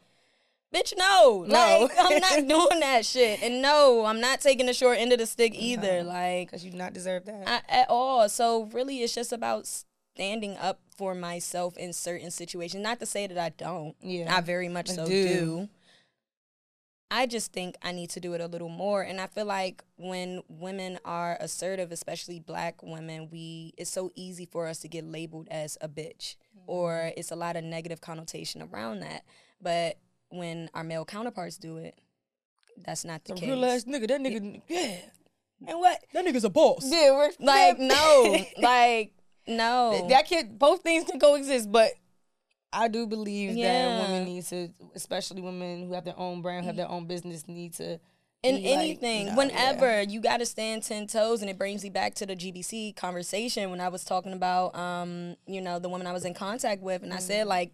Bitch, 0.72 0.94
no. 0.96 1.46
No. 1.48 1.88
Like, 1.90 1.92
I'm 1.98 2.20
not 2.20 2.48
doing 2.70 2.80
that 2.82 3.04
shit. 3.04 3.42
And 3.42 3.60
no, 3.60 4.06
I'm 4.06 4.22
not 4.22 4.40
taking 4.40 4.68
the 4.68 4.74
short 4.76 5.00
end 5.00 5.12
of 5.12 5.18
the 5.18 5.26
stick 5.26 5.56
either. 5.56 6.04
Like, 6.04 6.46
Because 6.50 6.64
you 6.64 6.70
do 6.70 6.78
not 6.78 6.94
deserve 6.94 7.26
that. 7.26 7.48
I, 7.48 7.62
at 7.82 7.90
all. 7.90 8.30
So 8.30 8.66
really, 8.66 9.02
it's 9.02 9.16
just 9.16 9.34
about 9.34 9.66
standing 10.20 10.58
up 10.58 10.82
for 10.98 11.16
myself 11.16 11.78
in 11.78 11.94
certain 11.94 12.30
situations. 12.30 12.84
Not 12.84 13.00
to 13.00 13.06
say 13.06 13.26
that 13.26 13.38
I 13.38 13.50
don't. 13.50 13.96
Yeah. 14.02 14.36
I 14.36 14.42
very 14.42 14.68
much 14.68 14.90
I 14.90 14.94
so 14.94 15.08
do. 15.08 15.24
do. 15.24 15.70
I 17.10 17.26
just 17.26 17.54
think 17.54 17.76
I 17.82 17.94
need 17.94 18.10
to 18.12 18.20
do 18.20 18.34
it 18.34 18.42
a 18.42 18.46
little 18.46 18.68
more. 18.68 19.02
And 19.02 19.22
I 19.22 19.28
feel 19.28 19.46
like 19.46 19.82
when 19.96 20.44
women 20.50 21.00
are 21.06 21.38
assertive, 21.40 21.94
especially 21.94 22.42
black 22.42 22.84
women, 22.84 23.30
we 23.32 23.74
it's 23.78 23.90
so 23.90 24.12
easy 24.14 24.46
for 24.46 24.68
us 24.68 24.80
to 24.80 24.90
get 24.90 25.06
labeled 25.06 25.48
as 25.50 25.78
a 25.80 25.88
bitch. 25.88 26.36
Mm-hmm. 26.54 26.68
Or 26.68 27.14
it's 27.16 27.32
a 27.32 27.38
lot 27.38 27.56
of 27.56 27.64
negative 27.64 28.02
connotation 28.02 28.62
around 28.62 29.00
that. 29.00 29.24
But 29.62 30.00
when 30.28 30.70
our 30.74 30.84
male 30.84 31.06
counterparts 31.06 31.58
do 31.58 31.78
it, 31.78 31.98
that's 32.86 33.06
not 33.06 33.24
the 33.24 33.34
a 33.34 33.36
case. 33.38 33.50
real 33.50 33.64
ass 33.64 33.86
nigga. 33.86 34.10
That 34.10 34.20
nigga, 34.20 34.62
yeah. 34.68 34.98
And 35.66 35.80
what? 35.80 36.04
that 36.14 36.26
nigga's 36.26 36.44
a 36.44 36.50
boss. 36.50 36.84
Yeah, 36.84 37.12
we're 37.12 37.32
Like 37.40 37.80
no, 37.80 38.38
like 38.62 39.14
no. 39.50 40.08
that 40.10 40.28
can 40.28 40.56
both 40.58 40.82
things 40.82 41.06
can 41.10 41.20
coexist, 41.20 41.72
but 41.72 41.92
I 42.72 42.88
do 42.88 43.08
believe 43.08 43.56
that 43.56 44.10
women 44.10 44.26
need 44.26 44.46
to, 44.46 44.70
especially 44.96 45.42
women 45.42 45.88
who 45.88 45.94
have 45.94 46.06
their 46.06 46.18
own 46.18 46.42
brand, 46.42 46.66
have 46.66 46.76
their 46.76 46.90
own 46.90 47.06
business, 47.06 47.48
need 47.48 47.74
to 47.76 48.00
in 48.44 48.56
be 48.56 48.62
like, 48.64 48.78
anything, 48.78 49.26
no, 49.28 49.36
whenever 49.36 50.04
you 50.04 50.22
got 50.22 50.38
to 50.38 50.46
stand 50.46 50.84
ten 50.84 51.08
toes, 51.08 51.42
and 51.42 51.50
it 51.50 51.58
brings 51.58 51.84
me 51.84 51.90
back 51.90 52.14
to 52.16 52.26
the 52.26 52.36
GBC 52.36 52.96
conversation 52.96 53.70
when 53.70 53.82
I 53.82 53.90
was 53.90 54.06
talking 54.06 54.34
about, 54.34 54.76
um, 54.76 55.36
you 55.46 55.62
know, 55.62 55.80
the 55.80 55.90
woman 55.90 56.08
I 56.08 56.14
was 56.14 56.26
in 56.26 56.34
contact 56.34 56.82
with, 56.82 57.04
and 57.04 57.14
I 57.14 57.20
said 57.20 57.42
Mm-hmm. 57.42 57.50
like, 57.50 57.74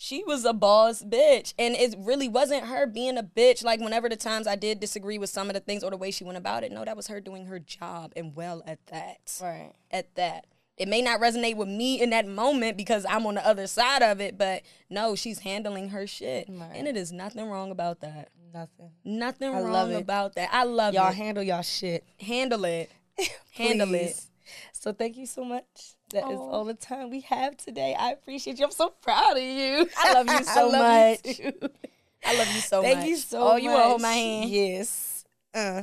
she 0.00 0.22
was 0.22 0.44
a 0.44 0.52
boss 0.52 1.02
bitch, 1.02 1.54
and 1.58 1.74
it 1.74 1.96
really 1.98 2.28
wasn't 2.28 2.66
her 2.66 2.86
being 2.86 3.18
a 3.18 3.22
bitch. 3.24 3.64
Like 3.64 3.80
whenever 3.80 4.08
the 4.08 4.16
times 4.16 4.46
I 4.46 4.54
did 4.54 4.78
disagree 4.78 5.18
with 5.18 5.30
some 5.30 5.48
of 5.50 5.54
the 5.54 5.60
things 5.60 5.82
or 5.82 5.90
the 5.90 5.96
way 5.96 6.12
she 6.12 6.22
went 6.22 6.38
about 6.38 6.62
it, 6.62 6.70
no, 6.70 6.84
that 6.84 6.96
was 6.96 7.08
her 7.08 7.20
doing 7.20 7.46
her 7.46 7.58
job 7.58 8.12
and 8.14 8.36
well 8.36 8.62
at 8.66 8.78
that. 8.86 9.40
right. 9.42 9.72
At 9.90 10.14
that. 10.14 10.46
It 10.78 10.88
may 10.88 11.02
not 11.02 11.20
resonate 11.20 11.56
with 11.56 11.68
me 11.68 12.00
in 12.00 12.10
that 12.10 12.26
moment 12.26 12.76
because 12.76 13.04
I'm 13.08 13.26
on 13.26 13.34
the 13.34 13.46
other 13.46 13.66
side 13.66 14.02
of 14.02 14.20
it, 14.20 14.38
but 14.38 14.62
no, 14.88 15.14
she's 15.16 15.40
handling 15.40 15.88
her 15.90 16.06
shit. 16.06 16.46
Right. 16.48 16.70
And 16.74 16.86
it 16.86 16.96
is 16.96 17.10
nothing 17.12 17.48
wrong 17.48 17.70
about 17.70 18.00
that. 18.00 18.28
Nothing. 18.54 18.90
Nothing 19.04 19.54
I 19.54 19.60
wrong 19.60 19.94
about 19.94 20.34
that. 20.36 20.48
I 20.52 20.64
love 20.64 20.94
Y'all 20.94 21.10
it. 21.10 21.14
handle 21.16 21.42
y'all 21.42 21.62
shit. 21.62 22.04
Handle 22.20 22.64
it. 22.64 22.90
Handle 23.52 23.94
it. 23.94 24.18
So 24.72 24.92
thank 24.92 25.16
you 25.16 25.26
so 25.26 25.44
much. 25.44 25.64
That 26.12 26.24
is 26.30 26.38
Oh. 26.38 26.48
all 26.50 26.64
the 26.64 26.72
time 26.74 27.10
we 27.10 27.20
have 27.22 27.56
today. 27.56 27.94
I 27.98 28.12
appreciate 28.12 28.58
you. 28.58 28.64
I'm 28.64 28.70
so 28.70 28.90
proud 28.90 29.36
of 29.36 29.42
you. 29.42 29.88
I 29.98 30.12
love 30.14 30.30
you 30.30 30.44
so 30.44 30.68
love 30.68 31.18
much. 31.24 31.38
You. 31.38 31.52
I 32.24 32.36
love 32.38 32.46
you 32.54 32.60
so 32.60 32.80
Thank 32.82 32.96
much. 32.98 33.04
Thank 33.04 33.10
you 33.10 33.16
so 33.16 33.40
oh, 33.42 33.52
much. 33.54 33.62
you 33.62 33.70
want 33.70 33.82
to 33.82 33.88
hold 33.88 34.02
my 34.02 34.12
hand? 34.12 34.50
Yes. 34.50 35.07
Uh, 35.54 35.82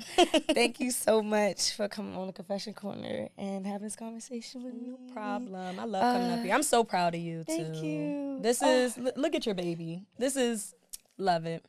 thank 0.54 0.80
you 0.80 0.92
so 0.92 1.22
much 1.24 1.74
for 1.76 1.88
coming 1.88 2.16
on 2.16 2.28
the 2.28 2.34
confession 2.34 2.74
corner 2.74 3.30
and 3.38 3.66
having 3.66 3.86
this 3.88 3.96
conversation 3.96 4.64
with 4.64 4.74
me. 4.74 4.90
No 4.90 5.14
problem. 5.14 5.80
I 5.80 5.84
love 5.86 6.02
coming 6.02 6.32
up 6.32 6.40
Uh, 6.40 6.44
here. 6.44 6.54
I'm 6.54 6.64
so 6.64 6.84
proud 6.84 7.16
of 7.16 7.22
you 7.22 7.44
thank 7.44 7.74
too. 7.74 7.86
you. 7.86 8.40
This 8.42 8.62
Oh. 8.62 8.70
is 8.70 8.98
l- 8.98 9.12
look 9.16 9.34
at 9.36 9.46
your 9.46 9.56
baby. 9.56 10.06
This 10.20 10.36
is 10.36 10.76
love 11.18 11.46
it. 11.46 11.66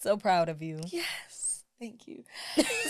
So 0.00 0.16
proud 0.16 0.48
of 0.48 0.62
you. 0.62 0.80
Yes. 0.88 1.64
Thank 1.80 2.08
you. 2.08 2.24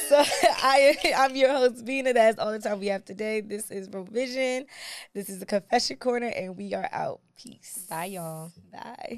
so 0.09 0.17
I 0.63 0.97
I'm 1.15 1.37
your 1.37 1.51
host, 1.53 1.85
Vina. 1.85 2.15
That's 2.15 2.39
all 2.39 2.53
the 2.53 2.59
time 2.59 2.81
we 2.81 2.87
have 2.87 3.05
today. 3.05 3.43
This 3.43 3.71
is 3.71 3.87
Roe 3.91 4.05
Vision. 4.05 4.65
This 5.13 5.29
is 5.29 5.41
the 5.41 5.47
confession 5.47 5.97
corner, 5.99 6.29
and 6.35 6.57
we 6.57 6.73
are 6.73 6.89
out. 6.91 7.21
Peace. 7.37 7.87
Bye 7.91 8.07
y'all. 8.07 8.51
Bye. 8.73 9.17